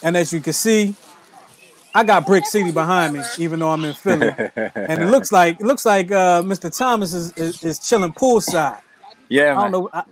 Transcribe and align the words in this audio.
And 0.02 0.16
as 0.16 0.32
you 0.32 0.40
can 0.40 0.52
see, 0.54 0.94
I 1.94 2.04
got 2.04 2.26
Brick 2.26 2.44
City 2.46 2.72
behind 2.72 3.14
me, 3.14 3.22
even 3.38 3.60
though 3.60 3.70
I'm 3.70 3.84
in 3.84 3.94
Philly. 3.94 4.28
and 4.56 5.02
it 5.02 5.06
looks 5.06 5.30
like 5.38 5.60
it 5.60 5.66
looks 5.66 5.86
like 5.86 6.10
uh, 6.10 6.42
Mr. 6.42 6.74
Thomas 6.76 7.14
is, 7.14 7.32
is, 7.34 7.62
is 7.62 7.78
chilling 7.78 8.12
poolside. 8.12 8.80
Yeah, 9.28 9.58
I 9.58 9.70
don't 9.70 9.72
man. 9.72 9.72
know. 9.72 9.90
I, 9.92 10.02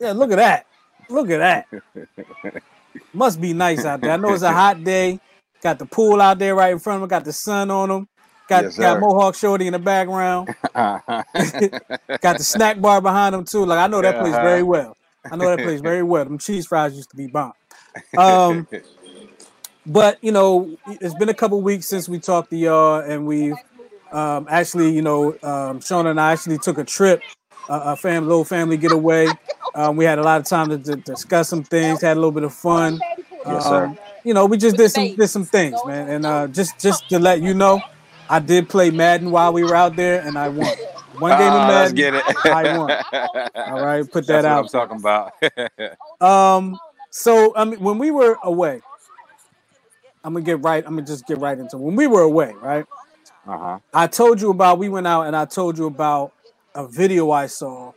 yeah, 0.00 0.12
look 0.12 0.32
at 0.32 0.36
that. 0.36 0.66
Look 1.08 1.30
at 1.30 1.38
that. 1.38 2.62
Must 3.12 3.40
be 3.40 3.52
nice 3.52 3.84
out 3.84 4.00
there. 4.00 4.10
I 4.10 4.16
know 4.16 4.32
it's 4.32 4.42
a 4.42 4.52
hot 4.52 4.82
day. 4.82 5.20
Got 5.62 5.78
the 5.78 5.86
pool 5.86 6.20
out 6.20 6.38
there 6.38 6.54
right 6.54 6.72
in 6.72 6.78
front 6.78 6.98
of 6.98 7.02
him. 7.02 7.08
Got 7.08 7.24
the 7.24 7.32
sun 7.32 7.70
on 7.70 7.90
him. 7.90 8.08
Got 8.48 8.64
Yes, 8.64 8.76
got. 8.76 9.00
Mohawk 9.00 9.34
Shorty 9.34 9.66
in 9.66 9.72
the 9.74 9.78
background. 9.78 10.48
got 10.74 12.38
the 12.38 12.44
snack 12.44 12.80
bar 12.80 13.00
behind 13.00 13.34
him 13.34 13.44
too. 13.44 13.64
Like 13.64 13.78
I 13.78 13.86
know 13.86 14.00
that 14.00 14.14
Yeah, 14.14 14.20
place 14.22 14.34
uh-huh. 14.34 14.44
very 14.44 14.62
well. 14.62 14.96
I 15.30 15.36
know 15.36 15.50
that 15.50 15.62
place 15.62 15.80
very 15.80 16.02
well. 16.02 16.24
Them 16.24 16.38
cheese 16.38 16.66
fries 16.66 16.96
used 16.96 17.10
to 17.10 17.16
be 17.16 17.26
bomb. 17.26 17.52
Um, 18.16 18.66
but 19.86 20.18
you 20.22 20.32
know, 20.32 20.76
it's 20.86 21.14
been 21.14 21.28
a 21.28 21.34
couple 21.34 21.60
weeks 21.60 21.86
since 21.86 22.08
we 22.08 22.18
talked 22.18 22.50
to 22.50 22.56
y'all, 22.56 23.00
and 23.00 23.26
we've 23.26 23.56
um, 24.12 24.46
actually, 24.48 24.90
you 24.90 25.02
know, 25.02 25.36
um, 25.42 25.80
Sean 25.80 26.06
and 26.06 26.20
I 26.20 26.32
actually 26.32 26.58
took 26.58 26.78
a 26.78 26.84
trip, 26.84 27.22
uh, 27.68 27.80
a 27.84 27.96
family, 27.96 28.28
little 28.28 28.44
family 28.44 28.76
getaway. 28.76 29.28
Um, 29.74 29.96
we 29.96 30.04
had 30.04 30.18
a 30.18 30.22
lot 30.22 30.40
of 30.40 30.46
time 30.46 30.70
to, 30.70 30.78
to 30.78 30.96
discuss 30.96 31.48
some 31.48 31.62
things, 31.62 32.00
had 32.00 32.14
a 32.16 32.20
little 32.20 32.32
bit 32.32 32.44
of 32.44 32.54
fun. 32.54 33.00
Yes, 33.46 33.64
sir. 33.64 33.84
Um, 33.84 33.98
you 34.24 34.34
know, 34.34 34.46
we 34.46 34.56
just 34.56 34.76
did 34.76 34.88
some 34.90 35.14
did 35.14 35.28
some 35.28 35.44
things, 35.44 35.78
man. 35.84 36.08
And 36.08 36.26
uh, 36.26 36.48
just 36.48 36.78
just 36.80 37.08
to 37.10 37.18
let 37.18 37.42
you 37.42 37.54
know, 37.54 37.80
I 38.30 38.38
did 38.40 38.68
play 38.68 38.90
Madden 38.90 39.30
while 39.30 39.52
we 39.52 39.64
were 39.64 39.74
out 39.74 39.96
there, 39.96 40.20
and 40.20 40.38
I 40.38 40.48
won. 40.48 40.66
One 41.18 41.32
game 41.38 41.48
of 41.48 41.54
Ah, 41.54 41.68
Madden. 41.68 41.94
get 41.96 42.14
it. 42.14 42.24
I 42.46 42.78
won. 42.78 42.90
All 43.72 43.84
right, 43.84 44.10
put 44.10 44.26
that 44.28 44.42
That's 44.42 44.72
what 44.72 44.82
I'm 44.82 44.98
talking 44.98 44.98
about. 44.98 46.20
Um, 46.20 46.78
so 47.10 47.52
I 47.56 47.64
mean, 47.64 47.80
when 47.80 47.98
we 47.98 48.10
were 48.10 48.36
away, 48.44 48.80
I'm 50.24 50.32
gonna 50.34 50.44
get 50.44 50.62
right. 50.62 50.84
I'm 50.86 50.94
gonna 50.94 51.06
just 51.06 51.26
get 51.26 51.38
right 51.38 51.58
into 51.58 51.76
it. 51.76 51.80
when 51.80 51.96
we 51.96 52.06
were 52.06 52.22
away, 52.22 52.52
right? 52.60 52.84
uh 53.46 53.58
huh. 53.58 53.78
I 53.94 54.06
told 54.06 54.40
you 54.40 54.50
about 54.50 54.78
we 54.78 54.88
went 54.88 55.06
out 55.06 55.22
and 55.22 55.34
I 55.34 55.44
told 55.46 55.78
you 55.78 55.86
about 55.86 56.32
a 56.74 56.86
video 56.86 57.30
I 57.30 57.46
saw 57.46 57.92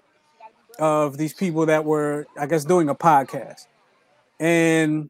of 0.80 1.18
these 1.18 1.34
people 1.34 1.66
that 1.68 1.84
were, 1.86 2.26
I 2.40 2.46
guess, 2.48 2.64
doing 2.66 2.90
a 2.90 2.96
podcast, 2.96 3.68
and 4.40 5.10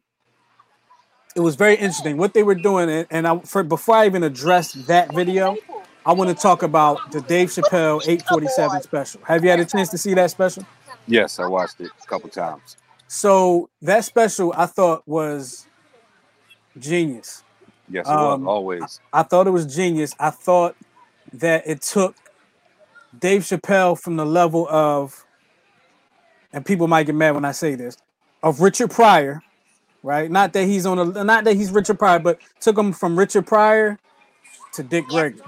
it 1.34 1.40
was 1.40 1.56
very 1.56 1.74
interesting 1.74 2.16
what 2.16 2.34
they 2.34 2.42
were 2.42 2.54
doing. 2.54 2.90
And, 2.90 3.06
and 3.10 3.26
I, 3.26 3.38
for 3.40 3.62
before 3.62 3.96
I 3.96 4.06
even 4.06 4.22
address 4.22 4.72
that 4.72 5.14
video, 5.14 5.56
I 6.04 6.12
want 6.12 6.30
to 6.30 6.34
talk 6.36 6.62
about 6.62 7.12
the 7.12 7.20
Dave 7.22 7.48
Chappelle 7.48 8.00
847 8.06 8.82
special. 8.82 9.20
Have 9.24 9.44
you 9.44 9.50
had 9.50 9.60
a 9.60 9.64
chance 9.64 9.88
to 9.90 9.98
see 9.98 10.14
that 10.14 10.30
special? 10.30 10.64
Yes, 11.06 11.38
I 11.38 11.46
watched 11.46 11.80
it 11.80 11.90
a 12.02 12.06
couple 12.06 12.28
times. 12.28 12.76
So 13.08 13.68
that 13.82 14.04
special 14.04 14.52
I 14.56 14.66
thought 14.66 15.02
was 15.06 15.66
genius. 16.78 17.44
Yes, 17.88 18.06
it 18.06 18.10
Um, 18.12 18.44
was 18.44 18.48
always. 18.48 19.00
I 19.12 19.22
thought 19.22 19.46
it 19.46 19.50
was 19.50 19.66
genius. 19.66 20.14
I 20.18 20.30
thought 20.30 20.76
that 21.32 21.64
it 21.66 21.82
took 21.82 22.14
Dave 23.18 23.42
Chappelle 23.42 23.98
from 23.98 24.16
the 24.16 24.24
level 24.24 24.66
of, 24.68 25.24
and 26.52 26.64
people 26.64 26.88
might 26.88 27.04
get 27.04 27.14
mad 27.14 27.34
when 27.34 27.44
I 27.44 27.52
say 27.52 27.74
this, 27.74 27.96
of 28.42 28.60
Richard 28.60 28.90
Pryor, 28.90 29.42
right? 30.02 30.30
Not 30.30 30.52
that 30.52 30.64
he's 30.64 30.86
on 30.86 30.98
a, 30.98 31.24
not 31.24 31.44
that 31.44 31.54
he's 31.54 31.70
Richard 31.70 31.98
Pryor, 31.98 32.18
but 32.18 32.38
took 32.60 32.76
him 32.76 32.92
from 32.92 33.18
Richard 33.18 33.46
Pryor 33.46 33.98
to 34.74 34.82
Dick 34.82 35.06
Gregory. 35.08 35.42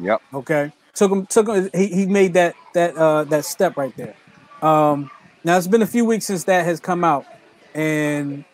Yep. 0.00 0.22
Okay, 0.34 0.72
took 0.94 1.10
him, 1.10 1.26
took 1.26 1.48
him. 1.48 1.70
He, 1.74 1.86
he 1.88 2.06
made 2.06 2.34
that 2.34 2.54
that 2.74 2.96
uh 2.96 3.24
that 3.24 3.44
step 3.44 3.76
right 3.76 3.94
there. 3.96 4.14
Um, 4.62 5.10
now 5.44 5.56
it's 5.56 5.66
been 5.66 5.82
a 5.82 5.86
few 5.86 6.04
weeks 6.04 6.26
since 6.26 6.44
that 6.44 6.64
has 6.64 6.80
come 6.80 7.04
out, 7.04 7.26
and 7.74 8.44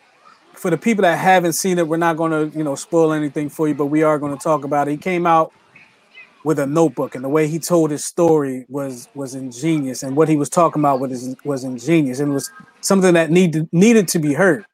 for 0.53 0.69
the 0.69 0.77
people 0.77 1.03
that 1.03 1.17
haven't 1.17 1.53
seen 1.53 1.77
it, 1.77 1.87
we're 1.87 1.97
not 1.97 2.17
going 2.17 2.31
to 2.31 2.57
you 2.57 2.63
know 2.63 2.75
spoil 2.75 3.13
anything 3.13 3.49
for 3.49 3.67
you, 3.67 3.75
but 3.75 3.87
we 3.87 4.03
are 4.03 4.17
going 4.17 4.35
to 4.35 4.43
talk 4.43 4.63
about 4.63 4.87
it. 4.87 4.91
He 4.91 4.97
came 4.97 5.27
out 5.27 5.51
with 6.43 6.59
a 6.59 6.67
notebook, 6.67 7.15
and 7.15 7.23
the 7.23 7.29
way 7.29 7.47
he 7.47 7.59
told 7.59 7.91
his 7.91 8.05
story 8.05 8.65
was 8.69 9.09
was 9.15 9.35
ingenious, 9.35 10.03
and 10.03 10.15
what 10.15 10.29
he 10.29 10.37
was 10.37 10.49
talking 10.49 10.81
about 10.81 10.99
was 10.99 11.35
was 11.43 11.63
ingenious, 11.63 12.19
and 12.19 12.33
was 12.33 12.51
something 12.81 13.13
that 13.15 13.31
needed 13.31 13.67
needed 13.71 14.07
to 14.09 14.19
be 14.19 14.33
heard. 14.33 14.65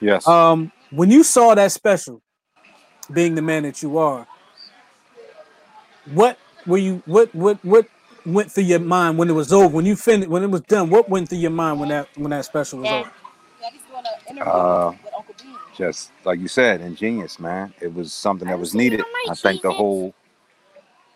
Yes. 0.00 0.26
Um, 0.26 0.72
when 0.90 1.10
you 1.10 1.22
saw 1.24 1.54
that 1.54 1.72
special, 1.72 2.22
being 3.12 3.34
the 3.34 3.42
man 3.42 3.64
that 3.64 3.82
you 3.82 3.98
are, 3.98 4.26
what 6.12 6.38
were 6.66 6.78
you? 6.78 7.02
What 7.06 7.34
what 7.34 7.64
what 7.64 7.86
went 8.26 8.52
through 8.52 8.64
your 8.64 8.80
mind 8.80 9.18
when 9.18 9.28
it 9.28 9.34
was 9.34 9.52
over? 9.52 9.68
When 9.68 9.86
you 9.86 9.96
finished, 9.96 10.30
when 10.30 10.42
it 10.42 10.50
was 10.50 10.62
done, 10.62 10.90
what 10.90 11.08
went 11.08 11.28
through 11.28 11.38
your 11.38 11.50
mind 11.50 11.80
when 11.80 11.88
that 11.90 12.08
when 12.16 12.30
that 12.30 12.44
special 12.44 12.80
was 12.80 12.90
over? 12.90 13.10
Uh, 14.40 14.92
just 15.76 16.12
like 16.24 16.40
you 16.40 16.48
said, 16.48 16.80
ingenious, 16.80 17.38
man. 17.40 17.72
It 17.80 17.92
was 17.92 18.12
something 18.12 18.48
that 18.48 18.58
was 18.58 18.74
needed. 18.74 19.02
I 19.28 19.34
think 19.34 19.62
the 19.62 19.72
whole 19.72 20.14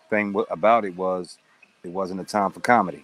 thing 0.09 0.35
about 0.49 0.85
it 0.85 0.95
was 0.95 1.37
it 1.83 1.89
wasn't 1.89 2.21
a 2.21 2.23
time 2.23 2.51
for 2.51 2.59
comedy. 2.59 3.03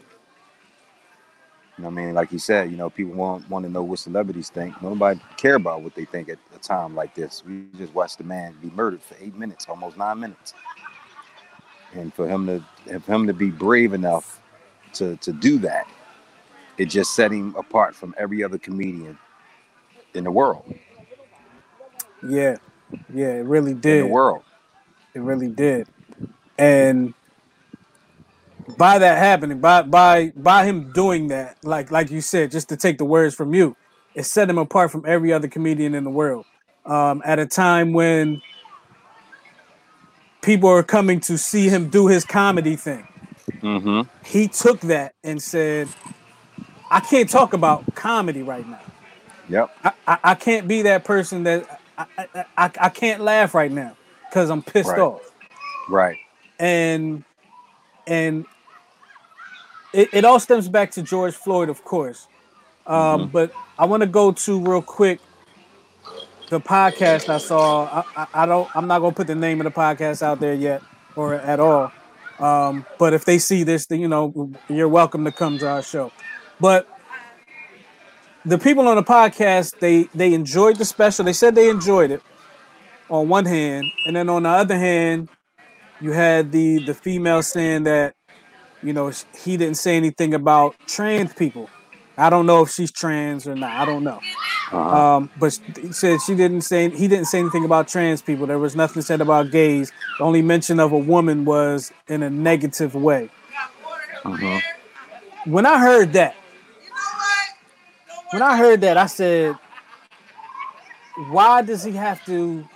You 1.80 1.84
know 1.84 1.92
what 1.92 2.02
I 2.02 2.06
mean? 2.08 2.14
Like 2.14 2.34
you 2.34 2.40
said, 2.40 2.70
you 2.70 2.76
know, 2.76 2.90
people 2.90 3.14
want 3.14 3.50
want 3.50 3.64
to 3.64 3.72
know 3.72 3.84
what 3.84 4.00
celebrities 4.00 4.50
think. 4.50 4.82
Nobody 4.82 5.18
care 5.38 5.56
about 5.56 5.82
what 5.82 5.96
they 5.96 6.04
think 6.04 6.28
at 6.28 6.38
a 6.54 6.60
time 6.60 6.94
like 6.94 7.16
this. 7.16 7.42
We 7.48 7.68
just 7.78 7.94
watched 7.94 8.18
the 8.18 8.26
man 8.26 8.54
be 8.62 8.70
murdered 8.72 9.02
for 9.02 9.16
eight 9.22 9.34
minutes, 9.34 9.66
almost 9.70 9.96
nine 9.96 10.20
minutes. 10.20 10.54
And 11.94 12.14
for 12.14 12.28
him 12.28 12.46
to 12.48 13.00
for 13.00 13.14
him 13.14 13.28
to 13.28 13.34
be 13.34 13.50
brave 13.50 13.94
enough 13.94 14.42
to 14.96 15.16
to 15.22 15.32
do 15.32 15.58
that, 15.60 15.88
it 16.78 16.88
just 16.88 17.16
set 17.16 17.32
him 17.32 17.56
apart 17.56 17.96
from 17.96 18.14
every 18.18 18.44
other 18.44 18.58
comedian 18.58 19.18
in 20.14 20.26
the 20.26 20.32
world. 20.32 20.76
Yeah, 22.28 22.58
yeah, 23.14 23.36
it 23.36 23.46
really 23.46 23.74
did. 23.74 24.00
In 24.00 24.08
the 24.08 24.14
world. 24.14 24.44
It 25.14 25.22
really 25.22 25.48
did. 25.48 25.88
And 26.58 27.14
by 28.78 29.00
that 29.00 29.18
happening, 29.18 29.60
by 29.60 29.82
by 29.84 30.32
by 30.36 30.66
him 30.66 30.92
doing 30.92 31.28
that, 31.30 31.58
like 31.64 31.92
like 31.92 32.12
you 32.12 32.22
said, 32.22 32.52
just 32.52 32.70
to 32.70 32.78
take 32.78 32.98
the 32.98 33.06
words 33.06 33.36
from 33.36 33.54
you, 33.54 33.76
it 34.16 34.24
set 34.24 34.50
him 34.50 34.58
apart 34.58 34.92
from 34.92 35.04
every 35.08 35.34
other 35.34 35.48
comedian 35.48 35.96
in 35.96 36.04
the 36.04 36.10
world. 36.10 36.46
Um, 36.86 37.22
at 37.26 37.40
a 37.40 37.46
time 37.46 37.94
when 37.94 38.42
people 40.42 40.70
are 40.70 40.84
coming 40.84 41.20
to 41.22 41.38
see 41.38 41.70
him 41.70 41.90
do 41.90 42.08
his 42.08 42.26
comedy 42.26 42.76
thing, 42.76 43.08
Mm-hmm. 43.62 44.02
he 44.26 44.48
took 44.48 44.80
that 44.82 45.14
and 45.24 45.42
said, 45.42 45.90
"I 46.90 47.00
can't 47.02 47.30
talk 47.30 47.54
about 47.54 47.94
comedy 47.96 48.42
right 48.44 48.68
now. 48.68 48.82
Yep. 49.50 49.70
I, 49.84 49.92
I, 50.08 50.18
I 50.24 50.36
can't 50.36 50.68
be 50.68 50.84
that 50.84 51.04
person 51.04 51.44
that 51.44 51.82
I, 51.98 52.06
I, 52.18 52.28
I, 52.58 52.72
I 52.82 52.90
can't 52.90 53.22
laugh 53.22 53.54
right 53.54 53.72
now 53.72 53.98
because 54.30 54.50
I'm 54.50 54.64
pissed 54.64 54.92
Right. 54.92 55.00
off." 55.00 55.22
Right. 55.90 56.18
and 56.60 57.24
and 58.08 58.46
it, 59.94 60.10
it 60.14 60.26
all 60.26 60.40
stems 60.40 60.68
back 60.70 60.92
to 60.92 61.02
George 61.02 61.34
Floyd, 61.36 61.70
of 61.70 61.84
course. 61.84 62.28
Um, 62.86 63.30
But 63.30 63.52
I 63.78 63.86
want 63.86 64.02
to 64.02 64.08
go 64.08 64.32
to 64.32 64.60
real 64.60 64.82
quick 64.82 65.20
the 66.50 66.60
podcast 66.60 67.30
I 67.30 67.38
saw. 67.38 67.86
I, 67.86 68.04
I, 68.24 68.28
I 68.34 68.46
don't. 68.46 68.70
I'm 68.76 68.88
not 68.88 69.00
gonna 69.00 69.16
put 69.16 69.28
the 69.28 69.36
name 69.36 69.62
of 69.62 69.66
the 69.66 69.72
podcast 69.72 70.22
out 70.24 70.40
there 70.40 70.54
yet 70.56 70.82
or 71.16 71.36
at 71.36 71.60
all. 71.60 71.92
Um, 72.40 72.86
but 72.98 73.14
if 73.14 73.26
they 73.26 73.38
see 73.38 73.64
this, 73.64 73.86
then 73.86 74.00
you 74.00 74.08
know 74.08 74.52
you're 74.68 74.88
welcome 74.88 75.26
to 75.26 75.32
come 75.32 75.58
to 75.60 75.68
our 75.68 75.84
show. 75.84 76.12
But 76.60 76.88
the 78.46 78.58
people 78.58 78.88
on 78.88 78.96
the 78.96 79.04
podcast 79.04 79.80
they 79.80 80.04
they 80.16 80.34
enjoyed 80.34 80.78
the 80.78 80.86
special. 80.86 81.26
They 81.26 81.34
said 81.34 81.54
they 81.54 81.70
enjoyed 81.70 82.12
it 82.12 82.24
on 83.10 83.30
one 83.30 83.46
hand, 83.46 83.86
and 84.08 84.16
then 84.16 84.30
on 84.30 84.44
the 84.44 84.50
other 84.50 84.78
hand, 84.78 85.30
you 86.02 86.12
had 86.12 86.52
the 86.52 86.84
the 86.86 86.94
female 86.94 87.44
saying 87.44 87.84
that 87.84 88.16
you 88.84 88.94
know 88.94 89.12
he 89.44 89.58
didn't 89.58 89.78
say 89.78 89.98
anything 89.98 90.34
about 90.34 90.76
trans 90.88 91.34
people. 91.34 91.70
I 92.18 92.30
don't 92.30 92.46
know 92.46 92.64
if 92.64 92.72
she's 92.72 92.92
trans 92.92 93.48
or 93.48 93.56
not. 93.56 93.72
I 93.72 93.86
don't 93.86 94.04
know. 94.04 94.20
Uh-huh. 94.72 95.16
Um, 95.16 95.30
but 95.40 95.58
he 95.82 95.94
said 95.94 96.20
she 96.22 96.36
didn't 96.36 96.62
say 96.62 96.90
he 96.90 97.08
didn't 97.08 97.26
say 97.26 97.40
anything 97.40 97.66
about 97.66 97.88
trans 97.88 98.22
people. 98.22 98.46
There 98.46 98.60
was 98.60 98.76
nothing 98.76 99.02
said 99.02 99.22
about 99.22 99.52
gays. 99.52 99.92
The 100.18 100.26
only 100.26 100.42
mention 100.42 100.80
of 100.80 100.92
a 100.92 100.98
woman 100.98 101.46
was 101.46 101.94
in 102.08 102.22
a 102.24 102.30
negative 102.30 102.94
way. 102.94 103.30
Mhm. 104.24 104.62
When 105.46 105.66
I 105.66 105.80
heard 105.80 106.14
that, 106.14 106.36
when 108.32 108.42
I 108.42 108.58
heard 108.58 108.82
that, 108.82 108.98
I 108.98 109.06
said, 109.08 109.56
why 111.30 111.62
does 111.62 111.84
he 111.84 111.94
have 111.94 112.24
to 112.26 112.68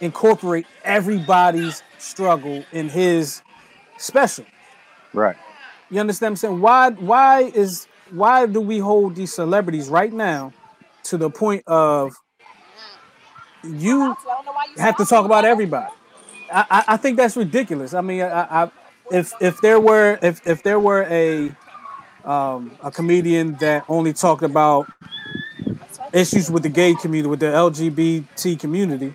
incorporate 0.00 0.66
everybody's 0.84 1.82
struggle 1.98 2.64
in 2.72 2.88
his 2.88 3.42
special? 3.98 4.44
Right. 5.16 5.36
You 5.90 5.98
understand 6.00 6.32
what 6.32 6.32
I'm 6.32 6.36
saying? 6.36 6.60
Why 6.60 6.90
why 6.90 7.40
is 7.54 7.86
why 8.10 8.46
do 8.46 8.60
we 8.60 8.78
hold 8.78 9.16
these 9.16 9.34
celebrities 9.34 9.88
right 9.88 10.12
now 10.12 10.52
to 11.04 11.16
the 11.16 11.30
point 11.30 11.64
of 11.66 12.14
you 13.64 14.14
have 14.76 14.96
to 14.98 15.06
talk 15.06 15.24
about 15.24 15.44
everybody? 15.44 15.90
I, 16.52 16.66
I, 16.70 16.84
I 16.88 16.96
think 16.98 17.16
that's 17.16 17.36
ridiculous. 17.36 17.94
I 17.94 18.02
mean, 18.02 18.22
I, 18.22 18.64
I 18.64 18.70
if 19.10 19.32
if 19.40 19.60
there 19.62 19.80
were 19.80 20.18
if 20.22 20.46
if 20.46 20.62
there 20.62 20.78
were 20.78 21.04
a 21.04 21.50
um, 22.24 22.76
a 22.82 22.90
comedian 22.90 23.54
that 23.54 23.84
only 23.88 24.12
talked 24.12 24.42
about 24.42 24.86
issues 26.12 26.50
with 26.50 26.62
the 26.62 26.68
gay 26.68 26.94
community, 26.94 27.30
with 27.30 27.40
the 27.40 27.46
LGBT 27.46 28.60
community, 28.60 29.14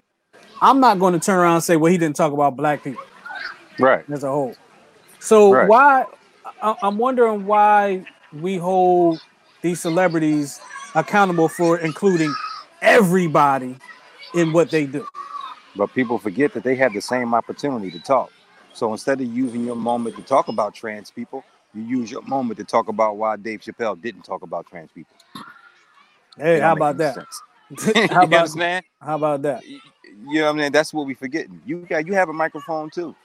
I'm 0.61 0.79
not 0.79 0.97
going 0.97 1.13
to 1.13 1.19
turn 1.19 1.37
around 1.37 1.55
and 1.55 1.63
say, 1.63 1.75
well, 1.75 1.91
he 1.91 1.97
didn't 1.99 2.15
talk 2.15 2.33
about 2.33 2.55
black 2.55 2.83
people, 2.83 3.03
right, 3.79 4.03
as 4.09 4.23
a 4.23 4.31
whole. 4.31 4.55
So 5.21 5.51
right. 5.51 5.69
why? 5.69 6.05
I, 6.61 6.75
I'm 6.81 6.97
wondering 6.97 7.45
why 7.45 8.05
we 8.33 8.57
hold 8.57 9.21
these 9.61 9.79
celebrities 9.79 10.59
accountable 10.95 11.47
for 11.47 11.77
including 11.77 12.33
everybody 12.81 13.77
in 14.33 14.51
what 14.51 14.71
they 14.71 14.85
do. 14.85 15.07
But 15.75 15.93
people 15.93 16.17
forget 16.17 16.53
that 16.53 16.63
they 16.63 16.75
have 16.75 16.93
the 16.93 17.01
same 17.01 17.33
opportunity 17.33 17.91
to 17.91 17.99
talk. 17.99 18.31
So 18.73 18.91
instead 18.91 19.21
of 19.21 19.27
using 19.27 19.63
your 19.63 19.75
moment 19.75 20.15
to 20.15 20.23
talk 20.23 20.47
about 20.47 20.73
trans 20.73 21.11
people, 21.11 21.43
you 21.73 21.83
use 21.83 22.11
your 22.11 22.23
moment 22.23 22.57
to 22.57 22.65
talk 22.65 22.89
about 22.89 23.17
why 23.17 23.37
Dave 23.37 23.61
Chappelle 23.61 24.01
didn't 24.01 24.23
talk 24.23 24.41
about 24.41 24.65
trans 24.67 24.89
people. 24.91 25.15
Hey, 26.35 26.59
how 26.61 26.73
about 26.73 26.97
that? 26.97 27.17
how 28.09 28.23
about 28.23 28.55
man? 28.55 28.81
How 28.99 29.15
about 29.15 29.43
that? 29.43 29.63
You 29.63 29.79
know 30.39 30.45
what 30.47 30.55
I 30.55 30.57
mean? 30.63 30.71
That's 30.71 30.93
what 30.93 31.05
we 31.05 31.13
forgetting. 31.13 31.61
You 31.65 31.85
got 31.87 32.07
you 32.07 32.13
have 32.13 32.29
a 32.29 32.33
microphone 32.33 32.89
too. 32.89 33.15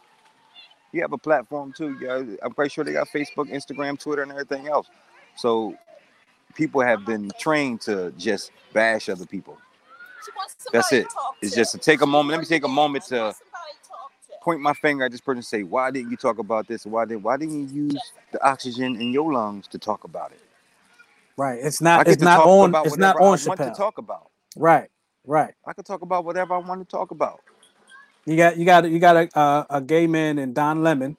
You 0.97 1.03
have 1.03 1.13
a 1.13 1.19
platform 1.19 1.75
too. 1.77 1.99
You 2.01 2.39
I'm 2.43 2.55
pretty 2.55 2.71
sure 2.71 2.83
they 2.83 2.95
got 2.95 3.09
Facebook, 3.09 3.53
Instagram, 3.53 3.99
Twitter, 3.99 4.23
and 4.23 4.33
everything 4.33 4.67
else. 4.67 4.87
So 5.37 5.77
people 6.55 6.81
have 6.81 7.05
been 7.05 7.31
trained 7.39 7.83
to 7.83 8.13
just 8.13 8.51
bash 8.73 9.11
other 9.11 9.27
people. 9.27 9.59
That's 10.73 10.93
it. 10.95 11.07
It's 11.43 11.55
just 11.55 11.73
to 11.73 11.79
take 11.79 12.01
a 12.01 12.07
moment. 12.07 12.31
Let 12.31 12.41
me 12.41 12.47
take 12.47 12.65
a 12.65 12.69
moment 12.69 13.05
to 13.09 13.35
point 14.41 14.63
my 14.63 14.73
finger 14.73 15.05
at 15.05 15.13
this 15.13 15.21
person 15.21 15.39
and 15.39 15.45
say, 15.45 15.65
why 15.65 15.91
didn't 15.91 16.11
you 16.11 16.17
talk 16.17 16.39
about 16.39 16.67
this? 16.67 16.87
Why 16.87 17.05
did 17.05 17.23
why 17.23 17.37
didn't 17.37 17.69
you 17.69 17.85
use 17.85 18.13
the 18.33 18.43
oxygen 18.43 18.99
in 18.99 19.13
your 19.13 19.31
lungs 19.35 19.69
to 19.69 19.79
talk 19.79 20.05
about 20.05 20.33
it? 20.33 20.41
Right. 21.37 21.59
It's 21.63 21.83
not 21.83 22.09
it's 22.09 22.23
not 22.23 22.41
on 22.47 22.75
it's 22.87 22.97
not 22.97 23.17
on 23.17 23.39
I 23.39 23.47
want 23.47 23.61
to 23.61 23.75
talk 23.77 23.99
about. 23.99 24.31
Right. 24.57 24.89
Right. 25.27 25.53
I 25.67 25.75
could 25.75 25.85
talk 25.85 26.01
about 26.01 26.25
whatever 26.25 26.55
I 26.55 26.59
want 26.59 26.81
to 26.81 26.91
talk 26.91 27.11
about. 27.11 27.41
You 28.27 28.37
got 28.37 28.57
you 28.59 28.65
got 28.65 28.91
you 28.91 28.99
got 28.99 29.17
a 29.17 29.39
uh, 29.39 29.65
a 29.71 29.81
gay 29.81 30.07
man 30.07 30.39
and 30.39 30.55
Don 30.55 30.83
Lemon. 30.83 31.17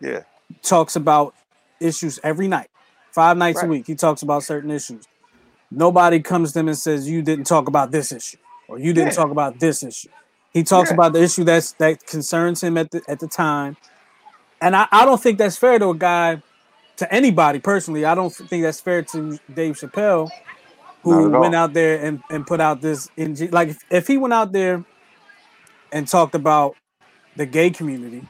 Yeah. 0.00 0.22
Talks 0.62 0.96
about 0.96 1.34
issues 1.80 2.18
every 2.24 2.48
night. 2.48 2.70
Five 3.12 3.36
nights 3.36 3.58
right. 3.58 3.66
a 3.66 3.68
week. 3.68 3.86
He 3.86 3.94
talks 3.94 4.22
about 4.22 4.42
certain 4.42 4.70
issues. 4.70 5.06
Nobody 5.70 6.20
comes 6.20 6.52
to 6.52 6.60
him 6.60 6.68
and 6.68 6.78
says 6.78 7.08
you 7.08 7.22
didn't 7.22 7.44
talk 7.44 7.68
about 7.68 7.90
this 7.90 8.10
issue 8.10 8.38
or 8.68 8.78
you 8.78 8.92
didn't 8.92 9.10
yeah. 9.10 9.16
talk 9.16 9.30
about 9.30 9.60
this 9.60 9.82
issue. 9.82 10.08
He 10.52 10.64
talks 10.64 10.90
yeah. 10.90 10.94
about 10.94 11.12
the 11.12 11.22
issue 11.22 11.44
that's 11.44 11.72
that 11.72 12.06
concerns 12.06 12.62
him 12.62 12.78
at 12.78 12.90
the 12.90 13.02
at 13.06 13.20
the 13.20 13.28
time. 13.28 13.76
And 14.62 14.74
I, 14.74 14.88
I 14.90 15.04
don't 15.04 15.22
think 15.22 15.38
that's 15.38 15.56
fair 15.56 15.78
to 15.78 15.90
a 15.90 15.96
guy, 15.96 16.42
to 16.96 17.12
anybody 17.12 17.60
personally. 17.60 18.04
I 18.04 18.14
don't 18.14 18.30
think 18.30 18.62
that's 18.62 18.80
fair 18.80 19.02
to 19.02 19.38
Dave 19.52 19.76
Chappelle, 19.76 20.30
who 21.02 21.30
went 21.30 21.54
out 21.54 21.72
there 21.72 22.04
and, 22.04 22.22
and 22.30 22.46
put 22.46 22.60
out 22.60 22.80
this 22.80 23.10
like 23.16 23.68
if, 23.68 23.78
if 23.90 24.06
he 24.06 24.18
went 24.18 24.34
out 24.34 24.52
there 24.52 24.84
and 25.92 26.06
talked 26.06 26.34
about 26.34 26.76
the 27.36 27.46
gay 27.46 27.70
community 27.70 28.26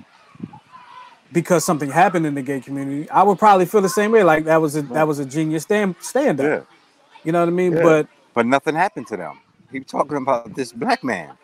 because 1.33 1.65
something 1.65 1.91
happened 1.91 2.27
in 2.27 2.35
the 2.35 2.43
gay 2.43 2.61
community, 2.61 3.09
I 3.11 3.23
would 3.23 3.39
probably 3.39 3.67
feel 3.67 3.81
the 3.81 3.89
same 3.89 4.13
way. 4.13 4.23
Like 4.23 4.45
that 4.45 4.61
was 4.61 4.77
a 4.77 4.83
that 4.83 5.07
was 5.07 5.19
a 5.19 5.25
genius 5.25 5.63
stand 5.63 5.97
stand 6.01 6.41
up. 6.41 6.47
Yeah. 6.47 6.77
You 7.25 7.33
know 7.33 7.41
what 7.41 7.49
I 7.49 7.53
mean? 7.53 7.73
Yeah. 7.73 7.83
But 7.83 8.09
but 8.35 8.47
nothing 8.47 8.75
happened 8.75 9.07
to 9.09 9.17
them. 9.17 9.41
He 9.71 9.79
was 9.79 9.89
talking 9.89 10.17
about 10.17 10.55
this 10.55 10.73
black 10.73 11.05
man. 11.05 11.37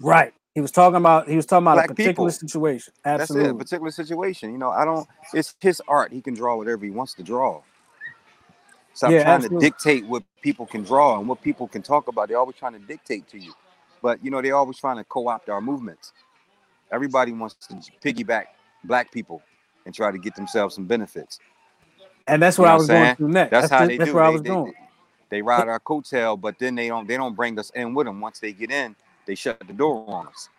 Right. 0.00 0.32
He 0.54 0.60
was 0.60 0.70
talking 0.70 0.96
about 0.96 1.28
he 1.28 1.36
was 1.36 1.46
talking 1.46 1.64
about 1.64 1.74
Black 1.74 1.90
a 1.90 1.94
particular 1.94 2.30
people. 2.30 2.30
situation. 2.30 2.92
Absolutely. 3.04 3.42
That's 3.44 3.50
it, 3.50 3.54
a 3.54 3.58
particular 3.58 3.90
situation. 3.90 4.52
You 4.52 4.58
know, 4.58 4.70
I 4.70 4.84
don't 4.84 5.06
it's 5.32 5.54
his 5.60 5.82
art. 5.88 6.12
He 6.12 6.20
can 6.20 6.34
draw 6.34 6.56
whatever 6.56 6.84
he 6.84 6.90
wants 6.90 7.14
to 7.14 7.22
draw. 7.22 7.60
Stop 8.94 9.10
yeah, 9.10 9.24
trying 9.24 9.34
absolutely. 9.36 9.58
to 9.58 9.70
dictate 9.70 10.06
what 10.06 10.22
people 10.40 10.66
can 10.66 10.84
draw 10.84 11.18
and 11.18 11.28
what 11.28 11.42
people 11.42 11.66
can 11.66 11.82
talk 11.82 12.06
about. 12.06 12.28
They're 12.28 12.38
always 12.38 12.54
trying 12.54 12.74
to 12.74 12.78
dictate 12.78 13.26
to 13.28 13.38
you. 13.38 13.52
But 14.04 14.22
you 14.22 14.30
know, 14.30 14.42
they're 14.42 14.54
always 14.54 14.76
trying 14.76 14.98
to 14.98 15.04
co-opt 15.04 15.48
our 15.48 15.62
movements. 15.62 16.12
Everybody 16.92 17.32
wants 17.32 17.54
to 17.68 17.74
piggyback 18.04 18.44
black 18.84 19.10
people 19.10 19.40
and 19.86 19.94
try 19.94 20.10
to 20.10 20.18
get 20.18 20.34
themselves 20.36 20.74
some 20.74 20.84
benefits. 20.84 21.40
And 22.26 22.42
that's 22.42 22.58
what 22.58 22.66
you 22.66 22.68
know 22.68 22.74
I 22.74 22.76
was 22.76 22.86
going 22.86 23.16
through 23.16 23.28
next. 23.28 23.50
That's, 23.50 23.70
that's 23.70 23.80
how 23.80 23.86
they 23.86 23.96
that's 23.96 24.10
do. 24.10 24.14
Where 24.14 24.24
they, 24.24 24.28
I 24.28 24.30
was 24.30 24.42
they, 24.42 24.48
going. 24.50 24.72
They, 25.30 25.38
they 25.38 25.42
ride 25.42 25.68
our 25.68 25.80
coattail, 25.80 26.38
but 26.38 26.58
then 26.58 26.74
they 26.74 26.88
don't 26.88 27.08
they 27.08 27.16
don't 27.16 27.34
bring 27.34 27.58
us 27.58 27.70
in 27.70 27.94
with 27.94 28.06
them. 28.06 28.20
Once 28.20 28.40
they 28.40 28.52
get 28.52 28.70
in, 28.70 28.94
they 29.24 29.34
shut 29.34 29.58
the 29.66 29.72
door 29.72 30.04
on 30.06 30.28
us. 30.28 30.50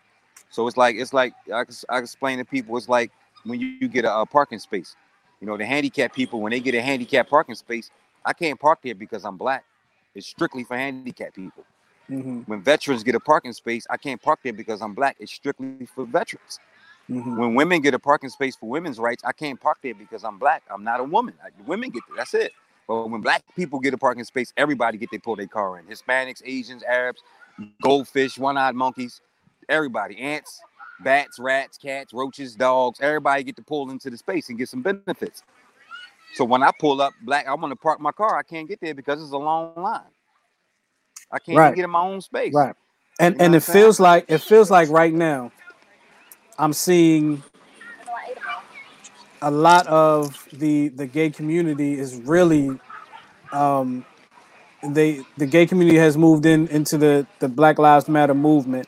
So 0.50 0.68
it's 0.68 0.76
like 0.76 0.96
it's 0.96 1.14
like 1.14 1.36
I, 1.54 1.66
I 1.88 2.00
explain 2.00 2.40
to 2.40 2.46
people 2.46 2.76
it's 2.78 2.90
like 2.90 3.12
when 3.44 3.60
you, 3.62 3.78
you 3.80 3.88
get 3.88 4.06
a, 4.06 4.22
a, 4.22 4.26
parking 4.26 4.58
space. 4.58 4.96
You 5.40 5.46
know, 5.46 5.56
the 5.56 5.68
handicapped 5.68 6.16
people 6.16 6.42
when 6.42 6.50
they 6.50 6.60
get 6.60 6.74
a 6.74 6.82
handicapped 6.82 7.30
parking 7.30 7.54
space, 7.54 7.92
I 8.26 8.34
can't 8.34 8.60
park 8.60 8.80
there 8.82 8.96
because 8.96 9.24
I'm 9.24 9.38
black. 9.38 9.66
It's 10.16 10.26
strictly 10.26 10.64
for 10.64 10.76
handicapped 10.76 11.36
people. 11.36 11.64
Mm-hmm. 12.10 12.42
When 12.42 12.62
veterans 12.62 13.04
get 13.04 13.16
a 13.16 13.20
parking 13.20 13.54
space, 13.54 13.88
I 13.90 13.98
can't 13.98 14.22
park 14.22 14.40
there 14.44 14.54
because 14.54 14.82
I'm 14.82 14.94
black. 14.94 15.18
It's 15.20 15.32
strictly 15.32 15.88
for 15.94 16.06
veterans. 16.06 16.60
Mm-hmm. 17.10 17.38
When 17.38 17.56
women 17.56 17.82
get 17.82 17.94
a 17.94 18.00
parking 18.00 18.30
space 18.30 18.56
for 18.56 18.70
women's 18.70 19.00
rights, 19.00 19.24
I 19.24 19.32
can't 19.32 19.60
park 19.60 19.78
there 19.82 19.94
because 19.94 20.24
I'm 20.24 20.38
black. 20.38 20.64
I'm 20.72 20.84
not 20.84 21.00
a 21.00 21.04
woman. 21.04 21.36
I, 21.44 21.50
women 21.66 21.90
get 21.90 22.04
there. 22.08 22.18
That's 22.18 22.34
it. 22.34 22.52
But 22.88 23.10
when 23.10 23.22
black 23.22 23.44
people 23.56 23.80
get 23.80 23.94
a 23.94 23.98
parking 23.98 24.24
space, 24.24 24.54
everybody 24.58 24.98
get 24.98 25.10
they 25.12 25.18
pull 25.18 25.36
their 25.36 25.48
car 25.48 25.80
in. 25.80 25.86
Hispanics, 25.86 26.42
Asians, 26.46 26.84
Arabs, 26.84 27.22
goldfish, 27.82 28.38
one-eyed 28.38 28.76
monkeys, 28.76 29.22
everybody, 29.70 30.18
ants, 30.20 30.62
bats, 31.00 31.40
rats, 31.40 31.78
cats, 31.78 32.14
roaches, 32.14 32.56
dogs, 32.56 33.00
everybody 33.02 33.44
get 33.44 33.56
to 33.56 33.64
pull 33.64 33.90
into 33.90 34.10
the 34.10 34.18
space 34.18 34.50
and 34.50 34.58
get 34.58 34.70
some 34.70 34.82
benefits. 34.82 35.44
So 36.36 36.44
when 36.46 36.64
I 36.64 36.72
pull 36.80 37.02
up 37.02 37.14
black, 37.24 37.48
I 37.48 37.54
want 37.56 37.72
to 37.72 37.76
park 37.76 38.00
my 38.00 38.12
car. 38.12 38.38
I 38.38 38.44
can't 38.44 38.68
get 38.68 38.82
there 38.82 38.94
because 38.94 39.22
it's 39.22 39.32
a 39.32 39.38
long 39.38 39.74
line. 39.76 40.02
I 41.32 41.40
can't 41.40 41.58
right. 41.58 41.76
get 41.76 41.84
in 41.84 41.90
my 41.90 42.02
own 42.02 42.22
space. 42.22 42.54
Right. 42.54 42.76
And 43.20 43.36
you 43.36 43.40
know 43.40 43.46
and 43.46 43.56
it 43.56 43.62
saying? 43.62 43.74
feels 43.74 44.00
like 44.00 44.26
it 44.28 44.40
feels 44.40 44.70
like 44.70 44.90
right 44.90 45.14
now 45.14 45.52
I'm 46.58 46.74
seeing 46.74 47.44
a 49.42 49.52
lot 49.52 49.88
of 49.88 50.48
the 50.54 50.90
the 50.90 51.06
gay 51.06 51.30
community 51.30 51.98
is 52.00 52.16
really 52.16 52.80
um 53.52 54.06
they 54.84 55.22
the 55.38 55.46
gay 55.46 55.66
community 55.66 55.98
has 55.98 56.18
moved 56.18 56.46
in 56.46 56.68
into 56.68 56.98
the 56.98 57.26
the 57.40 57.48
Black 57.48 57.80
Lives 57.80 58.08
Matter 58.08 58.34
movement, 58.34 58.88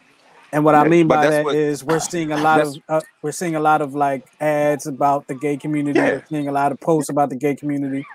and 0.52 0.64
what 0.64 0.76
I 0.76 0.88
mean 0.88 1.08
by 1.08 1.28
that 1.28 1.46
what, 1.46 1.56
is 1.56 1.84
we're 1.84 2.00
seeing 2.00 2.32
a 2.32 2.38
lot 2.38 2.62
of 2.62 2.76
uh, 2.88 3.02
we're 3.22 3.32
seeing 3.32 3.56
a 3.56 3.60
lot 3.60 3.82
of 3.82 3.96
like 3.96 4.26
ads 4.40 4.86
about 4.86 5.28
the 5.28 5.36
gay 5.36 5.58
community. 5.58 6.00
Yeah. 6.00 6.06
We're 6.06 6.26
seeing 6.30 6.48
a 6.48 6.52
lot 6.52 6.72
of 6.72 6.80
posts 6.80 7.10
about 7.10 7.30
the 7.30 7.36
gay 7.36 7.56
community, 7.56 8.06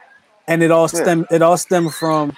and 0.47 0.63
it 0.63 0.71
all 0.71 0.89
stem 0.89 1.27
yeah. 1.31 1.37
it 1.37 1.43
all 1.43 1.57
stemmed 1.57 1.95
from 1.95 2.33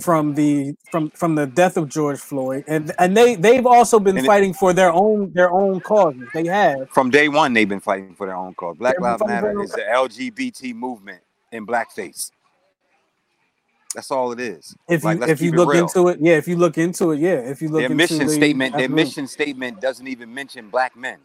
from 0.00 0.34
the 0.34 0.74
from 0.90 1.10
from 1.10 1.34
the 1.34 1.46
death 1.46 1.76
of 1.76 1.88
George 1.88 2.18
Floyd, 2.18 2.64
and 2.66 2.92
and 2.98 3.16
they 3.16 3.36
they've 3.36 3.66
also 3.66 4.00
been 4.00 4.18
and 4.18 4.26
fighting 4.26 4.50
it, 4.50 4.56
for 4.56 4.72
their 4.72 4.92
own 4.92 5.32
their 5.32 5.50
own 5.50 5.80
causes. 5.80 6.28
They 6.34 6.46
have 6.46 6.90
from 6.90 7.10
day 7.10 7.28
one. 7.28 7.52
They've 7.52 7.68
been 7.68 7.80
fighting 7.80 8.14
for 8.14 8.26
their 8.26 8.36
own 8.36 8.54
cause. 8.54 8.76
Black 8.78 9.00
Lives 9.00 9.22
Matter 9.26 9.62
is 9.62 9.72
the 9.72 9.82
LGBT 9.82 10.74
movement 10.74 11.22
in 11.52 11.66
blackface. 11.66 12.30
That's 13.94 14.10
all 14.10 14.30
it 14.32 14.40
is. 14.40 14.76
If 14.88 15.02
you 15.02 15.22
if 15.24 15.40
you 15.40 15.52
look 15.52 15.74
into 15.74 16.08
it, 16.08 16.18
yeah. 16.20 16.36
If 16.36 16.46
you 16.46 16.56
look 16.56 16.78
into 16.78 17.10
it, 17.10 17.20
yeah. 17.20 17.34
If 17.34 17.60
you 17.60 17.68
look 17.68 17.80
their 17.80 17.88
mission 17.88 18.26
the, 18.26 18.28
statement, 18.28 18.76
their 18.76 18.88
mission 18.88 19.26
statement 19.26 19.80
doesn't 19.80 20.06
even 20.06 20.32
mention 20.32 20.70
black 20.70 20.96
men. 20.96 21.18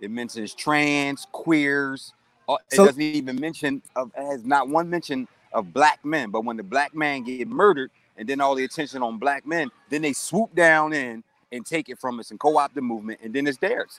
It 0.00 0.10
mentions 0.10 0.54
trans, 0.54 1.26
queers. 1.30 2.12
Uh, 2.48 2.56
it 2.70 2.76
so, 2.76 2.86
doesn't 2.86 3.00
even 3.00 3.38
mention 3.38 3.82
of 3.94 4.10
has 4.16 4.44
not 4.44 4.68
one 4.68 4.90
mention 4.90 5.28
of 5.52 5.72
black 5.72 6.04
men. 6.04 6.30
But 6.30 6.44
when 6.44 6.56
the 6.56 6.62
black 6.62 6.94
man 6.94 7.24
get 7.24 7.48
murdered, 7.48 7.90
and 8.16 8.28
then 8.28 8.40
all 8.40 8.54
the 8.54 8.64
attention 8.64 9.02
on 9.02 9.18
black 9.18 9.46
men, 9.46 9.70
then 9.90 10.02
they 10.02 10.12
swoop 10.12 10.54
down 10.54 10.92
in 10.92 11.22
and 11.52 11.64
take 11.64 11.88
it 11.88 11.98
from 11.98 12.18
us 12.20 12.30
and 12.30 12.38
co-opt 12.38 12.74
the 12.74 12.82
movement, 12.82 13.20
and 13.22 13.32
then 13.32 13.46
it's 13.46 13.58
theirs. 13.58 13.98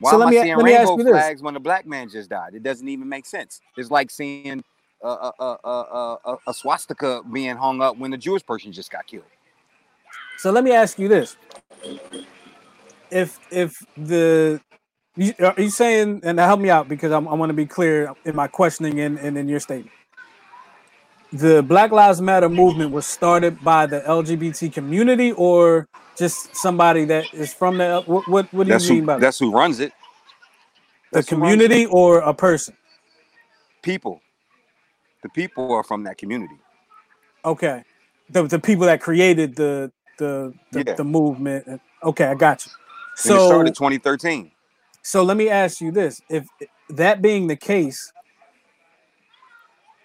Why 0.00 0.12
so 0.12 0.22
am 0.22 0.28
I 0.28 0.30
me, 0.30 0.40
seeing 0.40 0.56
rainbow 0.56 0.96
flags 0.96 1.42
when 1.42 1.54
the 1.54 1.60
black 1.60 1.86
man 1.86 2.08
just 2.08 2.30
died? 2.30 2.54
It 2.54 2.62
doesn't 2.62 2.88
even 2.88 3.08
make 3.08 3.26
sense. 3.26 3.60
It's 3.76 3.90
like 3.90 4.10
seeing 4.10 4.62
a, 5.02 5.08
a, 5.08 5.58
a, 5.64 6.36
a, 6.46 6.54
swastika 6.54 7.22
being 7.32 7.56
hung 7.56 7.82
up 7.82 7.98
when 7.98 8.10
the 8.10 8.16
Jewish 8.16 8.44
person 8.46 8.72
just 8.72 8.90
got 8.90 9.06
killed. 9.06 9.24
So 10.38 10.52
let 10.52 10.62
me 10.62 10.72
ask 10.72 10.98
you 10.98 11.08
this: 11.08 11.36
If 13.10 13.40
if 13.50 13.84
the 13.96 14.60
you, 15.16 15.34
are 15.40 15.54
you 15.58 15.70
saying 15.70 16.20
and 16.22 16.38
help 16.38 16.60
me 16.60 16.70
out 16.70 16.88
because 16.88 17.10
I'm, 17.10 17.26
I 17.26 17.34
want 17.34 17.50
to 17.50 17.54
be 17.54 17.66
clear 17.66 18.14
in 18.24 18.36
my 18.36 18.46
questioning 18.46 19.00
and, 19.00 19.18
and 19.18 19.36
in 19.36 19.48
your 19.48 19.60
statement. 19.60 19.90
The 21.32 21.62
Black 21.62 21.92
Lives 21.92 22.20
Matter 22.20 22.48
movement 22.48 22.92
was 22.92 23.06
started 23.06 23.62
by 23.62 23.86
the 23.86 24.00
LGBT 24.02 24.72
community 24.72 25.32
or 25.32 25.88
just 26.18 26.56
somebody 26.56 27.04
that 27.06 27.32
is 27.32 27.54
from 27.54 27.78
the 27.78 28.02
what 28.06 28.28
what, 28.28 28.52
what 28.54 28.66
do 28.66 28.72
that's 28.72 28.88
you 28.88 28.88
mean 28.88 29.04
who, 29.04 29.06
by 29.06 29.18
that? 29.20 29.20
that's 29.20 29.38
who 29.38 29.52
runs 29.52 29.80
it. 29.80 29.94
the 31.12 31.22
That's 31.22 31.28
who 31.28 31.38
runs 31.38 31.66
it. 31.66 31.74
community 31.74 31.86
or 31.86 32.20
a 32.20 32.34
person? 32.34 32.76
People. 33.82 34.22
The 35.22 35.30
people 35.30 35.72
are 35.72 35.84
from 35.84 36.04
that 36.04 36.18
community. 36.18 36.56
Okay. 37.44 37.84
The 38.30 38.44
the 38.44 38.58
people 38.60 38.86
that 38.86 39.00
created 39.00 39.56
the 39.56 39.92
the 40.18 40.54
the, 40.72 40.86
Yeah. 40.86 40.94
the 40.96 41.04
movement. 41.04 41.82
Okay, 42.04 42.26
I 42.26 42.34
got 42.34 42.66
you. 42.66 42.72
And 43.24 43.36
it 43.36 43.40
So 43.40 43.42
started 43.42 43.74
2013. 43.74 44.52
so 45.02 45.22
let 45.24 45.36
me 45.36 45.48
ask 45.50 45.80
you 45.80 45.92
this. 45.92 46.22
If 46.30 46.46
that 46.90 47.22
being 47.22 47.48
the 47.48 47.56
case, 47.56 48.12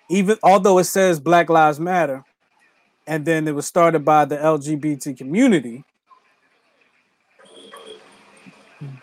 even 0.10 0.38
although 0.44 0.78
it 0.80 0.86
says 0.86 1.20
Black 1.20 1.50
Lives 1.50 1.80
Matter, 1.80 2.24
and 3.08 3.26
then 3.26 3.48
it 3.48 3.56
was 3.56 3.66
started 3.68 4.06
by 4.06 4.26
the 4.26 4.38
LGBT 4.38 5.18
community, 5.18 5.84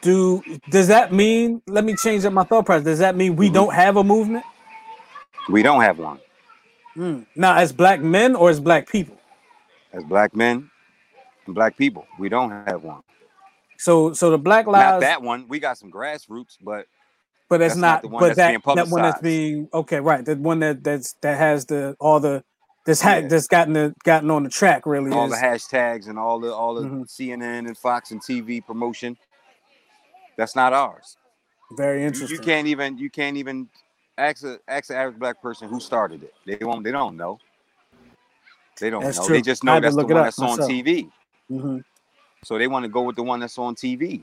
do 0.03 0.43
does 0.69 0.89
that 0.89 1.13
mean 1.13 1.63
let 1.67 1.85
me 1.85 1.95
change 1.97 2.25
up 2.25 2.33
my 2.33 2.45
thought 2.45 2.67
process? 2.67 2.85
Does 2.85 2.99
that 2.99 3.17
mean 3.17 3.37
we 3.37 3.49
Mhm. 3.49 3.55
don't 3.55 3.75
have 3.75 3.97
a 3.97 4.05
movement? 4.05 4.45
We 5.49 5.63
don't 5.63 5.81
have 5.83 5.99
one. 5.99 6.21
Mm. 6.97 7.27
Now 7.35 7.57
as 7.57 7.73
black 7.73 8.01
men 8.01 8.35
or 8.35 8.51
as 8.51 8.61
black 8.61 8.89
people? 8.89 9.17
As 9.93 10.05
black 10.05 10.35
men 10.37 10.71
and 11.47 11.55
black 11.55 11.77
people, 11.77 12.07
we 12.19 12.29
don't 12.29 12.51
have 12.51 12.83
one. 12.85 13.03
So 13.79 14.13
so 14.13 14.31
the 14.31 14.39
Black 14.39 14.67
Not 14.67 14.73
Lives 14.73 15.01
that 15.01 15.23
one. 15.23 15.47
We 15.49 15.59
got 15.59 15.79
some 15.79 15.91
grassroots, 15.91 16.59
but 16.63 16.87
But 17.51 17.59
that's, 17.59 17.75
That's 17.75 17.81
not 17.81 17.87
not, 17.95 18.03
the 18.03 18.09
one 18.09 18.21
but 18.21 18.27
that's 18.29 18.37
that, 18.37 18.49
being 18.65 18.77
that 18.77 18.89
one 18.89 19.03
that's 19.03 19.21
being 19.21 19.69
okay, 19.75 19.99
right? 19.99 20.25
The 20.25 20.37
one 20.37 20.61
that 20.61 20.85
that's 20.85 21.15
that 21.21 21.37
has 21.37 21.67
the 21.67 21.97
all 21.99 22.21
the 22.21 22.45
that's 22.87 23.01
ha- 23.03 23.17
Yeah. 23.17 23.27
that's 23.29 23.49
gotten 23.49 23.73
the 23.73 23.93
gotten 24.05 24.31
on 24.31 24.45
the 24.45 24.51
track 24.51 24.87
really 24.87 25.11
all 25.11 25.25
is 25.27 25.33
the 25.33 25.37
hashtags 25.47 26.09
and 26.09 26.17
all 26.17 26.39
the 26.39 26.55
all 26.55 26.77
the 26.77 26.87
Mhm. 26.87 27.09
CNN 27.09 27.67
and 27.67 27.77
Fox 27.77 28.13
and 28.13 28.23
TV 28.23 28.65
promotion, 28.65 29.19
that's 30.37 30.55
not 30.55 30.73
ours. 30.73 31.17
very 31.73 32.05
interesting. 32.05 32.37
you 32.39 32.41
can't 32.41 32.69
even 32.69 32.97
you 32.99 33.11
can't 33.11 33.37
even 33.37 33.69
ask 34.17 34.45
a 34.45 34.61
ask 34.69 34.91
an 34.91 34.97
average 34.97 35.19
black 35.19 35.43
person 35.43 35.69
who 35.69 35.81
started 35.81 36.23
it. 36.23 36.33
They 36.47 36.65
won't. 36.65 36.85
They 36.85 36.93
don't 36.93 37.17
know. 37.17 37.41
They 38.79 38.91
don't 38.91 39.03
That's 39.03 39.19
know. 39.19 39.27
true. 39.27 39.35
They 39.35 39.43
just 39.43 39.65
know 39.65 39.81
that's 39.81 39.97
the 39.97 40.07
one 40.07 40.23
that's 40.23 40.39
on 40.39 40.51
myself. 40.51 40.71
TV. 40.71 41.11
Mhm. 41.51 41.83
So 42.45 42.59
they 42.59 42.69
want 42.69 42.85
to 42.85 42.89
go 42.89 43.03
with 43.03 43.17
the 43.17 43.25
one 43.25 43.41
that's 43.41 43.59
on 43.59 43.75
TV. 43.75 44.23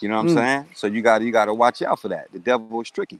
You 0.00 0.08
know 0.08 0.16
what 0.16 0.22
I'm 0.22 0.28
Mm. 0.28 0.34
saying? 0.34 0.66
So 0.74 0.86
you 0.86 1.02
got 1.02 1.22
you 1.22 1.32
got 1.32 1.46
to 1.46 1.54
watch 1.54 1.82
out 1.82 2.00
for 2.00 2.08
that. 2.08 2.30
The 2.32 2.38
devil 2.38 2.80
is 2.80 2.90
tricky. 2.90 3.18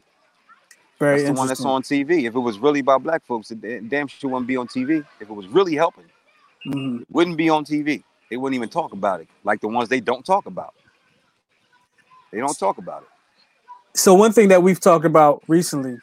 Very 0.98 1.18
That's 1.22 1.28
the 1.30 1.32
one 1.34 1.48
that's 1.48 1.64
on 1.64 1.82
TV. 1.82 2.26
If 2.26 2.34
it 2.34 2.40
was 2.40 2.58
really 2.58 2.80
about 2.80 3.02
black 3.02 3.24
folks, 3.24 3.50
it 3.50 3.88
damn 3.88 4.08
sure 4.08 4.30
wouldn't 4.30 4.48
be 4.48 4.56
on 4.56 4.66
TV. 4.66 5.04
If 5.20 5.28
it 5.28 5.32
was 5.32 5.46
really 5.48 5.74
helping, 5.74 6.04
Mhm. 6.66 7.02
it 7.02 7.06
wouldn't 7.10 7.36
be 7.36 7.48
on 7.48 7.64
TV. 7.64 8.02
They 8.30 8.36
wouldn't 8.36 8.56
even 8.56 8.68
talk 8.68 8.92
about 8.92 9.20
it, 9.20 9.28
like 9.44 9.60
the 9.60 9.68
ones 9.68 9.88
they 9.88 10.00
don't 10.00 10.24
talk 10.24 10.46
about. 10.46 10.74
They 12.32 12.38
don't 12.38 12.58
talk 12.58 12.78
about 12.78 13.02
it. 13.02 13.08
So 13.94 14.14
one 14.14 14.32
thing 14.32 14.48
that 14.48 14.62
we've 14.62 14.78
talked 14.80 15.04
about 15.04 15.42
recently, 15.48 15.98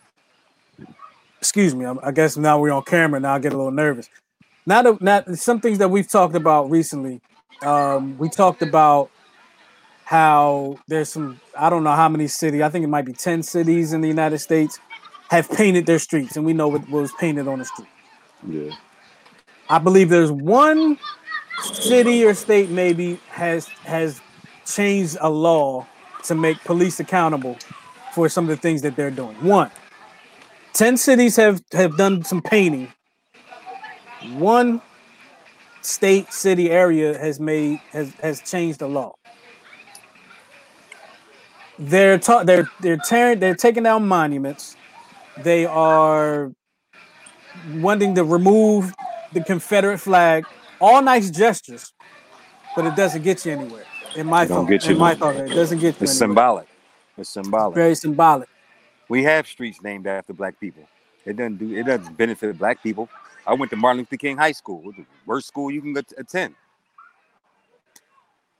excuse 1.39 1.75
me, 1.75 1.85
I, 1.85 1.95
I 2.03 2.11
guess 2.11 2.35
now 2.35 2.59
we're 2.59 2.71
on 2.71 2.83
camera. 2.83 3.19
Now 3.19 3.35
I 3.35 3.39
get 3.39 3.53
a 3.53 3.57
little 3.57 3.71
nervous. 3.71 4.09
Now 4.65 4.81
that 4.81 5.01
not 5.01 5.37
some 5.37 5.59
things 5.59 5.77
that 5.77 5.89
we've 5.89 6.09
talked 6.09 6.35
about 6.35 6.69
recently. 6.69 7.21
Um, 7.61 8.17
we 8.17 8.27
talked 8.29 8.61
about 8.61 9.09
how 10.05 10.77
there's 10.87 11.09
some 11.09 11.41
I 11.57 11.69
don't 11.69 11.83
know 11.83 11.95
how 11.95 12.07
many 12.07 12.27
cities. 12.27 12.61
I 12.61 12.69
think 12.69 12.83
it 12.85 12.89
might 12.89 13.05
be 13.05 13.13
ten 13.13 13.43
cities 13.43 13.91
in 13.91 14.01
the 14.01 14.07
United 14.07 14.39
States 14.39 14.79
have 15.29 15.49
painted 15.49 15.87
their 15.87 15.99
streets, 15.99 16.37
and 16.37 16.45
we 16.45 16.53
know 16.53 16.67
what, 16.67 16.81
what 16.89 17.01
was 17.01 17.11
painted 17.19 17.47
on 17.47 17.59
the 17.59 17.65
street. 17.65 17.87
Yeah. 18.47 18.71
I 19.69 19.79
believe 19.79 20.09
there's 20.09 20.31
one 20.31 20.99
city 21.63 22.23
or 22.23 22.35
state 22.35 22.69
maybe 22.69 23.19
has 23.29 23.67
has 23.83 24.21
changed 24.65 25.17
a 25.21 25.29
law 25.29 25.87
to 26.23 26.35
make 26.35 26.63
police 26.63 26.99
accountable 26.99 27.57
for 28.13 28.29
some 28.29 28.45
of 28.45 28.49
the 28.49 28.57
things 28.57 28.81
that 28.83 28.95
they're 28.95 29.11
doing. 29.11 29.35
One, 29.43 29.71
10 30.73 30.97
cities 30.97 31.35
have 31.35 31.63
have 31.73 31.97
done 31.97 32.23
some 32.23 32.41
painting. 32.41 32.93
One 34.33 34.81
state, 35.81 36.31
city, 36.31 36.69
area 36.69 37.17
has 37.17 37.39
made 37.39 37.79
has 37.91 38.13
has 38.21 38.41
changed 38.41 38.79
the 38.79 38.87
law. 38.87 39.15
They're 41.77 42.17
ta- 42.17 42.43
they're 42.43 42.69
they're 42.79 42.97
tearing 42.97 43.39
they're 43.39 43.55
taking 43.55 43.83
down 43.83 44.07
monuments. 44.07 44.75
They 45.43 45.65
are 45.65 46.51
wanting 47.75 48.15
to 48.15 48.23
remove 48.23 48.93
the 49.33 49.43
Confederate 49.43 49.97
flag. 49.97 50.45
All 50.79 51.01
nice 51.01 51.29
gestures, 51.29 51.93
but 52.75 52.85
it 52.85 52.95
doesn't 52.95 53.23
get 53.23 53.45
you 53.45 53.53
anywhere. 53.53 53.83
In 54.15 54.27
my 54.27 54.45
thought, 54.45 54.69
get 54.69 54.85
you 54.85 54.91
in 54.91 54.97
my 54.97 55.15
thought, 55.15 55.35
it 55.35 55.49
doesn't 55.49 55.79
get 55.79 55.99
you 55.99 56.03
It's 56.03 56.11
anywhere. 56.11 56.27
symbolic. 56.27 56.67
It's 57.17 57.29
symbolic. 57.29 57.75
Very 57.75 57.95
symbolic. 57.95 58.49
We 59.09 59.23
have 59.23 59.47
streets 59.47 59.81
named 59.81 60.07
after 60.07 60.33
black 60.33 60.59
people. 60.59 60.83
It 61.25 61.35
doesn't 61.37 61.57
do. 61.57 61.75
It 61.75 61.85
doesn't 61.85 62.17
benefit 62.17 62.57
black 62.57 62.81
people. 62.81 63.09
I 63.45 63.53
went 63.53 63.69
to 63.71 63.77
Martin 63.77 63.99
Luther 63.99 64.17
King 64.17 64.37
High 64.37 64.51
School, 64.53 64.91
the 64.95 65.05
worst 65.25 65.47
school 65.47 65.69
you 65.71 65.81
can 65.81 65.95
attend. 66.17 66.55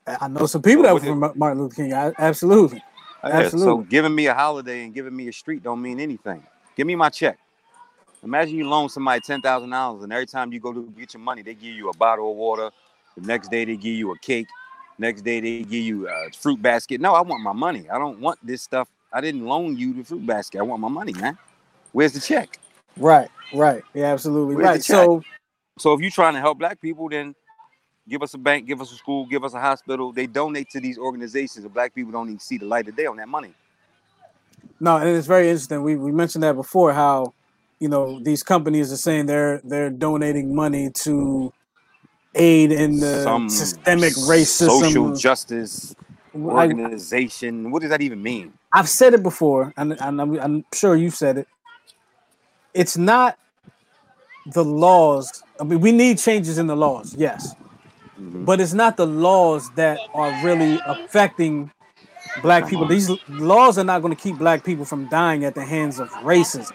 I 0.05 0.17
I 0.21 0.27
know 0.27 0.45
some 0.45 0.61
people 0.61 0.83
that 0.83 0.93
were 0.93 0.99
from 0.99 1.31
Martin 1.35 1.61
Luther 1.61 1.75
King. 1.75 1.93
I, 1.93 2.11
absolutely. 2.17 2.83
Yeah, 3.25 3.33
so 3.33 3.45
Absolutely. 3.45 3.85
giving 3.85 4.15
me 4.15 4.27
a 4.27 4.33
holiday 4.33 4.83
and 4.83 4.93
giving 4.93 5.15
me 5.15 5.27
a 5.27 5.33
street 5.33 5.63
don't 5.63 5.81
mean 5.81 5.99
anything. 5.99 6.43
Give 6.75 6.87
me 6.87 6.95
my 6.95 7.09
check. 7.09 7.37
Imagine 8.23 8.55
you 8.57 8.69
loan 8.69 8.89
somebody 8.89 9.21
ten 9.21 9.41
thousand 9.41 9.69
dollars, 9.71 10.03
and 10.03 10.13
every 10.13 10.25
time 10.27 10.53
you 10.53 10.59
go 10.59 10.73
to 10.73 10.83
get 10.97 11.13
your 11.13 11.21
money, 11.21 11.41
they 11.41 11.53
give 11.53 11.75
you 11.75 11.89
a 11.89 11.95
bottle 11.97 12.31
of 12.31 12.37
water. 12.37 12.71
The 13.17 13.25
next 13.27 13.49
day 13.49 13.65
they 13.65 13.77
give 13.77 13.95
you 13.95 14.11
a 14.11 14.19
cake. 14.19 14.47
Next 14.97 15.21
day 15.21 15.39
they 15.39 15.59
give 15.63 15.83
you 15.83 16.07
a 16.09 16.29
fruit 16.31 16.61
basket. 16.61 17.01
No, 17.01 17.13
I 17.13 17.21
want 17.21 17.43
my 17.43 17.53
money. 17.53 17.89
I 17.89 17.97
don't 17.99 18.19
want 18.19 18.39
this 18.45 18.63
stuff. 18.63 18.87
I 19.13 19.21
didn't 19.21 19.45
loan 19.45 19.77
you 19.77 19.93
the 19.93 20.03
fruit 20.03 20.25
basket. 20.25 20.59
I 20.59 20.63
want 20.63 20.81
my 20.81 20.89
money, 20.89 21.13
man. 21.13 21.37
Where's 21.93 22.13
the 22.13 22.19
check? 22.19 22.59
Right. 22.97 23.29
Right. 23.53 23.83
Yeah. 23.93 24.13
Absolutely. 24.13 24.55
Where's 24.55 24.67
right. 24.67 24.83
So 24.83 25.23
So 25.77 25.93
if 25.93 26.01
you're 26.01 26.11
trying 26.11 26.35
to 26.35 26.39
help 26.39 26.57
black 26.57 26.79
people, 26.81 27.09
then 27.09 27.35
give 28.07 28.21
us 28.23 28.33
a 28.33 28.37
bank, 28.37 28.67
give 28.67 28.81
us 28.81 28.91
a 28.91 28.95
school, 28.95 29.25
give 29.25 29.43
us 29.43 29.53
a 29.53 29.59
hospital. 29.59 30.11
They 30.11 30.27
donate 30.27 30.69
to 30.71 30.79
these 30.79 30.97
organizations, 30.97 31.65
and 31.65 31.73
black 31.73 31.93
people 31.93 32.11
don't 32.11 32.27
even 32.27 32.39
see 32.39 32.57
the 32.57 32.65
light 32.65 32.87
of 32.87 32.95
day 32.95 33.05
on 33.05 33.17
that 33.17 33.27
money. 33.27 33.53
no, 34.79 34.97
and 34.97 35.09
it's 35.09 35.27
very 35.27 35.49
interesting. 35.49 35.83
We 35.83 35.95
we 35.95 36.11
mentioned 36.11 36.43
that 36.43 36.55
before. 36.55 36.93
How 36.93 37.33
you 37.79 37.87
know 37.89 38.19
these 38.19 38.43
companies 38.43 38.91
are 38.91 38.97
saying 38.97 39.25
they're 39.25 39.61
they're 39.63 39.89
donating 39.89 40.53
money 40.55 40.89
to 41.03 41.51
aid 42.35 42.71
in 42.71 42.99
the 42.99 43.23
Some 43.23 43.49
systemic 43.49 44.13
racism. 44.13 44.67
social 44.81 45.15
justice 45.15 45.95
I, 46.33 46.37
organization. 46.37 47.71
what 47.71 47.81
does 47.81 47.89
that 47.89 48.01
even 48.01 48.21
mean? 48.21 48.53
I've 48.73 48.89
said 48.89 49.13
it 49.13 49.23
before, 49.23 49.73
and, 49.77 49.93
and 50.01 50.21
I'm, 50.21 50.39
I'm 50.39 50.65
sure 50.73 50.95
you've 50.97 51.15
said 51.15 51.37
it. 51.37 51.47
It's 52.73 52.97
not 52.97 53.37
the 54.47 54.65
laws. 54.65 55.43
I 55.61 55.63
mean, 55.63 55.79
we 55.79 55.93
need 55.93 56.17
changes 56.17 56.57
in 56.57 56.67
the 56.67 56.75
laws, 56.75 57.15
yes, 57.17 57.55
Mhm. 58.19 58.45
but 58.45 58.61
it's 58.61 58.73
not 58.73 58.97
the 58.97 59.07
laws 59.07 59.69
that 59.71 59.99
are 60.13 60.31
really 60.43 60.79
affecting 60.85 61.71
black 62.41 62.67
people. 62.67 62.85
These 62.85 63.09
laws 63.29 63.77
are 63.77 63.83
not 63.83 64.01
going 64.01 64.15
to 64.15 64.21
keep 64.21 64.37
black 64.37 64.63
people 64.63 64.85
from 64.85 65.07
dying 65.09 65.43
at 65.45 65.55
the 65.55 65.65
hands 65.65 65.99
of 65.99 66.09
racism. 66.11 66.71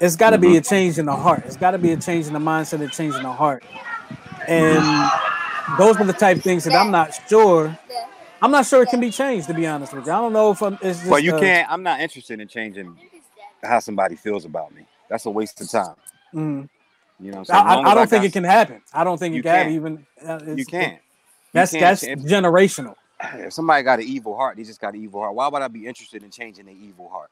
It's 0.00 0.16
got 0.16 0.30
to 0.30 0.38
be 0.38 0.56
a 0.56 0.60
change 0.60 0.98
in 0.98 1.06
the 1.06 1.16
heart. 1.16 1.44
It's 1.46 1.56
got 1.56 1.72
to 1.72 1.78
be 1.78 1.92
a 1.92 1.96
change 1.96 2.26
in 2.26 2.32
the 2.32 2.38
mindset, 2.40 2.82
a 2.84 2.88
change 2.88 3.14
in 3.14 3.22
the 3.22 3.32
heart, 3.32 3.64
and 4.48 5.10
those 5.78 5.96
are 5.98 6.04
the 6.04 6.12
type 6.12 6.38
of 6.38 6.42
things 6.42 6.64
that 6.64 6.74
I'm 6.76 6.90
not 6.90 7.14
sure. 7.28 7.78
I'm 8.42 8.50
not 8.50 8.66
sure 8.66 8.82
it 8.82 8.90
can 8.90 9.00
be 9.00 9.10
changed. 9.10 9.46
To 9.48 9.54
be 9.54 9.66
honest 9.66 9.94
with 9.94 10.06
you, 10.06 10.12
I 10.12 10.16
don't 10.16 10.32
know 10.32 10.50
if 10.50 10.62
I'm. 10.62 10.74
It's 10.82 10.98
just, 10.98 11.06
Well, 11.06 11.20
you 11.20 11.34
uh, 11.34 11.40
can't. 11.40 11.70
I'm 11.70 11.82
not 11.82 12.00
interested 12.00 12.40
in 12.40 12.48
changing 12.48 12.96
how 13.62 13.78
somebody 13.80 14.16
feels 14.16 14.44
about 14.44 14.74
me. 14.74 14.86
That's 15.08 15.26
a 15.26 15.30
waste 15.30 15.60
of 15.60 15.70
time. 15.70 15.94
mm. 16.34 16.68
You 17.20 17.30
know, 17.32 17.38
what 17.38 17.50
I? 17.50 17.58
I, 17.60 17.74
long 17.76 17.86
I 17.86 17.94
don't 17.94 18.10
think 18.10 18.22
got- 18.22 18.26
it 18.28 18.32
can 18.32 18.44
happen. 18.44 18.82
I 18.92 19.04
don't 19.04 19.18
think 19.18 19.34
it 19.34 19.36
You 19.36 19.42
can. 19.42 19.70
Even 19.72 20.06
uh, 20.26 20.40
You 20.54 20.64
can't. 20.66 20.98
That's 21.52 21.70
that's 21.72 22.02
generational. 22.04 22.96
if 23.34 23.52
somebody 23.52 23.82
got 23.84 24.00
an 24.00 24.06
evil 24.06 24.36
heart, 24.36 24.56
they 24.56 24.64
just 24.64 24.80
got 24.80 24.94
an 24.94 25.02
evil 25.02 25.20
heart. 25.20 25.34
Why 25.34 25.48
would 25.48 25.62
I 25.62 25.68
be 25.68 25.86
interested 25.86 26.22
in 26.24 26.30
changing 26.30 26.66
their 26.66 26.74
evil 26.74 27.08
heart? 27.08 27.30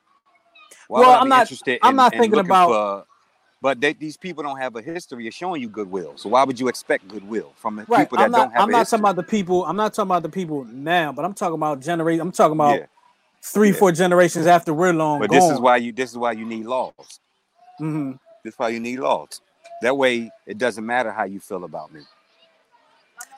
Why 0.88 1.00
Well, 1.00 1.20
I'm 1.20 1.28
not- 1.28 1.42
interested 1.42 1.78
I'm 1.82 1.96
not 1.96 2.12
thinking 2.12 2.38
about- 2.38 2.68
for- 2.68 3.04
but 3.60 3.80
they, 3.80 3.92
these 3.92 4.16
people 4.16 4.42
don't 4.42 4.58
have 4.58 4.74
a 4.74 4.82
history 4.82 5.28
of 5.28 5.34
showing 5.34 5.62
you 5.62 5.68
goodwill. 5.68 6.14
So 6.16 6.28
why 6.30 6.42
would 6.42 6.58
you 6.58 6.66
expect 6.66 7.06
goodwill 7.06 7.52
from 7.56 7.76
the 7.76 7.84
Right. 7.86 8.00
people 8.00 8.18
that 8.18 8.28
not. 8.32 8.38
don't 8.38 8.50
have 8.54 8.62
I'm 8.62 8.70
not 8.72 8.78
history? 8.80 8.98
talking 8.98 9.04
about 9.04 9.16
the 9.16 9.22
people. 9.30 9.64
I'm 9.64 9.76
not 9.76 9.94
talking 9.94 10.08
about 10.08 10.22
the 10.24 10.28
people 10.30 10.64
now, 10.64 11.12
but 11.12 11.24
I'm 11.24 11.32
talking 11.32 11.54
about 11.54 11.78
generation. 11.80 12.20
I'm 12.22 12.32
talking 12.32 12.54
about 12.56 12.80
yeah, 12.80 12.86
three, 13.40 13.70
yeah. 13.70 13.76
four 13.76 13.92
generations 13.92 14.48
after 14.48 14.74
we're 14.74 14.92
long 14.92 15.20
but 15.20 15.30
gone. 15.30 15.38
this 15.38 15.48
is 15.50 15.60
why 15.60 15.76
you. 15.76 15.92
This 15.92 16.10
is 16.10 16.18
why 16.18 16.32
you 16.32 16.44
need 16.44 16.66
laws. 16.66 17.20
Mhm. 17.80 18.18
This 18.42 18.54
is 18.54 18.58
why 18.58 18.70
you 18.70 18.80
need 18.80 18.98
laws. 18.98 19.40
That 19.82 19.96
way, 19.96 20.30
it 20.46 20.58
doesn't 20.58 20.84
matter 20.86 21.12
how 21.12 21.24
you 21.24 21.40
feel 21.40 21.64
about 21.64 21.92
me. 21.92 22.00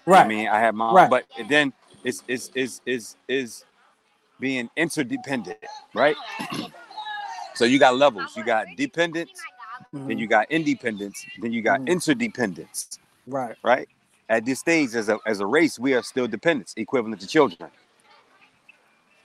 Right. 0.07 0.25
I 0.25 0.29
mean, 0.29 0.49
I 0.49 0.61
have 0.61 0.75
my 0.75 0.93
Right. 0.93 1.11
but 1.11 1.25
then 1.49 1.73
it's 2.05 2.23
is 2.29 2.51
is 2.55 2.81
is 2.87 3.17
is 3.29 3.65
being 4.39 4.71
interdependent, 4.77 5.59
right? 5.95 6.17
so 7.55 7.65
you 7.65 7.79
got 7.79 7.97
levels. 7.97 8.37
You 8.37 8.45
got 8.45 8.67
dependence, 8.77 9.41
Mm-hmm. 9.95 10.09
Then 10.09 10.19
you 10.19 10.27
got 10.27 10.51
independence. 10.51 11.25
Then 11.41 11.53
you 11.53 11.63
got 11.63 11.81
mm-hmm. 11.81 11.89
interdependence. 11.89 12.99
Right. 13.27 13.57
Right. 13.63 13.89
At 14.29 14.45
this 14.45 14.61
stage, 14.61 14.95
as 14.95 15.09
a 15.09 15.19
as 15.27 15.41
a 15.41 15.47
race, 15.47 15.79
we 15.79 15.95
are 15.95 16.03
still 16.03 16.27
dependents, 16.27 16.75
equivalent 16.77 17.21
to 17.21 17.27
children. 17.27 17.71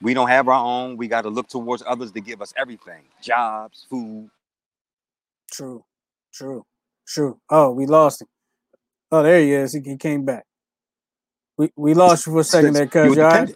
We 0.02 0.14
don't 0.14 0.28
have 0.28 0.48
our 0.48 0.64
own. 0.64 0.98
We 0.98 1.08
got 1.08 1.22
to 1.22 1.30
look 1.30 1.48
towards 1.48 1.84
others 1.86 2.12
to 2.12 2.22
give 2.22 2.42
us 2.42 2.54
everything: 2.58 3.04
jobs, 3.22 3.86
food. 3.90 4.30
True. 5.52 5.84
True. 6.34 6.66
True. 7.10 7.40
Oh, 7.50 7.72
we 7.72 7.88
lost 7.88 8.22
him. 8.22 8.28
Oh, 9.12 9.24
there 9.24 9.42
he 9.42 9.52
is. 9.52 9.74
He, 9.74 9.82
he 9.82 9.98
came 9.98 10.26
back. 10.26 10.46
We 11.58 11.72
we 11.76 11.94
lost 11.96 12.28
you 12.28 12.34
for 12.34 12.40
a 12.42 12.44
second 12.44 12.74
there, 12.74 12.86
cuz 12.86 13.16
you 13.16 13.24
all 13.24 13.30
right? 13.30 13.56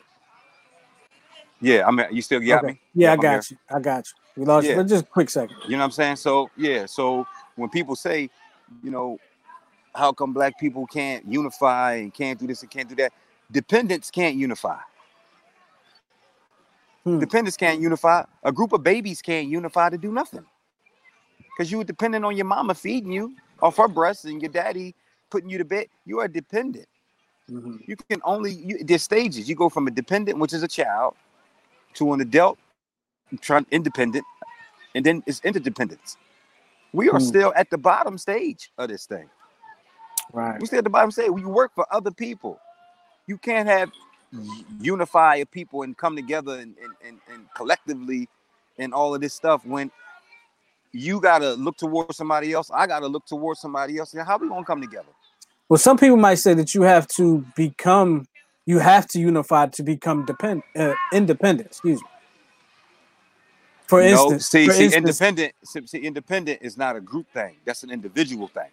Yeah, 1.61 1.87
I 1.87 1.91
mean, 1.91 2.07
you 2.11 2.21
still 2.21 2.39
got 2.39 2.63
okay. 2.63 2.73
me? 2.73 2.81
Yeah, 2.95 3.13
I 3.13 3.15
got 3.15 3.49
you. 3.49 3.57
I 3.69 3.79
got 3.79 4.05
you. 4.07 4.41
We 4.41 4.45
lost 4.45 4.65
yeah. 4.65 4.71
you, 4.71 4.77
but 4.77 4.87
just 4.87 5.05
a 5.05 5.07
quick 5.07 5.29
second. 5.29 5.55
You 5.65 5.73
know 5.73 5.77
what 5.77 5.85
I'm 5.85 5.91
saying? 5.91 6.15
So 6.15 6.49
yeah, 6.57 6.87
so 6.87 7.27
when 7.55 7.69
people 7.69 7.95
say, 7.95 8.29
you 8.83 8.89
know, 8.89 9.19
how 9.93 10.11
come 10.11 10.33
black 10.33 10.59
people 10.59 10.87
can't 10.87 11.23
unify 11.31 11.93
and 11.97 12.13
can't 12.13 12.39
do 12.39 12.47
this 12.47 12.63
and 12.63 12.71
can't 12.71 12.89
do 12.89 12.95
that? 12.95 13.13
Dependents 13.51 14.09
can't 14.09 14.35
unify. 14.35 14.79
Hmm. 17.03 17.19
Dependents 17.19 17.55
can't 17.55 17.79
unify. 17.79 18.23
A 18.41 18.51
group 18.51 18.73
of 18.73 18.81
babies 18.81 19.21
can't 19.21 19.47
unify 19.47 19.89
to 19.89 19.97
do 19.97 20.11
nothing. 20.11 20.45
Because 21.55 21.71
you 21.71 21.77
were 21.77 21.83
dependent 21.83 22.25
on 22.25 22.35
your 22.35 22.45
mama 22.45 22.73
feeding 22.73 23.11
you 23.11 23.35
off 23.61 23.77
her 23.77 23.87
breasts 23.87 24.25
and 24.25 24.41
your 24.41 24.51
daddy 24.51 24.95
putting 25.29 25.49
you 25.49 25.57
to 25.57 25.65
bed. 25.65 25.87
You 26.05 26.19
are 26.19 26.27
dependent. 26.27 26.87
Mm-hmm. 27.49 27.77
You 27.85 27.95
can 27.95 28.21
only 28.23 28.51
you, 28.51 28.83
there's 28.83 29.03
stages. 29.03 29.49
You 29.49 29.55
go 29.55 29.69
from 29.69 29.87
a 29.87 29.91
dependent, 29.91 30.39
which 30.39 30.53
is 30.53 30.63
a 30.63 30.67
child, 30.67 31.15
to 31.95 32.13
an 32.13 32.21
adult, 32.21 32.57
trying 33.41 33.65
independent, 33.71 34.25
and 34.95 35.05
then 35.05 35.23
it's 35.25 35.41
interdependence. 35.43 36.17
We 36.93 37.09
are 37.09 37.19
mm. 37.19 37.27
still 37.27 37.53
at 37.55 37.69
the 37.69 37.77
bottom 37.77 38.17
stage 38.17 38.71
of 38.77 38.89
this 38.89 39.05
thing. 39.05 39.29
Right. 40.31 40.59
We 40.59 40.67
still 40.67 40.79
at 40.79 40.83
the 40.83 40.89
bottom 40.89 41.11
stage. 41.11 41.29
We 41.31 41.43
work 41.43 41.71
for 41.75 41.85
other 41.91 42.11
people. 42.11 42.59
You 43.27 43.37
can't 43.37 43.67
have 43.67 43.91
unify 44.79 45.43
people 45.45 45.83
and 45.83 45.95
come 45.97 46.15
together 46.15 46.53
and, 46.53 46.75
and, 46.81 46.93
and, 47.05 47.19
and 47.31 47.45
collectively 47.55 48.27
and 48.77 48.93
all 48.93 49.13
of 49.13 49.21
this 49.21 49.33
stuff 49.33 49.65
when 49.65 49.91
you 50.93 51.19
gotta 51.19 51.53
look 51.55 51.75
towards 51.77 52.15
somebody 52.15 52.53
else. 52.53 52.69
I 52.71 52.87
gotta 52.87 53.07
look 53.07 53.25
towards 53.25 53.59
somebody 53.59 53.97
else. 53.97 54.15
How 54.25 54.37
we 54.37 54.47
gonna 54.47 54.63
come 54.63 54.79
together? 54.79 55.09
Well, 55.67 55.79
some 55.79 55.97
people 55.97 56.17
might 56.17 56.35
say 56.35 56.53
that 56.53 56.75
you 56.75 56.83
have 56.83 57.07
to 57.09 57.45
become, 57.55 58.27
you 58.65 58.79
have 58.79 59.07
to 59.07 59.19
unify 59.19 59.67
to 59.67 59.83
become 59.83 60.23
depend, 60.25 60.61
uh, 60.75 60.93
independent. 61.11 61.67
Excuse 61.67 62.01
me. 62.01 62.07
For 63.87 64.01
no, 64.01 64.07
instance, 64.07 64.47
see, 64.47 64.67
for 64.67 64.73
see, 64.73 64.85
instance, 64.85 65.21
independent, 65.21 65.53
see, 65.63 65.99
independent 65.99 66.59
is 66.61 66.77
not 66.77 66.95
a 66.95 67.01
group 67.01 67.27
thing. 67.33 67.57
That's 67.65 67.83
an 67.83 67.91
individual 67.91 68.47
thing. 68.47 68.69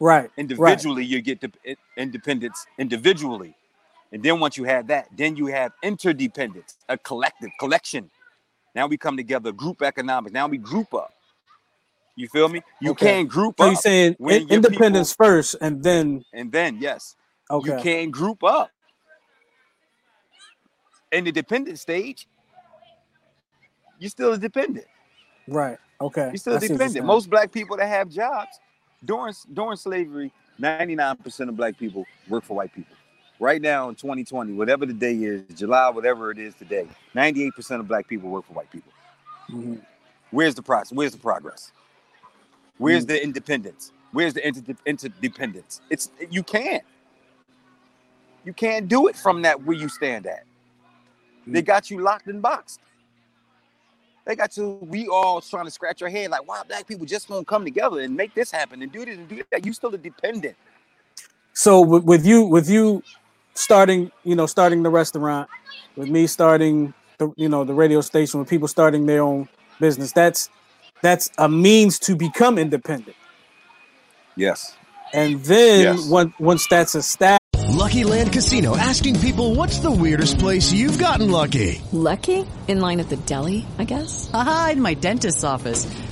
Right. 0.00 0.30
Individually, 0.38 1.02
right. 1.02 1.10
you 1.10 1.20
get 1.20 1.40
the 1.40 1.52
independence 1.96 2.66
individually, 2.78 3.54
and 4.12 4.22
then 4.22 4.40
once 4.40 4.56
you 4.56 4.64
have 4.64 4.86
that, 4.86 5.08
then 5.16 5.36
you 5.36 5.46
have 5.46 5.72
interdependence, 5.82 6.78
a 6.88 6.96
collective 6.96 7.50
collection. 7.58 8.10
Now 8.74 8.86
we 8.86 8.96
come 8.96 9.16
together, 9.16 9.52
group 9.52 9.82
economics. 9.82 10.32
Now 10.32 10.46
we 10.46 10.58
group 10.58 10.94
up. 10.94 11.12
You 12.16 12.28
feel 12.28 12.48
me? 12.48 12.62
You 12.80 12.92
okay. 12.92 13.06
can't 13.06 13.28
group 13.28 13.56
so 13.58 13.64
up. 13.64 13.70
you're 13.70 13.76
saying 13.76 14.16
independence 14.50 15.12
people, 15.12 15.26
first, 15.26 15.56
and 15.60 15.82
then 15.82 16.24
and 16.32 16.52
then 16.52 16.78
yes, 16.80 17.16
okay. 17.50 17.76
You 17.76 17.82
can't 17.82 18.10
group 18.10 18.44
up 18.44 18.70
in 21.12 21.24
the 21.24 21.32
dependent 21.32 21.78
stage. 21.78 22.28
You're 23.98 24.10
still 24.10 24.32
a 24.32 24.38
dependent. 24.38 24.86
Right. 25.46 25.78
Okay. 26.00 26.28
You're 26.28 26.36
still 26.36 26.58
dependent. 26.58 27.04
Most 27.04 27.28
black 27.28 27.52
people 27.52 27.76
that 27.76 27.86
have 27.86 28.08
jobs 28.08 28.58
during 29.04 29.34
during 29.52 29.76
slavery, 29.76 30.32
99% 30.60 31.48
of 31.48 31.56
black 31.56 31.78
people 31.78 32.04
work 32.28 32.44
for 32.44 32.56
white 32.56 32.74
people. 32.74 32.96
Right 33.38 33.60
now 33.60 33.88
in 33.88 33.94
2020, 33.94 34.52
whatever 34.52 34.84
the 34.84 34.92
day 34.92 35.14
is, 35.14 35.42
July, 35.54 35.88
whatever 35.88 36.30
it 36.30 36.38
is 36.38 36.54
today, 36.54 36.86
98% 37.14 37.80
of 37.80 37.88
black 37.88 38.06
people 38.06 38.28
work 38.28 38.46
for 38.46 38.52
white 38.52 38.70
people. 38.70 38.92
Mm-hmm. 39.50 39.76
Where's 40.30 40.54
the 40.54 40.62
process? 40.62 40.92
Where's 40.92 41.12
the 41.12 41.18
progress? 41.18 41.72
Where's 42.80 43.04
mm. 43.04 43.08
the 43.08 43.22
independence? 43.22 43.92
Where's 44.12 44.32
the 44.32 44.46
inter- 44.46 44.74
interdependence? 44.86 45.82
It's 45.90 46.10
you 46.30 46.42
can't. 46.42 46.82
You 48.42 48.54
can't 48.54 48.88
do 48.88 49.06
it 49.08 49.16
from 49.16 49.42
that 49.42 49.62
where 49.62 49.76
you 49.76 49.90
stand 49.90 50.26
at. 50.26 50.44
Mm. 51.46 51.52
They 51.52 51.62
got 51.62 51.90
you 51.90 52.00
locked 52.00 52.26
and 52.26 52.40
boxed. 52.40 52.80
They 54.24 54.34
got 54.34 54.56
you. 54.56 54.78
We 54.80 55.08
all 55.08 55.42
trying 55.42 55.66
to 55.66 55.70
scratch 55.70 56.00
our 56.00 56.08
head 56.08 56.30
like, 56.30 56.48
why 56.48 56.62
black 56.66 56.88
people 56.88 57.04
just 57.04 57.28
won't 57.28 57.46
come 57.46 57.64
together 57.64 58.00
and 58.00 58.16
make 58.16 58.34
this 58.34 58.50
happen 58.50 58.82
and 58.82 58.90
do 58.90 59.04
this 59.04 59.18
and 59.18 59.28
do 59.28 59.42
that? 59.52 59.66
You 59.66 59.74
still 59.74 59.94
a 59.94 59.98
dependent. 59.98 60.56
So 61.52 61.82
with, 61.82 62.04
with 62.04 62.24
you, 62.24 62.44
with 62.44 62.70
you 62.70 63.02
starting, 63.52 64.10
you 64.24 64.34
know, 64.34 64.46
starting 64.46 64.82
the 64.82 64.90
restaurant, 64.90 65.50
with 65.96 66.08
me 66.08 66.26
starting 66.26 66.94
the, 67.18 67.30
you 67.36 67.50
know, 67.50 67.62
the 67.62 67.74
radio 67.74 68.00
station, 68.00 68.40
with 68.40 68.48
people 68.48 68.68
starting 68.68 69.04
their 69.04 69.22
own 69.22 69.50
business, 69.78 70.12
that's 70.12 70.48
that's 71.02 71.30
a 71.38 71.48
means 71.48 71.98
to 72.00 72.16
become 72.16 72.58
independent. 72.58 73.16
Yes. 74.36 74.76
And 75.12 75.40
then 75.44 75.96
yes. 75.96 76.08
once 76.08 76.32
once 76.38 76.66
that's 76.68 76.94
established. 76.94 77.40
Lucky 77.70 78.04
Land 78.04 78.32
Casino 78.32 78.76
asking 78.76 79.20
people 79.20 79.54
what's 79.54 79.78
the 79.78 79.90
weirdest 79.90 80.38
place 80.38 80.72
you've 80.72 80.98
gotten 80.98 81.30
lucky? 81.30 81.80
Lucky? 81.92 82.46
In 82.68 82.80
line 82.80 83.00
at 83.00 83.08
the 83.08 83.16
deli, 83.16 83.66
I 83.78 83.84
guess? 83.84 84.30
Aha, 84.32 84.70
in 84.72 84.82
my 84.82 84.94
dentist's 84.94 85.44
office. 85.44 85.86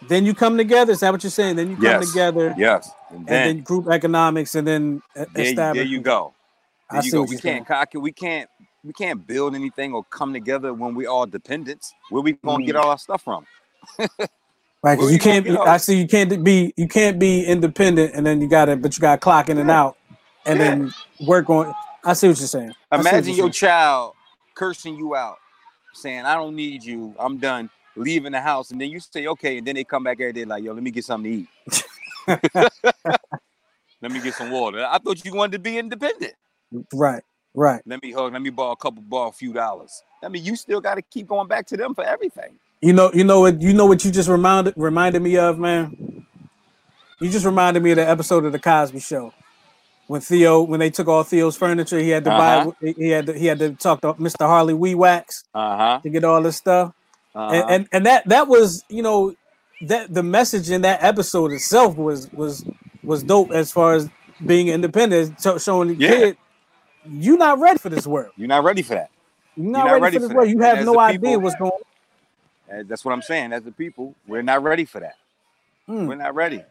Established 0.00 0.08
then 0.08 0.26
you 0.26 0.34
come 0.34 0.56
together. 0.56 0.92
Is 0.92 1.00
that 1.00 1.12
what 1.12 1.22
you're 1.22 1.30
saying? 1.30 1.56
Then 1.56 1.70
you 1.70 1.76
come 1.76 1.84
yes. 1.84 2.08
together. 2.08 2.54
Yes. 2.56 2.90
And 3.10 3.26
then, 3.26 3.48
and 3.48 3.58
then, 3.58 3.64
group 3.64 3.88
economics, 3.88 4.54
and 4.54 4.66
then 4.66 5.02
there, 5.14 5.54
there 5.54 5.82
you 5.82 6.00
go. 6.00 6.32
There 6.90 7.00
I 7.00 7.04
you 7.04 7.12
go. 7.12 7.22
We 7.22 7.36
can't 7.36 7.66
cock 7.66 7.90
We 7.94 8.12
can't. 8.12 8.48
We 8.82 8.94
can't 8.94 9.26
build 9.26 9.54
anything 9.54 9.92
or 9.92 10.04
come 10.04 10.32
together 10.32 10.72
when 10.72 10.94
we 10.94 11.04
all 11.04 11.26
dependents. 11.26 11.92
Where 12.08 12.22
we 12.22 12.32
gonna 12.32 12.64
mm. 12.64 12.66
get 12.66 12.76
all 12.76 12.90
our 12.90 12.98
stuff 12.98 13.22
from? 13.22 13.46
right, 13.98 14.08
because 14.82 15.12
you 15.12 15.18
can't. 15.18 15.44
Be, 15.44 15.56
I 15.56 15.76
see. 15.76 16.00
You 16.00 16.08
can't 16.08 16.42
be. 16.42 16.72
You 16.76 16.88
can't 16.88 17.18
be 17.18 17.44
independent, 17.44 18.14
and 18.14 18.26
then 18.26 18.40
you 18.40 18.48
got 18.48 18.66
to. 18.66 18.76
But 18.76 18.96
you 18.96 19.02
got 19.02 19.16
to 19.16 19.20
clock 19.20 19.50
in 19.50 19.58
and 19.58 19.70
out, 19.70 19.98
and 20.46 20.58
yeah. 20.58 20.70
then 20.70 20.94
work 21.26 21.50
on. 21.50 21.74
I 22.04 22.14
see 22.14 22.28
what 22.28 22.38
you're 22.38 22.48
saying. 22.48 22.72
Imagine 22.90 23.34
your 23.34 23.44
saying. 23.44 23.52
child 23.52 24.14
cursing 24.54 24.96
you 24.96 25.14
out, 25.14 25.36
saying, 25.92 26.24
"I 26.24 26.34
don't 26.34 26.56
need 26.56 26.82
you. 26.82 27.14
I'm 27.18 27.36
done." 27.36 27.68
Leaving 27.96 28.32
the 28.32 28.40
house, 28.40 28.70
and 28.70 28.80
then 28.80 28.90
you 28.90 29.00
say 29.00 29.26
okay, 29.26 29.58
and 29.58 29.66
then 29.66 29.74
they 29.74 29.84
come 29.84 30.04
back 30.04 30.20
every 30.20 30.32
day 30.32 30.44
like, 30.44 30.64
yo, 30.64 30.72
let 30.72 30.82
me 30.82 30.90
get 30.90 31.04
something 31.04 31.30
to 31.30 31.38
eat. 31.38 31.84
let 34.02 34.10
me 34.10 34.20
get 34.20 34.34
some 34.34 34.50
water. 34.50 34.86
I 34.88 34.98
thought 34.98 35.24
you 35.24 35.34
wanted 35.34 35.52
to 35.52 35.58
be 35.58 35.78
independent. 35.78 36.34
Right, 36.92 37.22
right. 37.54 37.82
Let 37.86 38.02
me 38.02 38.12
hug. 38.12 38.32
Let 38.32 38.42
me 38.42 38.50
borrow 38.50 38.72
a 38.72 38.76
couple, 38.76 39.02
borrow 39.02 39.28
a 39.28 39.32
few 39.32 39.52
dollars. 39.52 40.02
I 40.22 40.28
mean, 40.28 40.44
you 40.44 40.56
still 40.56 40.80
got 40.80 40.96
to 40.96 41.02
keep 41.02 41.28
going 41.28 41.48
back 41.48 41.66
to 41.68 41.76
them 41.76 41.94
for 41.94 42.04
everything. 42.04 42.58
You 42.80 42.92
know, 42.92 43.10
you 43.12 43.24
know 43.24 43.40
what, 43.40 43.60
you 43.60 43.74
know 43.74 43.86
what 43.86 44.04
you 44.04 44.10
just 44.10 44.28
reminded 44.28 44.74
reminded 44.76 45.20
me 45.22 45.36
of, 45.36 45.58
man. 45.58 46.26
You 47.20 47.28
just 47.28 47.44
reminded 47.44 47.82
me 47.82 47.90
of 47.90 47.96
the 47.96 48.08
episode 48.08 48.46
of 48.46 48.52
the 48.52 48.58
Cosby 48.58 49.00
Show 49.00 49.34
when 50.10 50.20
Theo, 50.20 50.62
when 50.62 50.80
they 50.80 50.90
took 50.90 51.06
all 51.06 51.22
Theo's 51.22 51.56
furniture, 51.56 52.00
he 52.00 52.08
had 52.08 52.24
to 52.24 52.32
uh-huh. 52.32 52.72
buy, 52.82 52.94
he 52.98 53.10
had 53.10 53.26
to, 53.26 53.38
he 53.38 53.46
had 53.46 53.60
to 53.60 53.74
talk 53.74 54.00
to 54.00 54.14
Mr. 54.14 54.40
Harley 54.40 54.74
Wee 54.74 54.96
Wax 54.96 55.44
uh-huh. 55.54 56.00
to 56.02 56.10
get 56.10 56.24
all 56.24 56.42
this 56.42 56.56
stuff. 56.56 56.92
Uh-huh. 57.34 57.54
And, 57.54 57.70
and, 57.70 57.88
and 57.92 58.06
that 58.06 58.28
that 58.28 58.48
was 58.48 58.84
you 58.88 59.02
know 59.02 59.34
that 59.82 60.12
the 60.12 60.22
message 60.22 60.70
in 60.70 60.82
that 60.82 61.02
episode 61.02 61.52
itself 61.52 61.96
was 61.96 62.30
was 62.32 62.64
was 63.02 63.22
dope 63.22 63.50
as 63.52 63.70
far 63.70 63.94
as 63.94 64.08
being 64.44 64.68
independent, 64.68 65.40
showing 65.58 65.88
the 65.88 65.94
yeah. 65.94 66.08
kid 66.08 66.36
you're 67.08 67.38
not 67.38 67.58
ready 67.58 67.78
for 67.78 67.88
this 67.88 68.06
world. 68.06 68.32
You're 68.36 68.48
not 68.48 68.64
ready 68.64 68.82
for 68.82 68.94
that. 68.94 69.10
You're 69.56 69.66
not, 69.66 69.78
You're 69.78 69.86
not 69.86 69.92
ready, 69.92 70.02
ready, 70.02 70.16
for 70.16 70.20
this 70.20 70.30
for 70.30 70.36
world. 70.36 70.50
You 70.50 70.60
have 70.60 70.84
no 70.84 70.98
idea 70.98 71.20
people, 71.20 71.40
what's 71.42 71.56
going 71.56 71.72
on. 71.72 72.86
That's 72.86 73.04
what 73.04 73.12
I'm 73.12 73.22
saying. 73.22 73.52
As 73.52 73.62
the 73.62 73.72
people, 73.72 74.14
we're 74.26 74.42
not 74.42 74.62
ready 74.62 74.84
for 74.84 75.00
that. 75.00 75.16
Hmm. 75.86 76.06
We're 76.06 76.14
not 76.16 76.34
ready. 76.34 76.62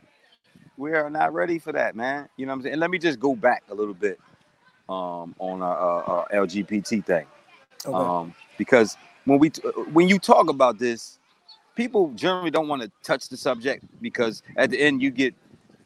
We 0.78 0.94
are 0.94 1.10
not 1.10 1.34
ready 1.34 1.60
for 1.60 1.74
that, 1.74 1.96
man. 1.96 2.30
You 2.38 2.46
know 2.46 2.52
what 2.52 2.58
I'm 2.58 2.62
saying? 2.64 2.74
And 2.74 2.80
let 2.80 2.90
me 2.90 3.00
just 3.00 3.20
go 3.20 3.36
back 3.36 3.64
a 3.70 3.76
little 3.76 3.94
bit 3.94 4.20
um, 4.88 5.36
on 5.40 5.62
our, 5.62 5.78
our, 5.78 6.04
our 6.04 6.28
LGBT 6.30 7.06
thing, 7.06 7.26
okay. 7.86 7.94
um, 7.94 8.34
because 8.58 8.96
when 9.30 9.40
we 9.40 9.52
uh, 9.64 9.70
when 9.94 10.10
you 10.10 10.20
talk 10.20 10.50
about 10.50 10.80
this, 10.80 11.20
people 11.76 12.12
generally 12.16 12.52
don't 12.52 12.68
want 12.68 12.82
to 12.82 12.92
touch 13.04 13.30
the 13.30 13.38
subject 13.38 13.86
because 14.02 14.44
at 14.58 14.70
the 14.72 14.82
end 14.82 15.02
you 15.02 15.12
get, 15.12 15.34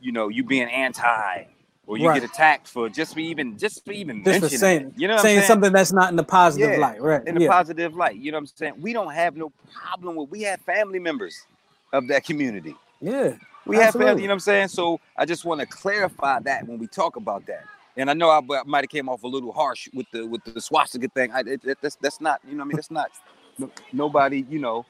you 0.01 0.11
know, 0.11 0.29
you 0.29 0.43
being 0.43 0.69
anti 0.69 1.45
or 1.85 1.97
you 1.97 2.07
right. 2.07 2.21
get 2.21 2.29
attacked 2.29 2.67
for 2.67 2.89
just 2.89 3.13
for 3.13 3.19
even 3.19 3.57
just 3.57 3.83
for 3.83 3.91
even 3.91 4.23
just 4.23 4.39
for 4.39 4.49
saying, 4.49 4.87
it. 4.87 4.93
you 4.95 5.07
know, 5.07 5.17
saying, 5.17 5.39
saying, 5.39 5.47
something 5.47 5.73
that's 5.73 5.91
not 5.91 6.09
in 6.09 6.15
the 6.15 6.23
positive 6.23 6.71
yeah, 6.71 6.77
light, 6.77 7.01
right? 7.01 7.27
In 7.27 7.35
the 7.35 7.47
positive 7.47 7.95
light, 7.95 8.15
you 8.15 8.31
know 8.31 8.37
what 8.37 8.41
I'm 8.41 8.47
saying? 8.47 8.73
We 8.79 8.93
don't 8.93 9.13
have 9.13 9.35
no 9.35 9.51
problem 9.73 10.15
with. 10.15 10.29
We 10.29 10.43
have 10.43 10.61
family 10.61 10.99
members 10.99 11.45
of 11.91 12.07
that 12.07 12.23
community. 12.23 12.75
Yeah, 13.01 13.35
we 13.65 13.75
absolutely. 13.75 13.77
have 13.77 13.93
family. 13.93 14.21
You 14.21 14.27
know 14.29 14.31
what 14.31 14.35
I'm 14.35 14.39
saying? 14.39 14.67
So 14.69 14.99
I 15.17 15.25
just 15.25 15.43
want 15.43 15.59
to 15.59 15.67
clarify 15.67 16.39
that 16.39 16.65
when 16.65 16.79
we 16.79 16.87
talk 16.87 17.17
about 17.17 17.45
that. 17.47 17.65
And 17.95 18.09
I 18.09 18.13
know 18.13 18.29
I, 18.29 18.39
I 18.39 18.63
might 18.65 18.83
have 18.83 18.89
came 18.89 19.07
off 19.07 19.23
a 19.23 19.27
little 19.27 19.51
harsh 19.51 19.87
with 19.93 20.07
the 20.11 20.25
with 20.25 20.43
the 20.43 20.59
swastika 20.59 21.07
thing. 21.09 21.31
I, 21.31 21.41
it, 21.41 21.63
it, 21.63 21.77
that's 21.81 21.95
that's 21.97 22.19
not 22.19 22.41
you 22.47 22.55
know 22.55 22.63
I 22.63 22.65
mean 22.65 22.75
that's 22.75 22.91
not 22.91 23.11
no, 23.57 23.69
nobody 23.91 24.45
you 24.49 24.59
know 24.59 24.85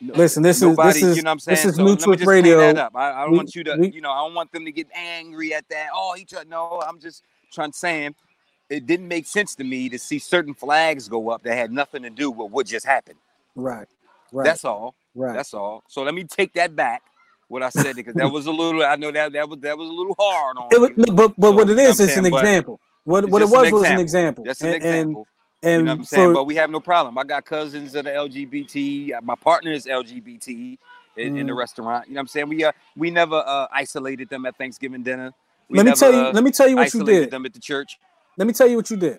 Listen, 0.00 0.44
this 0.44 0.62
Nobody, 0.62 0.88
is 0.90 0.94
this 0.94 1.02
is 1.02 1.16
you 1.16 1.22
know 1.22 1.30
what 1.30 1.32
I'm 1.32 1.38
saying. 1.40 1.56
This 1.56 1.64
is 1.64 2.02
so 2.02 2.14
radio. 2.24 2.60
I, 2.60 2.88
I, 2.94 3.22
don't 3.22 3.32
we, 3.32 3.36
want 3.36 3.54
you 3.56 3.64
to, 3.64 3.76
we, 3.76 3.90
you 3.90 4.00
know, 4.00 4.12
I 4.12 4.18
don't 4.18 4.34
want 4.34 4.52
them 4.52 4.64
to 4.64 4.70
get 4.70 4.86
angry 4.94 5.52
at 5.52 5.68
that. 5.70 5.88
Oh, 5.92 6.14
he 6.16 6.24
tried. 6.24 6.48
No, 6.48 6.80
I'm 6.86 7.00
just 7.00 7.24
trying 7.52 7.72
to 7.72 7.76
say 7.76 8.08
it 8.70 8.86
didn't 8.86 9.08
make 9.08 9.26
sense 9.26 9.54
to 9.56 9.64
me 9.64 9.88
to 9.88 9.98
see 9.98 10.18
certain 10.18 10.54
flags 10.54 11.08
go 11.08 11.30
up 11.30 11.42
that 11.42 11.56
had 11.56 11.72
nothing 11.72 12.02
to 12.02 12.10
do 12.10 12.30
with 12.30 12.52
what 12.52 12.66
just 12.66 12.86
happened. 12.86 13.18
Right. 13.56 13.88
Right. 14.30 14.44
That's 14.44 14.64
all. 14.64 14.94
Right. 15.14 15.34
That's 15.34 15.54
all. 15.54 15.82
So 15.88 16.02
let 16.02 16.14
me 16.14 16.24
take 16.24 16.52
that 16.52 16.76
back. 16.76 17.02
What 17.48 17.62
I 17.62 17.70
said 17.70 17.96
because 17.96 18.14
that 18.14 18.30
was 18.30 18.46
a 18.46 18.52
little. 18.52 18.84
I 18.84 18.96
know 18.96 19.10
that 19.10 19.32
that 19.32 19.48
was 19.48 19.58
that 19.60 19.76
was 19.76 19.88
a 19.88 19.92
little 19.92 20.14
hard 20.18 20.58
on. 20.58 20.68
It 20.70 20.80
was, 20.80 20.90
but 21.14 21.34
but 21.38 21.48
so, 21.48 21.52
what 21.52 21.70
it 21.70 21.78
is, 21.78 21.98
it's 21.98 22.16
an 22.16 22.26
example. 22.26 22.78
What 23.04 23.28
what 23.30 23.40
it 23.40 23.48
was 23.48 23.72
was 23.72 23.84
an 23.84 23.98
example. 23.98 24.44
That's 24.44 24.60
an 24.60 24.68
and, 24.68 24.76
example. 24.76 25.26
And 25.62 25.72
you 25.72 25.84
know 25.84 25.92
what 25.92 25.98
I'm 25.98 26.04
saying? 26.04 26.28
For, 26.28 26.34
but 26.34 26.44
we 26.44 26.54
have 26.56 26.70
no 26.70 26.78
problem. 26.78 27.18
I 27.18 27.24
got 27.24 27.44
cousins 27.44 27.92
that 27.92 28.06
are 28.06 28.28
LGBT. 28.28 29.22
My 29.22 29.34
partner 29.34 29.72
is 29.72 29.86
LGBT 29.86 30.78
in, 31.16 31.34
mm. 31.34 31.40
in 31.40 31.46
the 31.46 31.52
mm. 31.52 31.56
restaurant. 31.56 32.06
You 32.06 32.14
know 32.14 32.18
what 32.18 32.22
I'm 32.22 32.26
saying? 32.28 32.48
We 32.48 32.64
uh, 32.64 32.72
we 32.96 33.10
never 33.10 33.36
uh, 33.36 33.66
isolated 33.72 34.28
them 34.28 34.46
at 34.46 34.56
Thanksgiving 34.56 35.02
dinner. 35.02 35.32
We 35.68 35.78
let 35.78 35.84
me 35.84 35.90
never, 35.90 35.98
tell 35.98 36.12
you. 36.12 36.20
Uh, 36.20 36.32
let 36.32 36.44
me 36.44 36.50
tell 36.50 36.68
you 36.68 36.76
what 36.76 36.92
you 36.94 37.04
did. 37.04 37.30
Them 37.30 37.44
at 37.44 37.54
the 37.54 37.60
church. 37.60 37.98
Let 38.36 38.46
me 38.46 38.52
tell 38.52 38.68
you 38.68 38.76
what 38.76 38.88
you 38.88 38.96
did, 38.96 39.18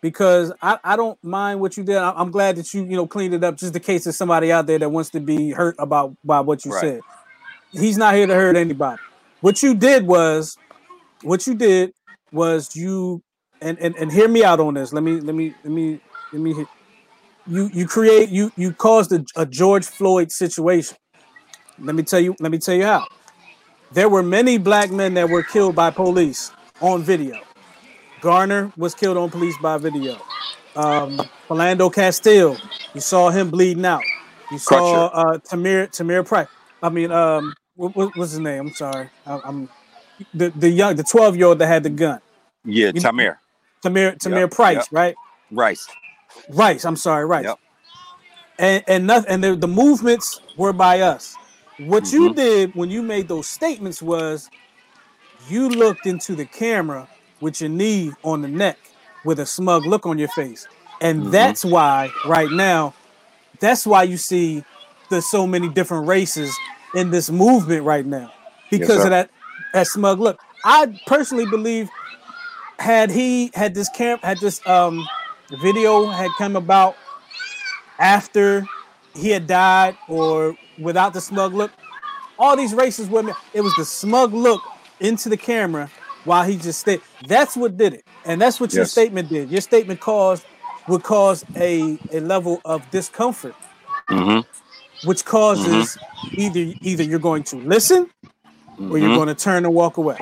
because 0.00 0.50
I, 0.62 0.78
I 0.82 0.96
don't 0.96 1.22
mind 1.22 1.60
what 1.60 1.76
you 1.76 1.84
did. 1.84 1.96
I, 1.96 2.18
am 2.18 2.30
glad 2.30 2.56
that 2.56 2.72
you 2.72 2.84
you 2.84 2.96
know 2.96 3.06
cleaned 3.06 3.34
it 3.34 3.44
up, 3.44 3.56
just 3.56 3.74
in 3.74 3.82
case 3.82 4.04
there's 4.04 4.16
somebody 4.16 4.50
out 4.50 4.66
there 4.66 4.78
that 4.78 4.88
wants 4.88 5.10
to 5.10 5.20
be 5.20 5.50
hurt 5.50 5.76
about 5.78 6.16
by 6.24 6.40
what 6.40 6.64
you 6.64 6.72
right. 6.72 6.80
said. 6.80 7.00
He's 7.72 7.96
not 7.96 8.14
here 8.14 8.26
to 8.26 8.34
hurt 8.34 8.56
anybody. 8.56 9.00
What 9.40 9.62
you 9.62 9.74
did 9.74 10.06
was, 10.06 10.56
what 11.22 11.46
you 11.46 11.54
did 11.54 11.92
was 12.32 12.74
you 12.74 13.22
and, 13.60 13.78
and 13.78 13.94
and 13.96 14.10
hear 14.10 14.28
me 14.28 14.44
out 14.44 14.60
on 14.60 14.74
this. 14.74 14.92
Let 14.92 15.02
me 15.02 15.20
let 15.20 15.34
me 15.34 15.54
let 15.64 15.72
me 15.72 16.00
let 16.32 16.42
me 16.42 16.54
hit. 16.54 16.66
You 17.46 17.70
you 17.72 17.86
create 17.86 18.28
you 18.28 18.52
you 18.56 18.72
caused 18.72 19.12
a, 19.12 19.24
a 19.36 19.46
George 19.46 19.86
Floyd 19.86 20.32
situation. 20.32 20.96
Let 21.78 21.94
me 21.94 22.02
tell 22.02 22.20
you. 22.20 22.34
Let 22.40 22.52
me 22.52 22.58
tell 22.58 22.74
you 22.74 22.84
how. 22.84 23.06
There 23.92 24.08
were 24.08 24.22
many 24.22 24.58
black 24.58 24.90
men 24.90 25.14
that 25.14 25.28
were 25.28 25.42
killed 25.42 25.74
by 25.74 25.90
police 25.90 26.52
on 26.80 27.02
video. 27.02 27.40
Garner 28.20 28.72
was 28.76 28.94
killed 28.94 29.16
on 29.16 29.30
police 29.30 29.56
by 29.58 29.78
video. 29.78 30.20
Um, 30.76 31.18
Philando 31.48 31.92
Castile, 31.92 32.56
you 32.94 33.00
saw 33.00 33.30
him 33.30 33.50
bleeding 33.50 33.84
out. 33.84 34.02
You 34.52 34.58
saw 34.58 35.06
uh, 35.06 35.38
Tamir 35.38 35.88
Tamir 35.90 36.26
Price. 36.26 36.48
I 36.82 36.88
mean, 36.88 37.10
um, 37.10 37.54
what, 37.80 37.96
what, 37.96 38.16
what's 38.16 38.32
his 38.32 38.40
name? 38.40 38.66
I'm 38.66 38.74
sorry. 38.74 39.08
I, 39.26 39.40
am 39.44 39.68
the 40.34 40.50
the 40.50 40.68
young 40.68 40.96
the 40.96 41.02
12 41.02 41.36
year 41.36 41.46
old 41.46 41.58
that 41.60 41.66
had 41.66 41.82
the 41.82 41.90
gun. 41.90 42.20
Yeah, 42.62 42.92
Tamir. 42.92 43.38
Tamir 43.82 44.18
Tamir 44.18 44.40
yep, 44.40 44.50
Price, 44.50 44.76
yep. 44.76 44.86
right? 44.90 45.14
Rice. 45.50 45.88
Rice. 46.50 46.84
I'm 46.84 46.96
sorry, 46.96 47.24
Rice. 47.24 47.46
Yep. 47.46 47.58
And 48.58 48.84
and 48.86 49.06
nothing. 49.06 49.30
And 49.30 49.42
the, 49.42 49.56
the 49.56 49.68
movements 49.68 50.42
were 50.58 50.74
by 50.74 51.00
us. 51.00 51.34
What 51.78 52.04
mm-hmm. 52.04 52.22
you 52.22 52.34
did 52.34 52.74
when 52.74 52.90
you 52.90 53.00
made 53.00 53.28
those 53.28 53.46
statements 53.46 54.02
was 54.02 54.50
you 55.48 55.70
looked 55.70 56.04
into 56.04 56.34
the 56.34 56.44
camera 56.44 57.08
with 57.40 57.62
your 57.62 57.70
knee 57.70 58.12
on 58.22 58.42
the 58.42 58.48
neck 58.48 58.78
with 59.24 59.40
a 59.40 59.46
smug 59.46 59.86
look 59.86 60.04
on 60.04 60.18
your 60.18 60.28
face. 60.28 60.68
And 61.00 61.22
mm-hmm. 61.22 61.30
that's 61.30 61.64
why 61.64 62.10
right 62.26 62.50
now, 62.50 62.92
that's 63.58 63.86
why 63.86 64.02
you 64.02 64.18
see 64.18 64.62
there's 65.08 65.30
so 65.30 65.46
many 65.46 65.70
different 65.70 66.06
races 66.06 66.54
in 66.94 67.10
this 67.10 67.30
movement 67.30 67.84
right 67.84 68.06
now. 68.06 68.32
Because 68.70 68.96
yes, 68.96 69.04
of 69.04 69.10
that 69.10 69.30
that 69.74 69.86
smug 69.86 70.20
look. 70.20 70.40
I 70.64 71.00
personally 71.06 71.46
believe 71.46 71.88
had 72.78 73.10
he 73.10 73.50
had 73.54 73.74
this 73.74 73.88
camp 73.90 74.22
had 74.22 74.38
this 74.38 74.64
um 74.66 75.06
video 75.62 76.06
had 76.06 76.30
come 76.38 76.56
about 76.56 76.96
after 77.98 78.66
he 79.14 79.30
had 79.30 79.46
died 79.46 79.96
or 80.08 80.56
without 80.78 81.12
the 81.12 81.20
smug 81.20 81.52
look, 81.52 81.70
all 82.38 82.56
these 82.56 82.72
racist 82.72 83.10
women, 83.10 83.34
it 83.52 83.60
was 83.60 83.74
the 83.76 83.84
smug 83.84 84.32
look 84.32 84.62
into 85.00 85.28
the 85.28 85.36
camera 85.36 85.90
while 86.24 86.44
he 86.44 86.56
just 86.56 86.80
stayed. 86.80 87.00
That's 87.26 87.56
what 87.56 87.76
did 87.76 87.94
it. 87.94 88.04
And 88.24 88.40
that's 88.40 88.60
what 88.60 88.70
yes. 88.70 88.76
your 88.76 88.84
statement 88.86 89.28
did. 89.28 89.50
Your 89.50 89.60
statement 89.60 90.00
caused 90.00 90.44
would 90.88 91.02
cause 91.02 91.44
a, 91.56 91.98
a 92.12 92.20
level 92.20 92.60
of 92.64 92.88
discomfort, 92.90 93.54
mm-hmm. 94.08 94.40
Which 95.04 95.24
causes 95.24 95.96
mm-hmm. 95.96 96.40
either 96.40 96.74
either 96.82 97.02
you're 97.02 97.18
going 97.18 97.42
to 97.44 97.56
listen 97.56 98.06
mm-hmm. 98.06 98.92
or 98.92 98.98
you're 98.98 99.08
mm-hmm. 99.08 99.16
going 99.16 99.28
to 99.28 99.34
turn 99.34 99.64
and 99.64 99.74
walk 99.74 99.96
away. 99.96 100.16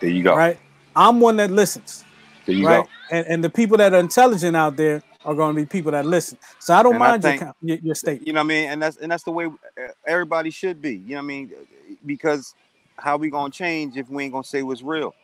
There 0.00 0.10
you 0.10 0.22
go. 0.22 0.36
Right. 0.36 0.58
I'm 0.94 1.20
one 1.20 1.36
that 1.36 1.50
listens. 1.50 2.04
There 2.46 2.54
you 2.54 2.66
right? 2.66 2.84
go. 2.84 2.90
And 3.10 3.26
and 3.26 3.44
the 3.44 3.50
people 3.50 3.76
that 3.78 3.94
are 3.94 4.00
intelligent 4.00 4.56
out 4.56 4.76
there 4.76 5.02
are 5.24 5.34
going 5.34 5.54
to 5.54 5.60
be 5.60 5.66
people 5.66 5.92
that 5.92 6.06
listen. 6.06 6.38
So 6.58 6.74
I 6.74 6.82
don't 6.82 6.94
and 6.94 7.00
mind 7.00 7.26
I 7.26 7.36
think, 7.36 7.54
your, 7.60 7.78
your 7.78 7.94
statement. 7.94 8.26
You 8.26 8.32
know 8.32 8.40
what 8.40 8.44
I 8.44 8.48
mean? 8.48 8.70
And 8.70 8.82
that's 8.82 8.96
and 8.96 9.10
that's 9.10 9.24
the 9.24 9.30
way 9.30 9.46
uh, 9.46 9.88
everybody 10.06 10.50
should 10.50 10.80
be. 10.80 10.96
You 10.96 11.10
know 11.10 11.16
what 11.16 11.22
I 11.22 11.26
mean? 11.26 11.52
Because 12.06 12.54
how 12.96 13.16
we 13.16 13.30
gonna 13.30 13.50
change 13.50 13.96
if 13.96 14.08
we 14.08 14.24
ain't 14.24 14.32
gonna 14.32 14.44
say 14.44 14.62
what's 14.62 14.82
real? 14.82 15.14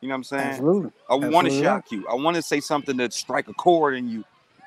You 0.00 0.08
know 0.08 0.14
what 0.14 0.18
I'm 0.18 0.24
saying? 0.24 0.42
Absolutely. 0.42 0.90
I 1.08 1.14
want 1.14 1.48
to 1.48 1.62
shock 1.62 1.90
you. 1.90 2.06
I 2.08 2.14
want 2.14 2.36
to 2.36 2.42
say 2.42 2.60
something 2.60 2.96
that 2.98 3.14
strike 3.14 3.48
a 3.48 3.54
chord 3.54 3.94
in 3.94 4.08
you, 4.08 4.22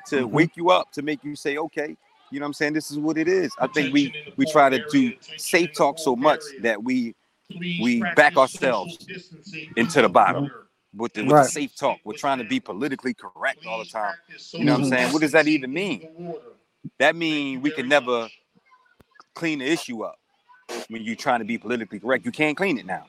to 0.07 0.23
mm-hmm. 0.23 0.35
wake 0.35 0.57
you 0.57 0.71
up, 0.71 0.91
to 0.93 1.03
make 1.03 1.23
you 1.23 1.35
say, 1.35 1.57
okay, 1.57 1.95
you 2.31 2.39
know 2.39 2.43
what 2.43 2.47
I'm 2.47 2.53
saying? 2.53 2.73
This 2.73 2.91
is 2.91 2.97
what 2.97 3.17
it 3.17 3.27
is. 3.27 3.51
I 3.59 3.67
think 3.67 3.93
we 3.93 4.13
we 4.35 4.45
try 4.51 4.69
to 4.69 4.83
do 4.89 5.13
safe 5.37 5.73
talk 5.73 5.99
so 5.99 6.15
much 6.15 6.41
that 6.61 6.83
we 6.83 7.15
we 7.59 8.01
back 8.15 8.37
ourselves 8.37 8.97
into 9.75 10.01
the 10.01 10.09
bottom 10.09 10.51
with 10.95 11.13
the, 11.13 11.23
with 11.23 11.31
right. 11.31 11.43
the 11.43 11.49
safe 11.49 11.75
talk. 11.75 11.99
We're 12.03 12.13
trying 12.13 12.39
to 12.39 12.43
be 12.43 12.59
politically 12.59 13.13
correct 13.13 13.65
all 13.65 13.79
the 13.79 13.85
time. 13.85 14.15
You 14.51 14.65
know 14.65 14.73
what 14.73 14.81
I'm 14.81 14.89
saying? 14.89 15.13
What 15.13 15.21
does 15.21 15.31
that 15.31 15.47
even 15.47 15.73
mean? 15.73 16.35
That 16.99 17.15
means 17.15 17.61
we 17.61 17.71
can 17.71 17.87
never 17.87 18.27
clean 19.33 19.59
the 19.59 19.65
issue 19.65 20.03
up 20.03 20.19
when 20.89 21.03
you're 21.03 21.15
trying 21.15 21.39
to 21.39 21.45
be 21.45 21.57
politically 21.57 21.99
correct. 21.99 22.25
You 22.25 22.31
can't 22.31 22.57
clean 22.57 22.77
it 22.77 22.85
now. 22.85 23.05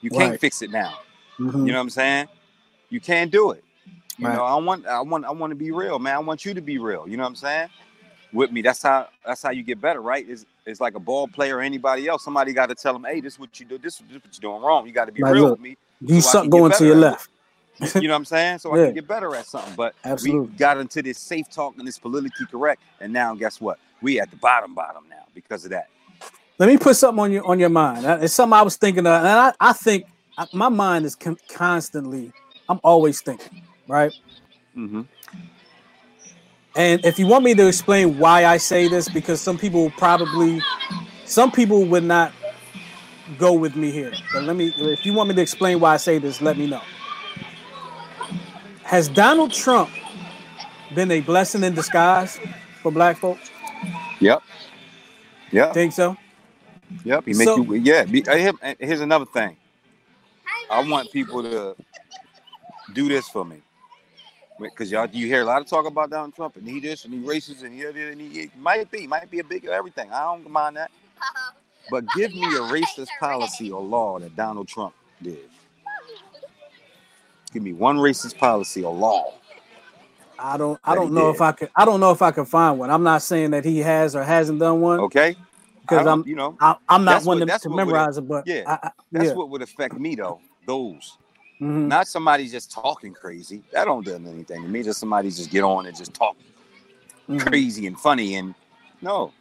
You 0.00 0.10
can't 0.10 0.32
right. 0.32 0.40
fix 0.40 0.62
it 0.62 0.70
now. 0.70 0.98
Mm-hmm. 1.38 1.66
You 1.66 1.72
know 1.72 1.78
what 1.78 1.82
I'm 1.82 1.90
saying? 1.90 2.28
You 2.90 3.00
can't 3.00 3.30
do 3.30 3.50
it. 3.50 3.64
You 4.18 4.26
right. 4.26 4.36
know, 4.36 4.44
I 4.44 4.56
want 4.56 4.86
I 4.86 5.00
want 5.00 5.24
I 5.24 5.30
want 5.30 5.50
to 5.50 5.56
be 5.56 5.70
real, 5.70 5.98
man. 5.98 6.14
I 6.14 6.18
want 6.18 6.44
you 6.44 6.54
to 6.54 6.60
be 6.60 6.78
real. 6.78 7.08
You 7.08 7.16
know 7.16 7.24
what 7.24 7.30
I'm 7.30 7.36
saying? 7.36 7.68
With 8.32 8.50
me. 8.50 8.60
That's 8.60 8.82
how 8.82 9.08
that's 9.24 9.42
how 9.42 9.50
you 9.50 9.62
get 9.62 9.80
better, 9.80 10.02
right? 10.02 10.28
Is 10.28 10.46
it's 10.66 10.80
like 10.80 10.94
a 10.94 11.00
ball 11.00 11.28
player 11.28 11.58
or 11.58 11.60
anybody 11.62 12.08
else. 12.08 12.24
Somebody 12.24 12.52
got 12.52 12.68
to 12.68 12.74
tell 12.74 12.92
them, 12.92 13.04
hey, 13.04 13.20
this 13.20 13.34
is 13.34 13.38
what 13.38 13.58
you 13.60 13.66
do. 13.66 13.78
This, 13.78 13.98
this 13.98 14.08
is 14.08 14.14
what 14.14 14.42
you're 14.42 14.52
doing 14.52 14.62
wrong. 14.62 14.86
You 14.86 14.92
got 14.92 15.06
to 15.06 15.12
be 15.12 15.22
real 15.22 15.42
look, 15.42 15.50
with 15.52 15.60
me. 15.60 15.76
You 16.00 16.20
so 16.20 16.30
something 16.30 16.50
going 16.50 16.72
to 16.72 16.84
your 16.84 16.96
left. 16.96 17.30
you 17.94 18.02
know 18.02 18.14
what 18.14 18.16
I'm 18.16 18.24
saying? 18.24 18.58
So 18.58 18.74
yeah. 18.74 18.82
I 18.82 18.86
can 18.86 18.94
get 18.94 19.08
better 19.08 19.34
at 19.34 19.46
something. 19.46 19.74
But 19.74 19.94
Absolutely. 20.04 20.48
we 20.48 20.56
got 20.56 20.78
into 20.78 21.02
this 21.02 21.18
safe 21.18 21.48
talk 21.50 21.76
and 21.78 21.86
this 21.86 21.98
politically 21.98 22.46
correct, 22.46 22.82
and 23.00 23.12
now 23.12 23.34
guess 23.34 23.60
what? 23.60 23.78
We 24.02 24.20
at 24.20 24.30
the 24.30 24.36
bottom, 24.36 24.74
bottom 24.74 25.04
now 25.08 25.24
because 25.34 25.64
of 25.64 25.70
that. 25.70 25.88
Let 26.58 26.68
me 26.68 26.78
put 26.78 26.96
something 26.96 27.22
on 27.22 27.32
your 27.32 27.46
on 27.46 27.58
your 27.58 27.68
mind. 27.68 28.04
It's 28.22 28.32
something 28.32 28.54
I 28.54 28.62
was 28.62 28.76
thinking 28.76 29.06
of, 29.06 29.12
and 29.12 29.28
I, 29.28 29.52
I 29.60 29.72
think 29.72 30.06
my 30.52 30.68
mind 30.68 31.04
is 31.04 31.14
con- 31.14 31.38
constantly. 31.48 32.32
I'm 32.68 32.80
always 32.82 33.20
thinking, 33.20 33.62
right? 33.86 34.12
Mm-hmm. 34.76 35.02
And 36.76 37.02
if 37.06 37.18
you 37.18 37.26
want 37.26 37.42
me 37.42 37.54
to 37.54 37.66
explain 37.66 38.18
why 38.18 38.44
I 38.44 38.58
say 38.58 38.86
this, 38.86 39.08
because 39.08 39.40
some 39.40 39.56
people 39.56 39.90
probably, 39.96 40.60
some 41.24 41.50
people 41.50 41.84
would 41.86 42.04
not 42.04 42.32
go 43.38 43.54
with 43.54 43.76
me 43.76 43.90
here. 43.90 44.12
But 44.32 44.44
let 44.44 44.56
me, 44.56 44.74
if 44.76 45.06
you 45.06 45.14
want 45.14 45.30
me 45.30 45.34
to 45.36 45.40
explain 45.42 45.80
why 45.80 45.94
I 45.94 45.96
say 45.96 46.18
this, 46.18 46.42
let 46.42 46.58
me 46.58 46.66
know. 46.66 46.82
Has 48.82 49.08
Donald 49.08 49.52
Trump 49.52 49.90
been 50.94 51.10
a 51.10 51.20
blessing 51.20 51.64
in 51.64 51.74
disguise 51.74 52.38
for 52.82 52.92
black 52.92 53.16
folks? 53.16 53.50
Yep. 54.20 54.42
Yeah. 55.50 55.72
Think 55.72 55.92
so? 55.92 56.16
Yep. 57.04 57.24
He 57.24 57.32
make 57.32 57.48
so, 57.48 57.62
you. 57.62 57.74
Yeah. 57.74 58.04
Here's 58.78 59.00
another 59.00 59.24
thing. 59.24 59.56
I 60.70 60.86
want 60.86 61.10
people 61.10 61.42
to 61.42 61.74
do 62.92 63.08
this 63.08 63.28
for 63.28 63.44
me. 63.44 63.62
Because 64.58 64.90
y'all, 64.90 65.08
you 65.10 65.26
hear 65.26 65.42
a 65.42 65.44
lot 65.44 65.60
of 65.60 65.66
talk 65.66 65.86
about 65.86 66.10
Donald 66.10 66.34
Trump 66.34 66.56
and 66.56 66.66
he 66.66 66.80
this 66.80 67.04
and 67.04 67.12
he 67.12 67.20
racist 67.20 67.62
and 67.62 67.74
he, 67.74 67.84
and 67.84 68.20
he 68.20 68.40
it 68.40 68.56
might 68.56 68.90
be, 68.90 69.06
might 69.06 69.30
be 69.30 69.40
a 69.40 69.44
big 69.44 69.66
everything. 69.66 70.10
I 70.10 70.20
don't 70.20 70.48
mind 70.50 70.76
that. 70.76 70.90
Uh-huh. 71.20 71.52
But 71.90 72.04
give 72.14 72.34
me 72.34 72.44
a 72.44 72.60
racist 72.72 73.08
policy 73.20 73.70
or 73.70 73.82
law 73.82 74.18
that 74.18 74.34
Donald 74.34 74.68
Trump 74.68 74.94
did. 75.22 75.48
Give 77.52 77.62
me 77.62 77.72
one 77.72 77.98
racist 77.98 78.38
policy 78.38 78.82
or 78.82 78.94
law. 78.94 79.34
I 80.38 80.56
don't. 80.56 80.78
I 80.84 80.94
don't 80.94 81.12
know 81.12 81.28
did. 81.32 81.36
if 81.36 81.40
I 81.40 81.52
could. 81.52 81.70
I 81.74 81.84
don't 81.84 82.00
know 82.00 82.10
if 82.10 82.20
I 82.20 82.30
can 82.30 82.44
find 82.44 82.78
one. 82.78 82.90
I'm 82.90 83.02
not 83.02 83.22
saying 83.22 83.52
that 83.52 83.64
he 83.64 83.78
has 83.78 84.14
or 84.14 84.22
hasn't 84.22 84.58
done 84.58 84.80
one. 84.80 85.00
Okay. 85.00 85.36
Because 85.80 86.06
I'm, 86.06 86.26
you 86.26 86.34
know, 86.34 86.56
I, 86.60 86.76
am 86.88 87.04
not 87.04 87.24
one 87.24 87.38
what, 87.38 87.48
to, 87.48 87.58
to 87.60 87.70
memorize 87.70 88.18
it. 88.18 88.22
But 88.22 88.46
yeah, 88.46 88.62
I, 88.66 88.88
I, 88.88 88.90
that's 89.12 89.26
yeah. 89.26 89.34
what 89.34 89.50
would 89.50 89.62
affect 89.62 89.98
me 89.98 90.16
though. 90.16 90.40
Those, 90.66 91.16
mm-hmm. 91.60 91.88
not 91.88 92.08
somebody 92.08 92.48
just 92.48 92.70
talking 92.70 93.12
crazy. 93.12 93.62
That 93.72 93.84
don't 93.84 94.04
do 94.04 94.14
anything 94.14 94.62
to 94.62 94.68
me. 94.68 94.82
Just 94.82 95.00
somebody 95.00 95.30
just 95.30 95.50
get 95.50 95.62
on 95.62 95.86
and 95.86 95.96
just 95.96 96.14
talk 96.14 96.36
mm-hmm. 97.28 97.38
crazy 97.38 97.86
and 97.86 97.98
funny 97.98 98.36
and 98.36 98.54
no. 99.00 99.32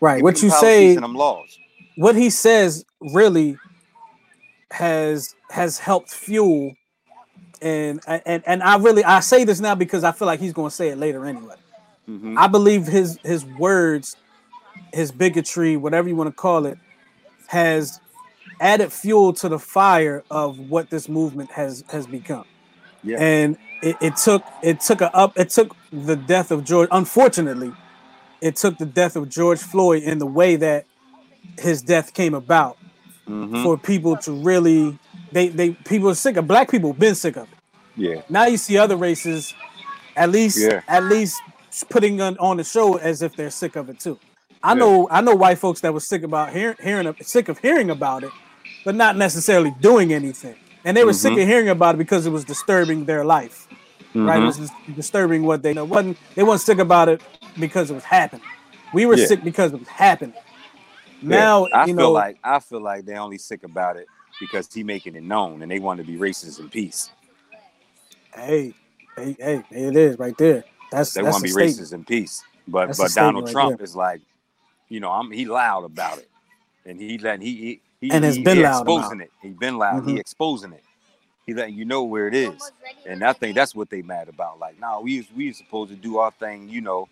Right. 0.00 0.22
What 0.22 0.42
you 0.42 0.50
say? 0.50 0.94
them 0.94 1.14
laws. 1.14 1.58
What 1.96 2.16
he 2.16 2.30
says 2.30 2.84
really 3.00 3.56
has 4.70 5.34
has 5.50 5.78
helped 5.78 6.10
fuel 6.10 6.74
and 7.60 8.00
and 8.06 8.42
and 8.46 8.62
I 8.62 8.76
really 8.78 9.04
I 9.04 9.20
say 9.20 9.44
this 9.44 9.60
now 9.60 9.74
because 9.74 10.04
I 10.04 10.12
feel 10.12 10.26
like 10.26 10.40
he's 10.40 10.52
going 10.52 10.70
to 10.70 10.74
say 10.74 10.88
it 10.88 10.98
later 10.98 11.24
anyway. 11.26 11.54
Mm-hmm. 12.08 12.36
I 12.36 12.48
believe 12.48 12.86
his 12.86 13.18
his 13.22 13.44
words, 13.44 14.16
his 14.92 15.12
bigotry, 15.12 15.76
whatever 15.76 16.08
you 16.08 16.16
want 16.16 16.28
to 16.28 16.34
call 16.34 16.66
it, 16.66 16.78
has 17.46 18.00
added 18.62 18.92
fuel 18.92 19.32
to 19.34 19.48
the 19.48 19.58
fire 19.58 20.24
of 20.30 20.58
what 20.70 20.88
this 20.88 21.08
movement 21.08 21.50
has 21.50 21.84
has 21.90 22.06
become. 22.06 22.46
Yeah. 23.02 23.18
And 23.18 23.58
it, 23.82 23.96
it 24.00 24.16
took 24.16 24.44
it 24.62 24.80
took 24.80 25.00
a 25.00 25.14
up 25.14 25.38
it 25.38 25.50
took 25.50 25.76
the 25.92 26.16
death 26.16 26.50
of 26.50 26.64
George. 26.64 26.88
Unfortunately, 26.92 27.72
it 28.40 28.56
took 28.56 28.78
the 28.78 28.86
death 28.86 29.16
of 29.16 29.28
George 29.28 29.58
Floyd 29.58 30.02
in 30.04 30.18
the 30.18 30.26
way 30.26 30.56
that 30.56 30.86
his 31.58 31.82
death 31.82 32.14
came 32.14 32.34
about 32.34 32.78
mm-hmm. 33.28 33.62
for 33.62 33.76
people 33.76 34.16
to 34.18 34.32
really 34.32 34.98
they 35.32 35.48
they 35.48 35.70
people 35.70 36.08
are 36.08 36.14
sick 36.14 36.36
of 36.36 36.46
black 36.46 36.70
people 36.70 36.92
been 36.92 37.14
sick 37.14 37.36
of 37.36 37.44
it. 37.44 37.58
Yeah. 37.96 38.22
Now 38.28 38.46
you 38.46 38.56
see 38.56 38.78
other 38.78 38.96
races, 38.96 39.54
at 40.16 40.30
least 40.30 40.58
yeah. 40.58 40.82
at 40.88 41.04
least 41.04 41.40
putting 41.90 42.20
on, 42.20 42.38
on 42.38 42.56
the 42.58 42.64
show 42.64 42.96
as 42.96 43.22
if 43.22 43.36
they're 43.36 43.50
sick 43.50 43.76
of 43.76 43.88
it 43.88 43.98
too. 44.00 44.18
I 44.62 44.70
yeah. 44.70 44.74
know 44.74 45.08
I 45.10 45.20
know 45.20 45.34
white 45.34 45.58
folks 45.58 45.80
that 45.80 45.92
were 45.92 46.00
sick 46.00 46.22
about 46.22 46.52
hearing 46.52 46.76
hearing 46.82 47.14
sick 47.22 47.48
of 47.48 47.58
hearing 47.58 47.90
about 47.90 48.24
it, 48.24 48.30
but 48.84 48.94
not 48.94 49.16
necessarily 49.16 49.74
doing 49.80 50.12
anything. 50.12 50.56
And 50.84 50.96
they 50.96 51.04
were 51.04 51.12
mm-hmm. 51.12 51.34
sick 51.34 51.38
of 51.38 51.48
hearing 51.48 51.68
about 51.68 51.94
it 51.94 51.98
because 51.98 52.26
it 52.26 52.30
was 52.30 52.44
disturbing 52.44 53.04
their 53.04 53.24
life. 53.24 53.68
Mm-hmm. 54.14 54.26
Right? 54.26 54.42
It 54.42 54.46
was 54.46 54.70
disturbing 54.94 55.44
what 55.44 55.62
they 55.62 55.70
you 55.70 55.76
know 55.76 55.84
wasn't 55.84 56.18
they 56.34 56.42
weren't 56.42 56.60
sick 56.60 56.78
about 56.78 57.08
it 57.08 57.22
because 57.58 57.90
it 57.90 57.94
was 57.94 58.04
happening. 58.04 58.44
We 58.92 59.06
were 59.06 59.16
yeah. 59.16 59.26
sick 59.26 59.42
because 59.42 59.72
it 59.72 59.78
was 59.78 59.88
happening. 59.88 60.34
Now 61.22 61.66
I 61.72 61.82
you 61.82 61.94
feel 61.94 61.96
know, 61.96 62.12
like 62.12 62.38
I 62.44 62.58
feel 62.58 62.82
like 62.82 63.04
they're 63.06 63.20
only 63.20 63.38
sick 63.38 63.62
about 63.64 63.96
it 63.96 64.06
because 64.40 64.72
he 64.72 64.82
making 64.82 65.14
it 65.14 65.22
known 65.22 65.62
and 65.62 65.70
they 65.70 65.78
want 65.78 65.98
to 65.98 66.04
be 66.04 66.16
racist 66.16 66.58
in 66.60 66.68
peace. 66.68 67.10
Hey, 68.34 68.74
hey, 69.16 69.36
hey, 69.38 69.64
it 69.70 69.96
is 69.96 70.18
right 70.18 70.36
there. 70.36 70.64
That's 70.90 71.14
they 71.14 71.22
want 71.22 71.36
to 71.36 71.42
be 71.42 71.48
statement. 71.48 71.78
racist 71.78 71.92
in 71.94 72.04
peace. 72.04 72.42
But 72.68 72.86
that's 72.86 72.98
but 72.98 73.12
Donald 73.14 73.50
Trump 73.50 73.78
right 73.78 73.80
is 73.80 73.96
like, 73.96 74.20
you 74.88 75.00
know, 75.00 75.10
I'm 75.10 75.30
he 75.30 75.46
loud 75.46 75.84
about 75.84 76.18
it, 76.18 76.28
and 76.84 77.00
he 77.00 77.18
letting 77.18 77.46
he 77.46 77.56
he, 77.56 77.80
and 78.10 78.24
has 78.24 78.36
he, 78.36 78.42
been 78.42 78.58
he 78.58 78.62
loud 78.62 78.82
exposing 78.82 79.20
it. 79.20 79.30
He's 79.40 79.54
been 79.54 79.78
loud. 79.78 80.02
Mm-hmm. 80.02 80.10
He 80.10 80.20
exposing 80.20 80.72
it. 80.72 80.82
He 81.46 81.54
letting 81.54 81.74
you 81.74 81.84
know 81.84 82.04
where 82.04 82.28
it 82.28 82.34
is, 82.34 82.70
and 83.04 83.24
I 83.24 83.32
think 83.32 83.56
that's 83.56 83.74
what 83.74 83.90
they 83.90 84.02
mad 84.02 84.28
about. 84.28 84.60
Like, 84.60 84.80
now 84.80 84.94
nah, 84.94 85.00
we 85.00 85.26
we 85.36 85.52
supposed 85.52 85.90
to 85.90 85.96
do 85.96 86.18
our 86.18 86.30
thing, 86.30 86.68
you 86.68 86.80
know, 86.80 87.08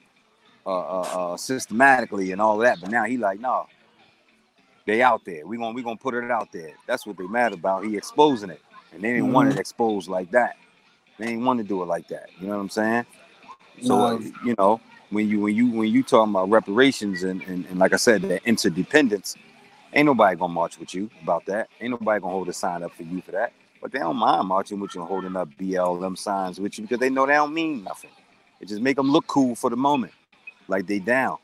uh, 0.65 0.71
uh, 0.71 1.01
uh, 1.01 1.37
systematically 1.37 2.31
and 2.31 2.41
all 2.41 2.59
that, 2.59 2.81
but 2.81 2.91
now 2.91 3.05
he 3.05 3.17
like, 3.17 3.41
nah, 3.41 3.65
they 4.87 5.03
out 5.03 5.25
there. 5.25 5.47
We 5.47 5.57
gonna 5.57 5.73
we 5.73 5.83
gonna 5.83 5.97
put 5.97 6.15
it 6.15 6.31
out 6.31 6.53
there. 6.53 6.73
That's 6.87 7.07
what 7.07 7.17
they 7.17 7.27
mad 7.27 7.53
about. 7.53 7.85
He 7.85 7.97
exposing 7.97 8.51
it, 8.51 8.61
and 8.93 9.03
they 9.03 9.09
didn't 9.09 9.25
mm-hmm. 9.25 9.33
want 9.33 9.53
it 9.53 9.59
exposed 9.59 10.09
like 10.09 10.31
that. 10.31 10.57
They 11.19 11.27
didn't 11.27 11.45
want 11.45 11.59
to 11.59 11.65
do 11.65 11.83
it 11.83 11.87
like 11.87 12.07
that. 12.09 12.31
You 12.41 12.47
know 12.49 12.55
what 12.55 12.61
I'm 12.61 12.69
saying? 12.71 13.07
So 13.83 13.99
no. 13.99 14.17
uh, 14.17 14.21
you 14.45 14.55
know 14.59 14.81
when 15.11 15.29
you 15.29 15.41
when 15.41 15.55
you 15.55 15.71
when 15.71 15.89
you 15.89 16.03
talking 16.03 16.33
about 16.33 16.51
reparations 16.51 17.23
and, 17.23 17.43
and 17.43 17.67
and 17.67 17.79
like 17.79 17.93
I 17.93 17.97
said, 17.97 18.23
that 18.23 18.43
interdependence, 18.45 19.37
ain't 19.93 20.07
nobody 20.07 20.37
gonna 20.37 20.53
march 20.53 20.79
with 20.79 20.95
you 20.95 21.11
about 21.23 21.47
that. 21.47 21.69
Ain't 21.81 21.91
nobody 21.91 22.21
gonna 22.21 22.33
hold 22.33 22.49
a 22.49 22.53
sign 22.53 22.83
up 22.83 22.93
for 22.95 23.03
you 23.03 23.21
for 23.23 23.33
that. 23.33 23.53
But 23.81 23.93
they 23.93 23.99
don't 23.99 24.17
mind 24.17 24.47
marching 24.47 24.79
with 24.79 24.95
you 24.95 25.01
and 25.01 25.09
holding 25.09 25.37
up 25.37 25.49
BLM 25.59 26.17
signs 26.17 26.61
with 26.61 26.79
you 26.79 26.83
because 26.83 26.99
they 26.99 27.09
know 27.09 27.27
they 27.27 27.35
don't 27.35 27.55
mean 27.55 27.83
nothing. 27.83 28.11
It 28.61 28.69
just 28.69 28.83
make 28.83 28.97
them 28.97 29.11
look 29.11 29.27
cool 29.27 29.55
for 29.55 29.71
the 29.71 29.77
moment, 29.77 30.13
like 30.69 30.87
they 30.87 30.99
down. 30.99 31.39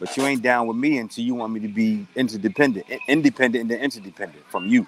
But 0.00 0.16
you 0.16 0.24
ain't 0.24 0.42
down 0.42 0.66
with 0.66 0.76
me 0.76 0.98
until 0.98 1.24
you 1.24 1.34
want 1.34 1.52
me 1.52 1.60
to 1.60 1.68
be 1.68 2.06
interdependent, 2.16 2.86
independent, 3.06 3.70
and 3.70 3.80
interdependent 3.80 4.44
from 4.48 4.66
you. 4.66 4.86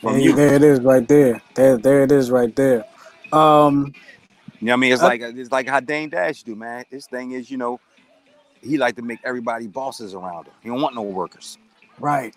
From 0.00 0.18
you. 0.18 0.34
There 0.34 0.54
it 0.54 0.62
is, 0.62 0.80
right 0.80 1.06
there. 1.06 1.42
There, 1.54 1.76
there 1.76 2.02
it 2.02 2.10
is, 2.10 2.30
right 2.30 2.54
there. 2.56 2.86
Um, 3.32 3.94
you 4.60 4.66
know 4.66 4.72
what 4.72 4.74
I 4.74 4.76
mean? 4.76 4.92
It's 4.92 5.02
like 5.02 5.20
it's 5.20 5.52
like 5.52 5.68
how 5.68 5.80
Dame 5.80 6.08
Dash 6.08 6.42
do, 6.42 6.56
man. 6.56 6.84
This 6.90 7.06
thing 7.06 7.32
is, 7.32 7.50
you 7.50 7.58
know, 7.58 7.80
he 8.62 8.78
like 8.78 8.96
to 8.96 9.02
make 9.02 9.20
everybody 9.24 9.66
bosses 9.66 10.14
around 10.14 10.46
him. 10.46 10.54
He 10.62 10.68
don't 10.68 10.80
want 10.80 10.94
no 10.94 11.02
workers. 11.02 11.58
Right. 11.98 12.34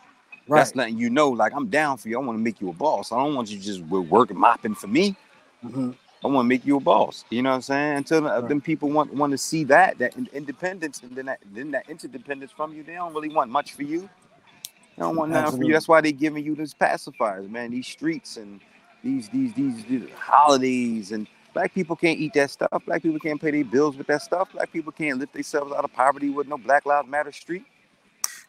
Right. 0.48 0.60
That's 0.60 0.76
letting 0.76 0.98
you 0.98 1.10
know, 1.10 1.30
like 1.30 1.54
I'm 1.56 1.68
down 1.70 1.98
for 1.98 2.10
you. 2.10 2.20
I 2.20 2.24
want 2.24 2.38
to 2.38 2.44
make 2.44 2.60
you 2.60 2.70
a 2.70 2.74
boss. 2.74 3.12
I 3.12 3.18
don't 3.18 3.34
want 3.34 3.50
you 3.50 3.60
just 3.60 3.82
working 3.82 4.38
mopping 4.38 4.76
for 4.76 4.88
me. 4.88 5.16
Mm-hmm. 5.64 5.92
I 6.24 6.28
want 6.28 6.46
to 6.46 6.50
make 6.50 6.66
you 6.66 6.78
a 6.78 6.80
boss. 6.80 7.24
You 7.30 7.42
know 7.42 7.50
what 7.50 7.56
I'm 7.58 7.62
saying? 7.62 7.98
Until 7.98 8.22
right. 8.24 8.48
them 8.48 8.60
people 8.60 8.90
want 8.90 9.14
want 9.14 9.32
to 9.32 9.38
see 9.38 9.64
that 9.66 9.98
that 10.00 10.16
independence 10.34 11.02
and 11.02 11.16
then 11.16 11.28
that 11.28 11.40
then 11.54 11.72
that 11.72 11.90
interdependence 11.90 12.52
from 12.52 12.74
you, 12.74 12.84
they 12.84 12.94
don't 12.94 13.14
really 13.14 13.30
want 13.30 13.52
much 13.52 13.74
for 13.74 13.84
you. 13.84 14.02
They 14.02 15.02
don't 15.02 15.16
want 15.16 15.32
nothing 15.32 15.60
for 15.60 15.66
you. 15.66 15.74
That's 15.74 15.88
why 15.88 16.02
they 16.02 16.12
giving 16.12 16.44
you 16.44 16.56
these 16.56 16.74
pacifiers, 16.74 17.50
man. 17.50 17.72
These 17.72 17.88
streets 17.88 18.38
and 18.38 18.60
these 19.04 19.30
these 19.30 19.54
these, 19.54 19.84
these 19.86 20.10
holidays 20.18 21.12
and 21.14 21.28
black 21.54 21.74
people 21.74 21.96
can't 21.96 22.20
eat 22.20 22.34
that 22.34 22.50
stuff. 22.50 22.70
Black 22.86 23.02
people 23.02 23.20
can't 23.20 23.42
pay 23.42 23.52
their 23.52 23.64
bills 23.64 23.96
with 23.96 24.08
that 24.08 24.22
stuff. 24.22 24.52
Black 24.52 24.72
people 24.72 24.92
can't 24.92 25.20
lift 25.20 25.34
themselves 25.34 25.72
out 25.72 25.84
of 25.84 25.94
poverty 25.94 26.30
with 26.30 26.48
no 26.48 26.58
Black 26.58 26.86
Lives 26.86 27.08
Matter 27.08 27.32
street. 27.32 27.66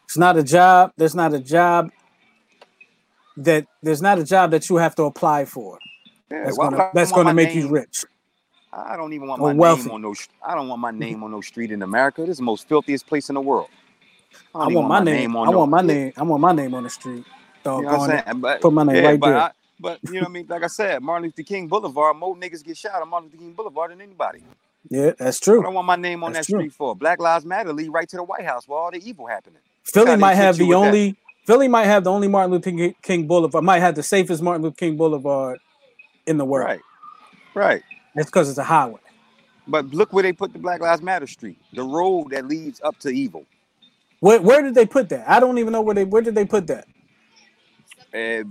It's 0.05 0.17
not 0.17 0.37
a 0.37 0.43
job. 0.43 0.93
There's 0.97 1.15
not 1.15 1.33
a 1.33 1.39
job 1.39 1.91
that 3.37 3.67
there's 3.81 4.01
not 4.01 4.19
a 4.19 4.23
job 4.23 4.51
that 4.51 4.69
you 4.69 4.77
have 4.77 4.95
to 4.95 5.03
apply 5.03 5.45
for. 5.45 5.79
Yeah, 6.31 6.43
that's 6.45 6.57
gonna 6.57 6.89
that's 6.93 7.11
gonna 7.11 7.33
make 7.33 7.49
name, 7.49 7.59
you 7.59 7.69
rich. 7.69 8.05
I 8.71 8.97
don't 8.97 9.13
even 9.13 9.27
want 9.27 9.41
my 9.41 9.53
wealthy. 9.53 9.83
name 9.83 9.91
on 9.91 10.01
no. 10.01 10.15
I 10.43 10.55
don't 10.55 10.67
want 10.67 10.81
my 10.81 10.91
name 10.91 11.23
on 11.23 11.31
no 11.31 11.41
street 11.41 11.71
in 11.71 11.81
America. 11.81 12.21
This 12.21 12.31
is 12.31 12.37
the 12.37 12.43
most 12.43 12.67
filthiest 12.67 13.07
place 13.07 13.29
in 13.29 13.35
the 13.35 13.41
world. 13.41 13.69
I, 14.53 14.65
I 14.65 14.67
want 14.67 14.87
my, 14.87 14.99
name. 14.99 15.15
name 15.15 15.35
on 15.37 15.47
I 15.47 15.51
no, 15.51 15.59
want 15.59 15.71
my 15.71 15.81
name. 15.81 16.13
I 16.17 16.23
want 16.23 16.41
my 16.41 16.51
name 16.51 16.73
on 16.73 16.83
the 16.83 16.89
street. 16.89 17.23
Dog, 17.63 17.83
you 17.83 17.89
know 17.89 17.97
what 17.97 18.09
I'm 18.11 18.25
saying? 18.25 18.39
But, 18.41 18.61
put 18.61 18.73
my 18.73 18.83
name 18.83 18.95
yeah, 18.95 19.09
right 19.09 19.21
there. 19.21 19.37
I, 19.37 19.51
but 19.79 19.99
you 20.03 20.13
know 20.13 20.21
what 20.21 20.29
I 20.29 20.31
mean? 20.31 20.45
Like 20.47 20.63
I 20.63 20.67
said, 20.67 21.01
Martin 21.01 21.25
Luther 21.25 21.43
King 21.43 21.67
Boulevard, 21.67 22.17
more 22.17 22.35
niggas 22.35 22.63
get 22.63 22.77
shot 22.77 23.01
on 23.01 23.09
Martin 23.09 23.29
Luther 23.29 23.37
King 23.37 23.53
Boulevard 23.53 23.91
than 23.91 24.01
anybody. 24.01 24.43
Yeah, 24.89 25.11
that's 25.17 25.39
true. 25.39 25.61
I 25.61 25.63
don't 25.63 25.73
want 25.73 25.87
my 25.87 25.95
name 25.95 26.23
on 26.23 26.33
that's 26.33 26.47
that 26.47 26.53
true. 26.53 26.61
street 26.61 26.73
for. 26.73 26.95
Black 26.95 27.19
Lives 27.19 27.45
Matter 27.45 27.73
lead 27.73 27.89
right 27.89 28.07
to 28.09 28.17
the 28.17 28.23
White 28.23 28.45
House 28.45 28.67
where 28.67 28.77
all 28.77 28.91
the 28.91 29.07
evil 29.07 29.27
happening. 29.27 29.59
Philly 29.83 30.15
might 30.15 30.35
have 30.35 30.57
the 30.57 30.73
only 30.73 31.11
that. 31.11 31.17
Philly 31.45 31.67
might 31.67 31.85
have 31.85 32.03
the 32.03 32.11
only 32.11 32.27
Martin 32.27 32.51
Luther 32.51 32.93
King 33.01 33.27
Boulevard. 33.27 33.63
Might 33.63 33.79
have 33.79 33.95
the 33.95 34.03
safest 34.03 34.41
Martin 34.41 34.63
Luther 34.63 34.75
King 34.75 34.97
Boulevard 34.97 35.59
in 36.25 36.37
the 36.37 36.45
world. 36.45 36.67
Right. 36.67 36.81
Right. 37.53 37.83
It's 38.15 38.27
because 38.27 38.49
it's 38.49 38.57
a 38.57 38.63
highway. 38.63 38.99
But 39.67 39.87
look 39.87 40.13
where 40.13 40.23
they 40.23 40.33
put 40.33 40.53
the 40.53 40.59
Black 40.59 40.81
Lives 40.81 41.01
Matter 41.01 41.27
street, 41.27 41.57
the 41.73 41.83
road 41.83 42.29
that 42.31 42.47
leads 42.47 42.81
up 42.81 42.97
to 42.99 43.09
evil. 43.09 43.45
Where, 44.19 44.41
where 44.41 44.61
did 44.61 44.75
they 44.75 44.85
put 44.85 45.09
that? 45.09 45.29
I 45.29 45.39
don't 45.39 45.57
even 45.57 45.73
know 45.73 45.81
where 45.81 45.95
they 45.95 46.03
where 46.05 46.21
did 46.21 46.35
they 46.35 46.45
put 46.45 46.67
that? 46.67 46.87
Uh, 48.13 48.43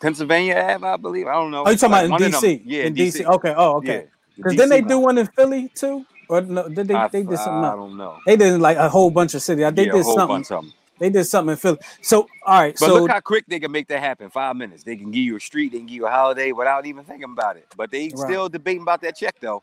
Pennsylvania 0.00 0.56
Ave, 0.56 0.86
I 0.86 0.96
believe. 0.96 1.26
I 1.26 1.34
don't 1.34 1.50
know. 1.50 1.64
Oh, 1.64 1.70
you 1.70 1.76
talking 1.76 1.92
like 1.92 2.06
about 2.06 2.22
in 2.22 2.32
DC? 2.32 2.62
Yeah, 2.64 2.84
in 2.84 2.94
DC. 2.94 3.20
DC. 3.20 3.34
Okay. 3.36 3.54
Oh, 3.56 3.76
okay. 3.76 4.06
Because 4.36 4.54
yeah, 4.54 4.58
then 4.58 4.68
they 4.70 4.80
do 4.80 4.98
one 4.98 5.18
in 5.18 5.26
Philly 5.26 5.70
too, 5.74 6.04
or 6.28 6.40
no? 6.40 6.68
Did 6.68 6.88
they? 6.88 6.94
I, 6.94 7.08
they 7.08 7.22
did 7.22 7.38
something. 7.38 7.64
I 7.64 7.74
don't 7.76 7.96
know. 7.96 8.18
They 8.26 8.36
did 8.36 8.60
like 8.60 8.76
a 8.76 8.88
whole 8.88 9.10
bunch 9.10 9.34
of 9.34 9.42
cities. 9.42 9.70
They 9.74 9.86
yeah, 9.86 9.92
did 9.92 10.04
something. 10.04 10.72
They 10.98 11.10
did 11.10 11.24
something 11.24 11.52
in 11.52 11.56
Philly. 11.56 11.78
So 12.00 12.26
all 12.44 12.60
right. 12.60 12.76
But 12.78 12.86
so, 12.86 12.94
look 12.94 13.10
how 13.10 13.20
quick 13.20 13.44
they 13.46 13.60
can 13.60 13.70
make 13.70 13.88
that 13.88 14.00
happen. 14.00 14.30
Five 14.30 14.56
minutes. 14.56 14.82
They 14.82 14.96
can 14.96 15.10
give 15.10 15.22
you 15.22 15.36
a 15.36 15.40
street. 15.40 15.72
They 15.72 15.78
can 15.78 15.86
give 15.86 15.96
you 15.96 16.06
a 16.06 16.10
holiday 16.10 16.52
without 16.52 16.86
even 16.86 17.04
thinking 17.04 17.30
about 17.30 17.56
it. 17.56 17.66
But 17.76 17.90
they 17.90 18.04
right. 18.04 18.18
still 18.18 18.48
debating 18.48 18.82
about 18.82 19.02
that 19.02 19.16
check 19.16 19.36
though. 19.40 19.62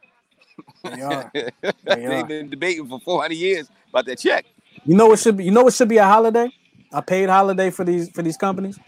They 0.84 1.02
are. 1.02 1.32
They 1.84 2.02
have 2.02 2.28
been 2.28 2.50
debating 2.50 2.88
for 2.88 3.00
400 3.00 3.34
years 3.36 3.70
about 3.90 4.06
that 4.06 4.20
check. 4.20 4.46
You 4.86 4.96
know 4.96 5.08
what 5.08 5.20
should 5.20 5.38
be? 5.38 5.46
You 5.46 5.52
know 5.52 5.64
what 5.64 5.74
should 5.74 5.90
be 5.90 5.98
a 5.98 6.06
holiday? 6.06 6.50
A 6.92 7.02
paid 7.02 7.30
holiday 7.30 7.70
for 7.70 7.84
these 7.84 8.10
for 8.10 8.22
these 8.22 8.38
companies? 8.38 8.80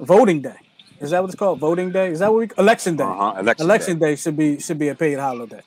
Voting 0.00 0.42
day. 0.42 0.56
Is 1.00 1.10
that 1.10 1.22
what 1.22 1.30
it's 1.30 1.38
called? 1.38 1.58
Voting 1.60 1.90
day? 1.90 2.10
Is 2.10 2.18
that 2.18 2.32
what 2.32 2.38
we 2.38 2.62
election 2.62 2.96
day? 2.96 3.04
Uh-huh. 3.04 3.38
Election, 3.38 3.66
election 3.66 3.98
day. 3.98 4.10
day 4.10 4.16
should 4.16 4.36
be 4.36 4.60
should 4.60 4.78
be 4.78 4.88
a 4.88 4.94
paid 4.94 5.18
holiday. 5.18 5.62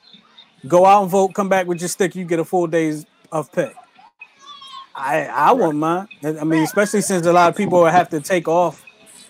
Go 0.66 0.86
out 0.86 1.02
and 1.02 1.10
vote. 1.10 1.34
Come 1.34 1.48
back 1.48 1.66
with 1.66 1.80
your 1.80 1.88
stick. 1.88 2.14
You 2.14 2.24
get 2.24 2.38
a 2.38 2.44
full 2.44 2.66
days 2.66 3.06
of 3.32 3.50
pay. 3.52 3.72
I 4.94 5.26
I 5.26 5.46
right. 5.46 5.52
wouldn't 5.52 5.76
mind. 5.76 6.08
I 6.22 6.44
mean, 6.44 6.62
especially 6.62 7.00
since 7.00 7.26
a 7.26 7.32
lot 7.32 7.48
of 7.48 7.56
people 7.56 7.84
have 7.84 8.08
to 8.10 8.20
take 8.20 8.46
off 8.48 8.84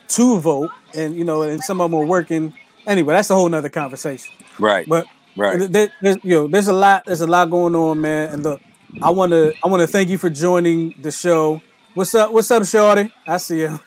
to 0.08 0.38
vote, 0.38 0.70
and 0.94 1.16
you 1.16 1.24
know, 1.24 1.42
and 1.42 1.62
some 1.62 1.80
of 1.80 1.90
them 1.90 2.00
are 2.00 2.06
working 2.06 2.52
anyway, 2.86 3.14
that's 3.14 3.30
a 3.30 3.34
whole 3.34 3.48
nother 3.48 3.68
conversation. 3.68 4.32
Right. 4.58 4.88
But 4.88 5.06
right. 5.36 5.70
There, 5.70 5.92
there's 6.00 6.16
you 6.22 6.30
know, 6.34 6.48
there's 6.48 6.68
a 6.68 6.72
lot, 6.72 7.04
there's 7.06 7.20
a 7.20 7.26
lot 7.26 7.50
going 7.50 7.74
on, 7.74 8.00
man. 8.00 8.32
And 8.32 8.42
look, 8.42 8.60
I 9.02 9.10
wanna 9.10 9.52
I 9.62 9.68
wanna 9.68 9.86
thank 9.86 10.08
you 10.08 10.18
for 10.18 10.30
joining 10.30 10.94
the 11.00 11.10
show. 11.10 11.62
What's 11.94 12.14
up? 12.14 12.32
What's 12.32 12.50
up, 12.50 12.64
Shorty? 12.66 13.12
I 13.26 13.36
see 13.36 13.60
you. 13.60 13.80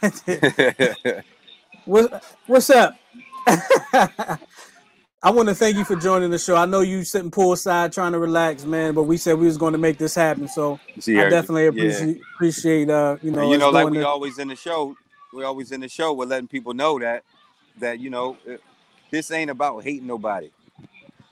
what, 1.85 2.23
what's 2.45 2.69
up? 2.69 2.95
I 5.23 5.31
want 5.31 5.49
to 5.49 5.55
thank 5.55 5.75
you 5.77 5.83
for 5.83 5.95
joining 5.97 6.29
the 6.29 6.37
show. 6.39 6.55
I 6.55 6.65
know 6.65 6.81
you 6.81 7.03
sitting 7.03 7.31
poolside 7.31 7.93
trying 7.93 8.13
to 8.13 8.19
relax, 8.19 8.63
man, 8.63 8.93
but 8.93 9.03
we 9.03 9.17
said 9.17 9.37
we 9.37 9.45
was 9.47 9.57
going 9.57 9.73
to 9.73 9.77
make 9.77 9.97
this 9.97 10.15
happen. 10.15 10.47
So 10.47 10.79
See, 10.99 11.19
I 11.19 11.29
definitely 11.29 11.63
yeah. 11.63 11.69
appreciate 11.69 12.21
appreciate 12.35 12.89
uh 12.89 13.17
you 13.21 13.31
know 13.31 13.41
And, 13.41 13.51
you 13.51 13.57
know, 13.57 13.69
like 13.71 13.89
we 13.89 13.97
this. 13.97 14.05
always 14.05 14.39
in 14.39 14.47
the 14.47 14.55
show, 14.55 14.95
We're 15.33 15.45
always 15.45 15.71
in 15.73 15.81
the 15.81 15.89
show. 15.89 16.13
We're 16.13 16.25
letting 16.25 16.47
people 16.47 16.73
know 16.73 16.99
that 16.99 17.23
that 17.79 17.99
you 17.99 18.09
know 18.09 18.37
uh, 18.49 18.57
this 19.11 19.31
ain't 19.31 19.51
about 19.51 19.83
hating 19.83 20.07
nobody. 20.07 20.49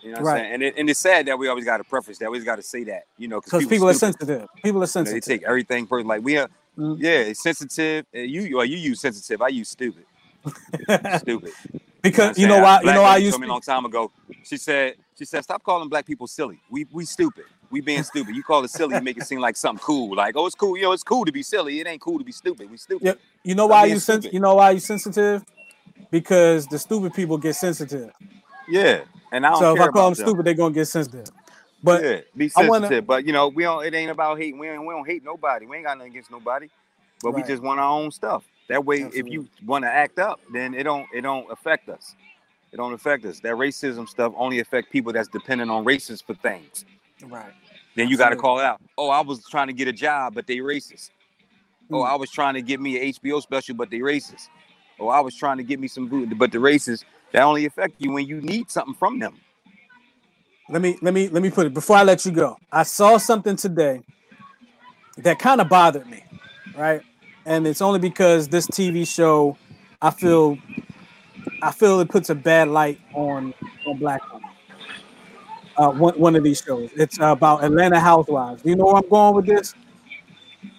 You 0.02 0.12
know 0.12 0.18
what 0.20 0.26
Right. 0.26 0.34
I'm 0.34 0.40
saying? 0.44 0.54
And 0.56 0.64
it, 0.64 0.76
and 0.78 0.90
it's 0.90 1.00
sad 1.00 1.26
that 1.28 1.40
we 1.40 1.48
always 1.48 1.66
got 1.66 1.78
to 1.78 1.84
preface 1.84 2.18
that. 2.20 2.26
We 2.26 2.38
always 2.38 2.44
got 2.44 2.58
to 2.58 2.64
say 2.64 2.84
that. 2.86 3.04
You 3.18 3.28
know, 3.28 3.40
because 3.42 3.66
people 3.66 3.88
are 3.90 3.94
sensitive. 3.94 4.48
People 4.64 4.80
are 4.80 4.82
You 4.82 4.82
know, 4.82 4.86
sensitive. 4.86 5.24
they 5.24 5.34
take 5.38 5.44
everything 5.44 5.88
personal. 5.88 6.08
Like 6.10 6.24
we 6.24 6.38
are, 6.38 6.50
Mm. 6.78 6.98
yeah, 7.00 7.20
it's 7.20 7.42
sensitive. 7.42 8.06
You 8.14 8.58
well, 8.58 8.66
you 8.66 8.78
use 8.78 9.00
sensitive. 9.02 9.42
I 9.42 9.50
use 9.50 9.70
stupid. 9.70 10.06
stupid. 11.20 11.52
because 12.02 12.38
you 12.38 12.48
know 12.48 12.56
you 12.56 12.94
know 12.94 13.02
why 13.02 13.14
lady 13.14 13.26
you 13.26 13.32
told 13.32 13.42
me 13.42 13.48
a 13.48 13.52
long 13.52 13.62
time 13.62 13.86
ago. 13.86 14.12
She 14.44 14.58
said, 14.58 14.96
she 15.18 15.26
said, 15.26 15.44
stop 15.44 15.64
calling 15.64 15.90
black 15.90 16.06
people 16.06 16.28
silly. 16.28 16.60
We 16.70 16.86
we 16.92 17.06
stupid. 17.06 17.46
We 17.72 17.82
being 17.82 18.04
stupid. 18.12 18.36
You 18.36 18.44
call 18.44 18.64
it 18.64 18.70
silly, 18.70 18.96
you 18.96 19.02
make 19.02 19.18
it 19.18 19.26
seem 19.26 19.40
like 19.40 19.58
something 19.58 19.84
cool. 19.84 20.16
Like, 20.16 20.36
oh, 20.36 20.46
it's 20.46 20.56
cool. 20.56 20.78
You 20.78 20.84
know, 20.84 20.92
it's 20.92 21.04
cool 21.04 21.26
to 21.26 21.32
be 21.32 21.44
silly. 21.44 21.80
It 21.80 21.88
ain't 21.88 22.02
cool 22.02 22.20
to 22.20 22.26
be 22.26 22.32
stupid. 22.32 22.70
We 22.70 22.78
stupid. 22.78 23.06
Yep. 23.06 23.20
You 23.44 23.56
know 23.56 23.68
why 23.68 23.86
you 23.86 24.00
sens- 24.00 24.28
you 24.32 24.40
know 24.40 24.56
why 24.56 24.72
you 24.72 24.80
sensitive? 24.80 25.44
Because 26.12 26.68
the 26.68 26.78
stupid 26.78 27.14
people 27.14 27.38
get 27.38 27.56
sensitive. 27.56 28.12
Yeah. 28.70 29.02
And 29.32 29.46
I 29.46 29.50
don't 29.52 29.60
So 29.60 29.76
if 29.76 29.82
I 29.82 29.88
call 29.88 30.12
them 30.12 30.18
them. 30.18 30.28
stupid, 30.28 30.46
they're 30.46 30.54
gonna 30.54 30.74
get 30.74 30.86
sensitive. 30.86 31.28
But 31.86 32.04
yeah, 32.04 32.22
be 32.38 32.50
sensitive. 32.50 32.70
wanna- 32.70 33.04
but 33.04 33.26
you 33.28 33.34
know, 33.34 33.50
we 33.50 33.64
don't. 33.64 33.86
It 33.86 33.96
ain't 33.96 34.12
about 34.12 34.40
hating. 34.40 34.60
We 34.60 34.68
don't, 34.68 34.86
we 34.86 34.94
don't 34.96 35.08
hate 35.08 35.24
nobody. 35.26 35.68
We 35.68 35.78
ain't 35.78 35.86
got 35.88 35.98
nothing 36.00 36.14
against 36.14 36.32
nobody. 36.32 36.70
But 37.24 37.34
Right. 37.34 37.46
we 37.46 37.50
just 37.50 37.64
want 37.64 37.80
our 37.82 37.92
own 37.92 38.12
stuff. 38.12 38.46
That 38.70 38.86
way, 38.86 39.04
if 39.14 39.28
you 39.28 39.48
want 39.66 39.86
to 39.86 39.92
act 39.92 40.20
up, 40.20 40.42
then 40.54 40.76
it 40.76 40.84
don't. 40.84 41.08
It 41.14 41.22
don't 41.22 41.50
affect 41.52 41.90
us. 41.90 42.16
It 42.74 42.78
don't 42.78 42.94
affect 42.94 43.26
us. 43.26 43.40
That 43.42 43.56
racism 43.56 44.10
stuff 44.10 44.34
only 44.38 44.60
affect 44.60 44.92
people 44.92 45.14
that's 45.14 45.30
dependent 45.30 45.72
on 45.72 45.86
racists 45.86 46.24
for 46.26 46.36
things. 46.36 46.86
right. 47.28 47.54
Then 47.96 48.10
you 48.10 48.18
got 48.18 48.30
to 48.32 48.36
call 48.38 48.60
it 48.60 48.66
out. 48.66 48.82
Oh, 48.98 49.10
I 49.10 49.22
was 49.22 49.44
trying 49.50 49.68
to 49.68 49.74
get 49.74 49.88
a 49.88 49.94
job, 49.94 50.36
but 50.36 50.48
they 50.48 50.58
racist. 50.58 51.12
Oh, 51.92 51.98
Mm. 52.04 52.08
I 52.10 52.16
was 52.16 52.32
trying 52.32 52.56
to 52.56 52.62
get 52.62 52.82
me 52.82 52.98
an 53.00 53.14
HBO 53.14 53.42
special, 53.42 53.76
but 53.76 53.90
they 53.92 54.00
racist. 54.00 54.50
Oh, 55.00 55.10
I 55.10 55.20
was 55.22 55.36
trying 55.36 55.58
to 55.58 55.64
get 55.64 55.80
me 55.80 55.88
some 55.88 56.10
food, 56.10 56.38
but 56.40 56.52
the 56.52 56.58
racist. 56.60 57.06
That 57.32 57.44
only 57.44 57.66
affect 57.66 57.96
you 58.02 58.12
when 58.12 58.28
you 58.28 58.42
need 58.42 58.72
something 58.72 58.94
from 58.96 59.20
them. 59.20 59.40
Let 60.70 60.82
me 60.82 60.98
let 61.02 61.14
me 61.14 61.28
let 61.30 61.44
me 61.44 61.52
put 61.52 61.68
it 61.68 61.74
before 61.74 61.98
I 61.98 62.04
let 62.04 62.26
you 62.26 62.32
go. 62.32 62.58
I 62.72 62.84
saw 62.84 63.18
something 63.18 63.56
today 63.56 64.02
that 65.18 65.38
kind 65.38 65.62
of 65.62 65.70
bothered 65.70 66.08
me, 66.10 66.24
right? 66.76 67.02
And 67.46 67.68
it's 67.68 67.82
only 67.82 68.00
because 68.00 68.48
this 68.48 68.66
TV 68.68 69.08
show, 69.08 69.58
I 70.02 70.10
feel, 70.10 70.58
I 71.62 71.72
feel 71.72 72.00
it 72.00 72.10
puts 72.10 72.32
a 72.32 72.36
bad 72.36 72.70
light 72.70 73.00
on 73.14 73.54
on 73.86 73.98
black 73.98 74.22
women. 74.34 74.50
Uh, 75.78 75.92
one 75.92 76.20
one 76.20 76.36
of 76.36 76.44
these 76.44 76.62
shows. 76.62 76.90
It's 76.96 77.20
about 77.20 77.64
Atlanta 77.64 78.00
Housewives. 78.00 78.64
Do 78.64 78.70
you 78.70 78.76
know 78.76 78.86
where 78.86 78.96
I'm 78.96 79.10
going 79.10 79.36
with 79.36 79.46
this? 79.46 79.76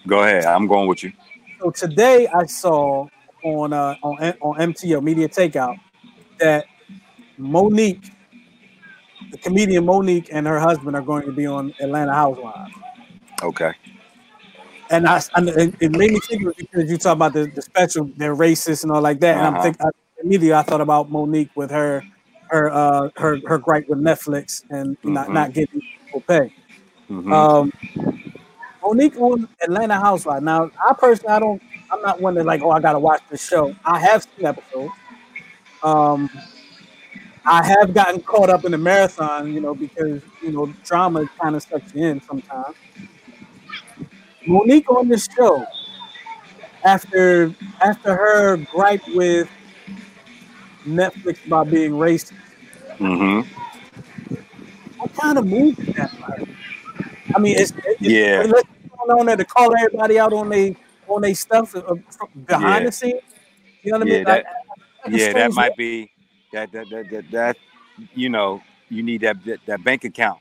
Go 0.05 0.23
ahead. 0.23 0.45
I'm 0.45 0.67
going 0.67 0.87
with 0.87 1.03
you. 1.03 1.13
So 1.61 1.71
today 1.71 2.27
I 2.27 2.45
saw 2.45 3.07
on 3.43 3.71
uh, 3.71 3.95
on 4.03 4.33
on 4.41 4.73
MTO 4.73 5.01
Media 5.01 5.29
Takeout 5.29 5.79
that 6.39 6.65
Mo'Nique, 7.39 8.11
the 9.31 9.37
comedian 9.37 9.85
Mo'Nique, 9.85 10.29
and 10.31 10.47
her 10.47 10.59
husband 10.59 10.95
are 10.95 11.01
going 11.01 11.25
to 11.25 11.31
be 11.31 11.45
on 11.45 11.73
Atlanta 11.79 12.13
Housewives. 12.13 12.73
Okay. 13.43 13.71
And 14.89 15.05
I 15.07 15.21
and 15.35 15.49
it, 15.49 15.91
made 15.91 16.11
me 16.11 16.19
think 16.19 16.43
because 16.57 16.89
you 16.89 16.97
talk 16.97 17.15
about 17.15 17.33
the, 17.33 17.47
the 17.53 17.61
special, 17.61 18.09
they're 18.15 18.35
racist 18.35 18.83
and 18.83 18.91
all 18.91 19.01
like 19.01 19.19
that. 19.19 19.37
And 19.37 19.45
I'm 19.45 19.53
Uh-huh. 19.53 19.63
thinking 19.63 19.85
I, 19.85 19.89
immediately 20.23 20.53
I 20.53 20.61
thought 20.63 20.81
about 20.81 21.11
Mo'Nique 21.11 21.49
with 21.55 21.71
her 21.71 22.03
her 22.49 22.71
uh 22.71 23.09
her 23.17 23.41
her 23.45 23.57
gripe 23.57 23.89
with 23.89 23.99
Netflix 23.99 24.63
and 24.69 24.95
not 25.03 25.27
Mhm. 25.27 25.33
not 25.33 25.53
getting 25.53 25.81
equal 26.07 26.21
pay. 26.21 26.53
Mhm. 27.09 27.33
Um, 27.33 27.71
Mo'Nique 28.81 29.17
on 29.19 29.47
Atlanta 29.61 29.95
Housewives. 29.95 30.43
Now, 30.43 30.71
I 30.87 30.93
personally, 30.93 31.33
I 31.33 31.39
don't, 31.39 31.61
I'm 31.91 32.01
not 32.01 32.21
one 32.21 32.35
that 32.35 32.45
like, 32.45 32.61
oh, 32.61 32.71
I 32.71 32.79
gotta 32.79 32.99
watch 32.99 33.21
the 33.29 33.37
show. 33.37 33.75
I 33.83 33.99
have 33.99 34.23
seen 34.23 34.45
episodes. 34.45 34.93
Um, 35.83 36.29
I 37.47 37.65
have 37.65 37.93
gotten 37.93 38.21
caught 38.23 38.49
up 38.51 38.65
in 38.65 38.73
the 38.73 38.79
marathon, 38.79 39.53
you 39.53 39.61
know, 39.61 39.75
because 39.75 40.23
you 40.41 40.51
know 40.51 40.75
drama 40.85 41.27
kind 41.41 41.55
of 41.55 41.63
sucks 41.63 41.93
you 41.93 42.05
in 42.07 42.21
sometimes. 42.21 42.75
Mo'Nique 44.47 44.89
on 44.89 45.09
this 45.09 45.27
show, 45.37 45.67
after 46.85 47.55
after 47.83 48.15
her 48.15 48.57
gripe 48.57 49.03
with 49.07 49.49
Netflix 50.87 51.37
about 51.45 51.69
being 51.71 51.93
racist, 51.93 52.33
Mm-hmm. 53.01 53.41
what 54.97 55.11
kind 55.21 55.37
of 55.39 55.45
move 55.47 55.75
is 55.79 55.87
that? 55.97 56.11
Like? 56.21 56.41
I 57.35 57.39
mean, 57.39 57.55
it's, 57.59 57.73
it's 57.85 58.01
Yeah. 58.01 58.39
It's 58.39 58.51
going 58.51 59.19
on 59.19 59.27
there 59.27 59.37
to 59.37 59.45
call 59.45 59.73
everybody 59.75 60.19
out 60.19 60.33
on 60.33 60.49
they 60.49 60.77
on 61.07 61.21
they 61.21 61.33
stuff 61.35 61.75
uh, 61.75 61.95
behind 62.47 62.85
Yeah. 62.85 62.87
the 62.87 62.93
scenes. 62.93 63.21
You 63.83 63.91
know 63.93 63.99
what 63.99 64.07
I 64.07 64.09
Yeah, 64.09 64.17
mean? 64.17 64.25
that, 64.25 64.43
Like, 64.45 64.45
like 65.11 65.13
yeah, 65.13 65.33
that 65.33 65.51
might 65.53 65.75
be 65.77 66.11
that 66.51 66.71
that, 66.71 66.89
that 66.89 67.09
that 67.09 67.31
that 67.31 67.57
you 68.13 68.29
know 68.29 68.61
you 68.89 69.03
need 69.03 69.21
that 69.21 69.43
that, 69.45 69.59
that 69.65 69.83
bank 69.83 70.03
account 70.03 70.39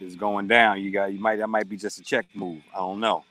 is 0.00 0.16
going 0.16 0.48
down. 0.48 0.80
You 0.80 0.90
got 0.90 1.12
you 1.12 1.20
might 1.20 1.36
that 1.36 1.48
might 1.48 1.68
be 1.68 1.76
just 1.76 1.98
a 1.98 2.02
check 2.02 2.26
move. 2.34 2.62
I 2.74 2.78
don't 2.78 3.00
know, 3.00 3.24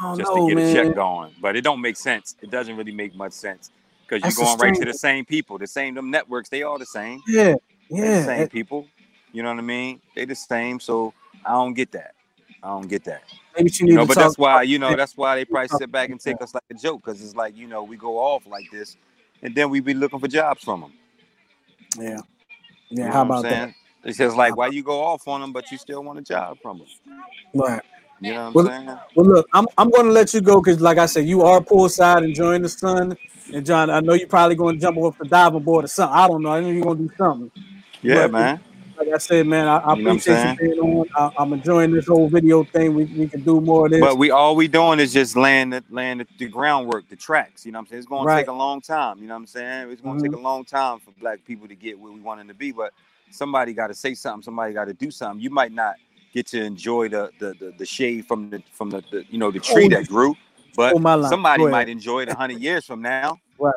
I 0.00 0.04
don't 0.04 0.18
just 0.18 0.34
know, 0.34 0.48
to 0.48 0.54
get 0.54 0.64
a 0.64 0.72
check 0.72 0.94
going. 0.94 1.32
But 1.40 1.56
it 1.56 1.62
don't 1.62 1.80
make 1.80 1.96
sense. 1.96 2.36
It 2.42 2.50
doesn't 2.50 2.76
really 2.76 2.92
make 2.92 3.14
much 3.14 3.32
sense 3.32 3.70
because 4.06 4.22
you're 4.22 4.44
going 4.44 4.58
right 4.58 4.74
to 4.74 4.84
the 4.84 4.94
same 4.94 5.24
people, 5.24 5.58
the 5.58 5.66
same 5.66 5.94
them 5.94 6.10
networks. 6.10 6.48
They 6.48 6.62
all 6.62 6.78
the 6.78 6.86
same. 6.86 7.20
Yeah, 7.26 7.54
yeah. 7.88 8.20
the 8.20 8.24
same 8.24 8.40
it- 8.42 8.52
people. 8.52 8.86
You 9.32 9.42
know 9.42 9.48
what 9.48 9.58
I 9.58 9.62
mean? 9.62 10.00
They 10.14 10.26
the 10.26 10.34
same. 10.34 10.78
So 10.78 11.14
I 11.44 11.52
don't 11.52 11.72
get 11.72 11.90
that. 11.92 12.14
I 12.62 12.68
don't 12.68 12.86
get 12.86 13.02
that. 13.04 13.22
Maybe 13.56 13.70
you 13.70 13.76
You 13.80 13.86
need 13.86 13.94
know, 13.96 14.06
but 14.06 14.16
that's 14.16 14.38
why 14.38 14.62
you 14.62 14.78
know 14.78 14.94
that's 14.94 15.16
why 15.16 15.36
they 15.36 15.44
probably 15.44 15.68
sit 15.68 15.90
back 15.90 16.10
and 16.10 16.20
take 16.20 16.40
us 16.40 16.54
like 16.54 16.62
a 16.70 16.74
joke 16.74 17.02
because 17.04 17.22
it's 17.22 17.34
like 17.34 17.56
you 17.56 17.66
know 17.66 17.82
we 17.82 17.96
go 17.96 18.18
off 18.18 18.46
like 18.46 18.70
this, 18.70 18.96
and 19.42 19.54
then 19.54 19.68
we 19.70 19.80
be 19.80 19.94
looking 19.94 20.20
for 20.20 20.28
jobs 20.28 20.62
from 20.62 20.82
them. 20.82 20.92
Yeah, 21.98 22.18
yeah. 22.90 23.04
You 23.04 23.04
know 23.04 23.12
how 23.12 23.22
about 23.22 23.48
that? 23.48 23.74
It's 24.04 24.18
just 24.18 24.36
like 24.36 24.56
why 24.56 24.68
you 24.68 24.82
go 24.82 25.02
off 25.02 25.28
on 25.28 25.40
them, 25.42 25.52
but 25.52 25.70
you 25.70 25.78
still 25.78 26.04
want 26.04 26.18
a 26.18 26.22
job 26.22 26.58
from 26.62 26.78
them. 26.80 26.88
Right. 27.54 27.82
You 28.20 28.34
know 28.34 28.46
what 28.52 28.54
Well, 28.54 28.66
I'm 28.70 28.86
saying? 28.86 29.00
well, 29.16 29.26
look, 29.26 29.48
I'm 29.54 29.66
I'm 29.78 29.90
going 29.90 30.06
to 30.06 30.12
let 30.12 30.34
you 30.34 30.40
go 30.42 30.60
because, 30.62 30.80
like 30.80 30.98
I 30.98 31.06
said, 31.06 31.26
you 31.26 31.42
are 31.42 31.60
poolside 31.60 32.24
enjoying 32.24 32.62
the 32.62 32.70
sun. 32.70 33.16
And 33.52 33.66
John, 33.66 33.90
I 33.90 34.00
know 34.00 34.14
you're 34.14 34.28
probably 34.28 34.56
going 34.56 34.76
to 34.76 34.82
jump 34.82 34.98
off 34.98 35.18
the 35.18 35.26
diving 35.26 35.62
board 35.64 35.84
or 35.86 35.88
something. 35.88 36.16
I 36.16 36.28
don't 36.28 36.42
know. 36.42 36.50
I 36.52 36.60
know 36.60 36.70
you're 36.70 36.84
going 36.84 36.98
to 36.98 37.04
do 37.04 37.10
something. 37.18 37.52
Yeah, 38.02 38.28
But, 38.28 38.28
man. 38.28 38.60
Like 39.04 39.14
I 39.16 39.18
said, 39.18 39.46
man, 39.48 39.66
I, 39.66 39.78
I 39.78 39.96
You 39.96 40.02
know 40.04 40.10
appreciate 40.12 40.44
you 40.44 40.56
being 40.58 40.78
on. 40.78 41.06
I, 41.16 41.30
I'm 41.42 41.52
enjoying 41.52 41.92
this 41.92 42.06
whole 42.06 42.28
video 42.28 42.62
thing. 42.64 42.94
We, 42.94 43.04
we 43.06 43.28
can 43.28 43.42
do 43.42 43.60
more 43.60 43.86
of 43.86 43.92
this. 43.92 44.00
But 44.00 44.16
we 44.16 44.30
all 44.30 44.54
we 44.54 44.68
doing 44.68 45.00
is 45.00 45.12
just 45.12 45.36
laying 45.36 45.70
the 45.70 45.82
laying 45.90 46.18
the, 46.18 46.26
the 46.38 46.46
groundwork, 46.46 47.08
the 47.08 47.16
tracks. 47.16 47.66
You 47.66 47.72
know 47.72 47.78
what 47.78 47.82
I'm 47.82 47.86
saying? 47.88 47.98
It's 47.98 48.06
going 48.08 48.22
to 48.22 48.28
Right. 48.28 48.38
take 48.42 48.48
a 48.48 48.52
long 48.52 48.80
time. 48.80 49.18
You 49.18 49.26
know 49.26 49.34
what 49.34 49.40
I'm 49.40 49.46
saying? 49.46 49.90
It's 49.90 50.00
going 50.00 50.18
to 50.18 50.22
Mhm. 50.22 50.30
take 50.32 50.38
a 50.38 50.40
long 50.40 50.64
time 50.64 51.00
for 51.00 51.10
black 51.20 51.44
people 51.44 51.66
to 51.66 51.74
get 51.74 51.98
where 51.98 52.12
we 52.12 52.20
want 52.20 52.38
them 52.38 52.48
to 52.48 52.54
be. 52.54 52.70
But 52.70 52.92
somebody 53.30 53.72
got 53.72 53.88
to 53.88 53.94
say 53.94 54.14
something. 54.14 54.42
Somebody 54.42 54.72
got 54.72 54.84
to 54.84 54.94
do 54.94 55.10
something. 55.10 55.42
You 55.42 55.50
might 55.50 55.72
not 55.72 55.96
get 56.32 56.46
to 56.48 56.62
enjoy 56.62 57.08
the 57.08 57.32
the, 57.40 57.54
the, 57.54 57.74
the 57.78 57.86
shade 57.86 58.26
from 58.26 58.50
the 58.50 58.62
from 58.70 58.90
the, 58.90 59.02
the 59.10 59.24
you 59.30 59.38
know 59.38 59.50
the 59.50 59.58
tree 59.58 59.86
Oh, 59.86 59.90
that 59.90 60.06
grew, 60.06 60.36
but 60.76 60.94
oh, 60.96 61.28
somebody 61.28 61.66
might 61.66 61.88
enjoy 61.88 62.20
it 62.20 62.28
a 62.28 62.34
hundred 62.34 62.60
years 62.60 62.86
from 62.86 63.02
now. 63.02 63.38
Right. 63.58 63.74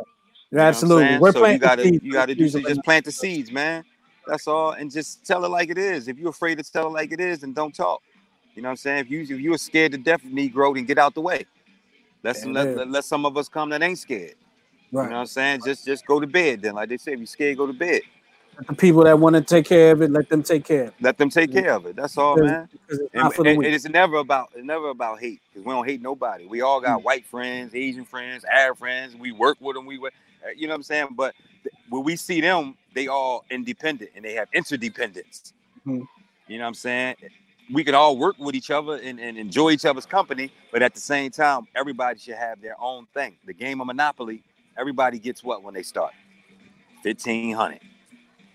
You 0.51 0.59
know 0.59 0.67
Absolutely. 0.67 1.17
We're 1.17 1.31
so 1.31 1.39
you 1.39 1.43
planting 1.43 1.59
gotta 1.59 1.83
seeds 1.83 2.03
you 2.03 2.13
gotta 2.13 2.35
do 2.35 2.49
just 2.49 2.83
plant 2.83 3.05
the 3.05 3.11
seeds, 3.11 3.51
man. 3.51 3.83
That's 4.27 4.47
all, 4.47 4.71
and 4.71 4.91
just 4.91 5.25
tell 5.25 5.45
it 5.45 5.49
like 5.49 5.69
it 5.69 5.77
is. 5.77 6.07
If 6.07 6.17
you're 6.17 6.29
afraid 6.29 6.57
to 6.57 6.63
tell 6.63 6.87
it 6.87 6.91
like 6.91 7.11
it 7.11 7.19
is, 7.19 7.39
then 7.39 7.53
don't 7.53 7.73
talk. 7.73 8.01
You 8.55 8.61
know 8.61 8.69
what 8.69 8.71
I'm 8.71 8.77
saying? 8.77 8.99
If 8.99 9.11
you 9.11 9.21
if 9.21 9.29
you're 9.41 9.57
scared 9.57 9.91
to 9.91 9.97
death 9.97 10.23
of 10.23 10.31
Negro, 10.31 10.73
then 10.73 10.85
get 10.85 10.97
out 10.97 11.13
the 11.13 11.21
way. 11.21 11.45
Let 12.23 12.37
some 12.37 12.53
let, 12.53 12.75
let, 12.75 12.89
let 12.89 13.03
some 13.05 13.25
of 13.25 13.37
us 13.37 13.47
come 13.47 13.69
that 13.69 13.83
ain't 13.83 13.99
scared. 13.99 14.35
Right. 14.91 15.03
You 15.03 15.09
know 15.09 15.15
what 15.15 15.21
I'm 15.21 15.25
saying? 15.27 15.61
Just 15.65 15.85
just 15.85 16.05
go 16.05 16.19
to 16.19 16.27
bed 16.27 16.61
then. 16.61 16.75
Like 16.75 16.89
they 16.89 16.97
say, 16.97 17.13
if 17.13 17.19
you're 17.19 17.27
scared, 17.27 17.57
go 17.57 17.67
to 17.67 17.73
bed. 17.73 18.01
The 18.67 18.73
people 18.73 19.03
that 19.03 19.19
want 19.19 19.35
to 19.35 19.41
take 19.41 19.65
care 19.65 19.91
of 19.91 20.01
it, 20.01 20.09
let 20.11 20.29
them 20.29 20.41
take 20.41 20.63
care. 20.63 20.93
Let 21.01 21.17
them 21.17 21.29
take 21.29 21.51
care 21.51 21.73
of 21.73 21.85
it. 21.87 21.97
That's 21.97 22.17
all, 22.17 22.35
Because- 22.35 22.49
man. 22.51 22.69
because 22.71 22.99
it's 22.99 23.13
And, 23.13 23.23
not 23.23 23.33
for 23.35 23.43
the 23.43 23.49
and- 23.49 23.65
and 23.65 23.75
it's 23.75 23.89
never 23.89 24.15
about 24.15 24.51
it's 24.55 24.65
never 24.65 24.87
about 24.89 25.19
hate 25.19 25.41
because 25.51 25.65
we 25.65 25.73
don't 25.73 25.85
hate 25.85 26.01
nobody. 26.01 26.47
We 26.47 26.61
all 26.61 26.79
Mm. 26.79 26.85
got 26.85 27.03
white 27.03 27.25
friends, 27.25 27.75
Asian 27.75 28.05
friends, 28.05 28.45
Arab 28.45 28.77
friends. 28.77 29.15
We 29.17 29.33
work 29.33 29.57
with 29.59 29.75
them. 29.75 29.85
We 29.85 29.97
uh, 29.97 30.09
you 30.55 30.67
know 30.67 30.73
what 30.73 30.77
I'm 30.77 30.83
saying. 30.83 31.07
But 31.17 31.35
when 31.89 32.03
we 32.03 32.15
see 32.15 32.39
them, 32.39 32.77
they 32.95 33.07
all 33.07 33.45
independent 33.51 34.09
and 34.15 34.25
they 34.25 34.33
have 34.33 34.47
interdependence. 34.53 35.53
Mhm. 35.85 36.07
You 36.47 36.57
know 36.57 36.63
what 36.63 36.69
I'm 36.69 36.73
saying? 36.73 37.15
We 37.71 37.83
can 37.83 37.93
all 37.93 38.17
work 38.17 38.37
with 38.39 38.55
each 38.55 38.71
other 38.71 38.95
and, 38.95 39.19
and 39.19 39.37
enjoy 39.37 39.71
each 39.71 39.85
other's 39.85 40.05
company, 40.05 40.51
but 40.71 40.81
at 40.81 40.93
the 40.93 40.99
same 40.99 41.31
time, 41.31 41.67
everybody 41.75 42.19
should 42.19 42.35
have 42.35 42.61
their 42.61 42.79
own 42.79 43.07
thing. 43.13 43.35
The 43.45 43.53
game 43.53 43.81
of 43.81 43.87
Monopoly, 43.87 44.43
everybody 44.77 45.19
gets 45.19 45.43
what 45.43 45.61
when 45.63 45.73
they 45.73 45.83
start? 45.83 46.13
1500. 47.03 47.79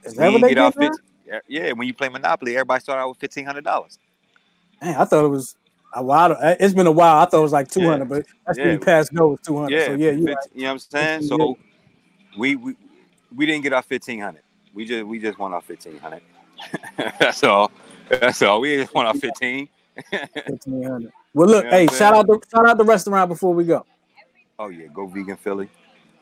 Is 0.05 0.15
that 0.15 0.33
what 0.33 0.41
they 0.41 0.55
get? 0.55 0.77
Now? 0.77 1.41
Yeah, 1.47 1.73
when 1.73 1.87
you 1.87 1.95
play 1.95 2.09
Monopoly, 2.09 2.57
everybody 2.57 2.81
start 2.81 2.99
out 2.99 3.11
with 3.11 3.19
fifteen 3.19 3.45
hundred 3.45 3.65
dollars. 3.65 3.99
Man, 4.83 4.97
I 4.97 5.05
thought 5.05 5.25
it 5.25 5.29
was 5.29 5.55
a 5.95 6.03
while. 6.03 6.37
It's 6.59 6.75
been 6.75 6.87
a 6.87 6.93
while. 6.93 7.19
I 7.19 7.27
thought 7.27 7.39
it 7.39 7.43
was 7.43 7.53
like 7.53 7.69
two 7.69 7.83
hundred, 7.83 8.11
yeah. 8.11 8.17
but 8.17 8.27
that's 8.47 8.59
yeah. 8.59 8.65
when 8.65 8.73
you 8.75 8.81
passed 8.81 9.15
go 9.15 9.29
with 9.29 9.43
two 9.43 9.59
hundred. 9.59 9.77
Yeah, 9.77 9.87
so 9.87 9.95
yeah, 9.95 10.11
you, 10.11 10.25
right. 10.27 10.37
you 10.55 10.63
know 10.63 10.69
what 10.69 10.73
I'm 10.73 10.79
saying. 10.79 11.23
So 11.23 11.57
we 12.37 12.57
we 12.57 12.75
we 13.35 13.47
didn't 13.47 13.63
get 13.63 13.73
our 13.73 13.83
fifteen 13.83 14.21
hundred. 14.21 14.43
We 14.75 14.85
just 14.85 15.07
we 15.07 15.19
just 15.19 15.39
won 15.39 15.53
our 15.53 15.63
fifteen 15.63 15.99
hundred. 15.99 16.23
that's 17.19 17.43
all. 17.45 17.71
That's 18.09 18.43
all. 18.43 18.61
We 18.61 18.77
just 18.77 18.95
want 18.95 19.09
our 19.09 19.15
fifteen. 19.15 19.69
fifteen 20.11 20.83
hundred. 20.83 21.13
Well, 21.35 21.49
look, 21.49 21.65
you 21.65 21.71
know 21.71 21.77
hey, 21.77 21.87
shout 21.89 22.15
out 22.15 22.27
the 22.27 22.41
shout 22.51 22.69
out 22.69 22.79
the 22.79 22.85
restaurant 22.85 23.29
before 23.29 23.55
we 23.55 23.65
go. 23.65 23.87
Oh 24.59 24.69
yeah, 24.69 24.87
go 24.93 25.07
vegan 25.07 25.37
Philly. 25.37 25.69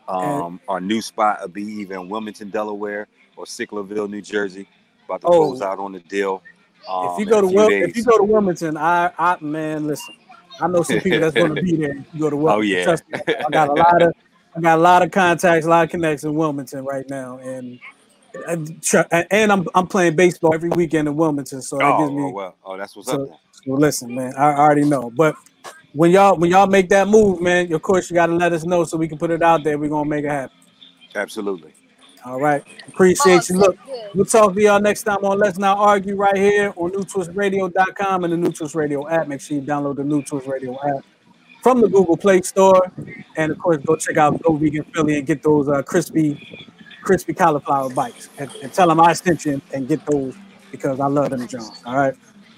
Um, 0.08 0.60
our 0.68 0.80
new 0.80 1.02
spot 1.02 1.40
will 1.42 1.48
be 1.48 1.62
either 1.62 1.96
in 1.96 2.08
Wilmington, 2.08 2.48
Delaware, 2.48 3.08
or 3.36 3.44
Sicklerville, 3.44 4.08
New 4.08 4.22
Jersey. 4.22 4.66
About 5.04 5.20
to 5.20 5.26
oh, 5.26 5.48
close 5.48 5.60
out 5.60 5.78
on 5.78 5.92
the 5.92 6.00
deal. 6.00 6.42
Um, 6.88 7.10
if 7.10 7.18
you 7.18 7.26
go 7.26 7.40
to 7.40 7.46
Wil- 7.46 7.70
if 7.70 7.96
you 7.96 8.04
go 8.04 8.16
to 8.16 8.24
Wilmington, 8.24 8.76
I, 8.76 9.12
I 9.18 9.36
man, 9.40 9.86
listen, 9.86 10.14
I 10.60 10.68
know 10.68 10.82
some 10.82 11.00
people 11.00 11.20
that's 11.20 11.34
going 11.34 11.54
to 11.54 11.62
be 11.62 11.76
there. 11.76 11.98
If 11.98 12.06
you 12.14 12.20
go 12.20 12.30
to 12.30 12.36
Wilmington, 12.36 12.88
oh 12.88 13.10
yeah, 13.10 13.26
me, 13.26 13.34
I 13.46 13.50
got 13.50 13.68
a 13.68 13.72
lot 13.74 14.02
of 14.02 14.14
I 14.56 14.60
got 14.60 14.78
a 14.78 14.82
lot 14.82 15.02
of 15.02 15.10
contacts, 15.10 15.66
a 15.66 15.68
lot 15.68 15.84
of 15.84 15.90
connections 15.90 16.24
in 16.24 16.34
Wilmington 16.34 16.84
right 16.84 17.08
now, 17.08 17.38
and 17.38 17.78
and 18.46 19.52
I'm 19.52 19.66
I'm 19.74 19.86
playing 19.86 20.16
baseball 20.16 20.54
every 20.54 20.70
weekend 20.70 21.08
in 21.08 21.16
Wilmington, 21.16 21.62
so 21.62 21.78
that 21.78 21.84
oh, 21.84 21.98
gives 21.98 22.12
me. 22.12 22.22
Oh, 22.22 22.30
well, 22.30 22.56
oh, 22.64 22.76
that's 22.76 22.96
what's 22.96 23.08
so, 23.08 23.24
up. 23.24 23.40
So 23.52 23.72
listen, 23.72 24.14
man, 24.14 24.34
I 24.36 24.54
already 24.54 24.84
know, 24.84 25.10
but 25.10 25.34
when 25.92 26.10
y'all 26.10 26.36
when 26.36 26.50
y'all 26.50 26.66
make 26.66 26.88
that 26.90 27.08
move, 27.08 27.40
man, 27.40 27.72
of 27.72 27.82
course 27.82 28.10
you 28.10 28.14
got 28.14 28.26
to 28.26 28.34
let 28.34 28.52
us 28.52 28.64
know 28.64 28.84
so 28.84 28.96
we 28.96 29.08
can 29.08 29.18
put 29.18 29.30
it 29.30 29.42
out 29.42 29.64
there. 29.64 29.78
We're 29.78 29.88
gonna 29.88 30.08
make 30.08 30.24
it 30.24 30.30
happen. 30.30 30.56
Absolutely. 31.14 31.72
All 32.24 32.40
right. 32.40 32.62
Appreciate 32.88 33.48
you. 33.48 33.56
Look, 33.56 33.78
we'll 34.14 34.24
talk 34.24 34.54
to 34.54 34.60
y'all 34.60 34.80
next 34.80 35.04
time 35.04 35.24
on 35.24 35.38
Let's 35.38 35.56
Not 35.56 35.78
Argue 35.78 36.16
right 36.16 36.36
here 36.36 36.74
on 36.76 36.90
newtwistradio.com 36.90 38.24
and 38.24 38.32
the 38.32 38.36
New 38.36 38.52
Twist 38.52 38.74
Radio 38.74 39.08
app. 39.08 39.28
Make 39.28 39.40
sure 39.40 39.56
you 39.56 39.62
download 39.62 39.96
the 39.96 40.04
New 40.04 40.22
Twist 40.22 40.46
Radio 40.46 40.74
app 40.84 41.04
from 41.68 41.82
the 41.82 41.88
Google 41.88 42.16
Play 42.16 42.40
Store. 42.40 42.90
And 43.36 43.52
of 43.52 43.58
course, 43.58 43.76
go 43.84 43.96
check 43.96 44.16
out 44.16 44.40
Go 44.42 44.56
Vegan 44.56 44.84
Philly 44.84 45.18
and 45.18 45.26
get 45.26 45.42
those 45.42 45.68
uh, 45.68 45.82
crispy, 45.82 46.26
crispy 47.02 47.34
cauliflower 47.34 47.90
bites. 47.90 48.30
And, 48.38 48.50
and, 48.62 48.72
tell 48.72 48.88
them 48.88 49.00
I 49.00 49.12
sent 49.12 49.44
you 49.44 49.60
and 49.74 49.86
get 49.86 50.04
those 50.06 50.34
because 50.70 50.98
I 50.98 51.06
love 51.08 51.28
them 51.28 51.46
John. 51.46 51.70
All 51.84 51.96
right. 51.96 52.14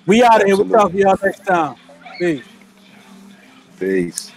We 0.06 0.22
out 0.22 0.40
of 0.40 0.46
here. 0.46 0.56
We'll 0.56 0.68
talk 0.68 0.92
to 0.92 0.98
y'all 0.98 1.18
next 1.22 1.44
time. 1.44 1.74
Peace. 2.20 2.44
Peace. 3.80 4.30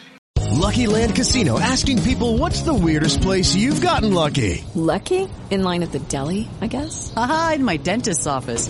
Lucky 0.51 0.88
Land 0.88 1.15
Casino 1.15 1.59
asking 1.59 2.01
people 2.01 2.38
what's 2.39 2.61
the 2.61 2.74
weirdest 2.74 3.21
place 3.21 3.53
you've 3.53 3.82
gotten 3.82 4.11
lucky? 4.13 4.63
Lucky? 4.74 5.30
In 5.51 5.63
line 5.63 5.84
at 5.84 5.91
the 5.91 5.99
deli, 5.99 6.49
I 6.61 6.67
guess? 6.67 7.13
Aha, 7.15 7.53
in 7.55 7.63
my 7.63 7.78
dentist's 7.78 8.26
office. 8.26 8.69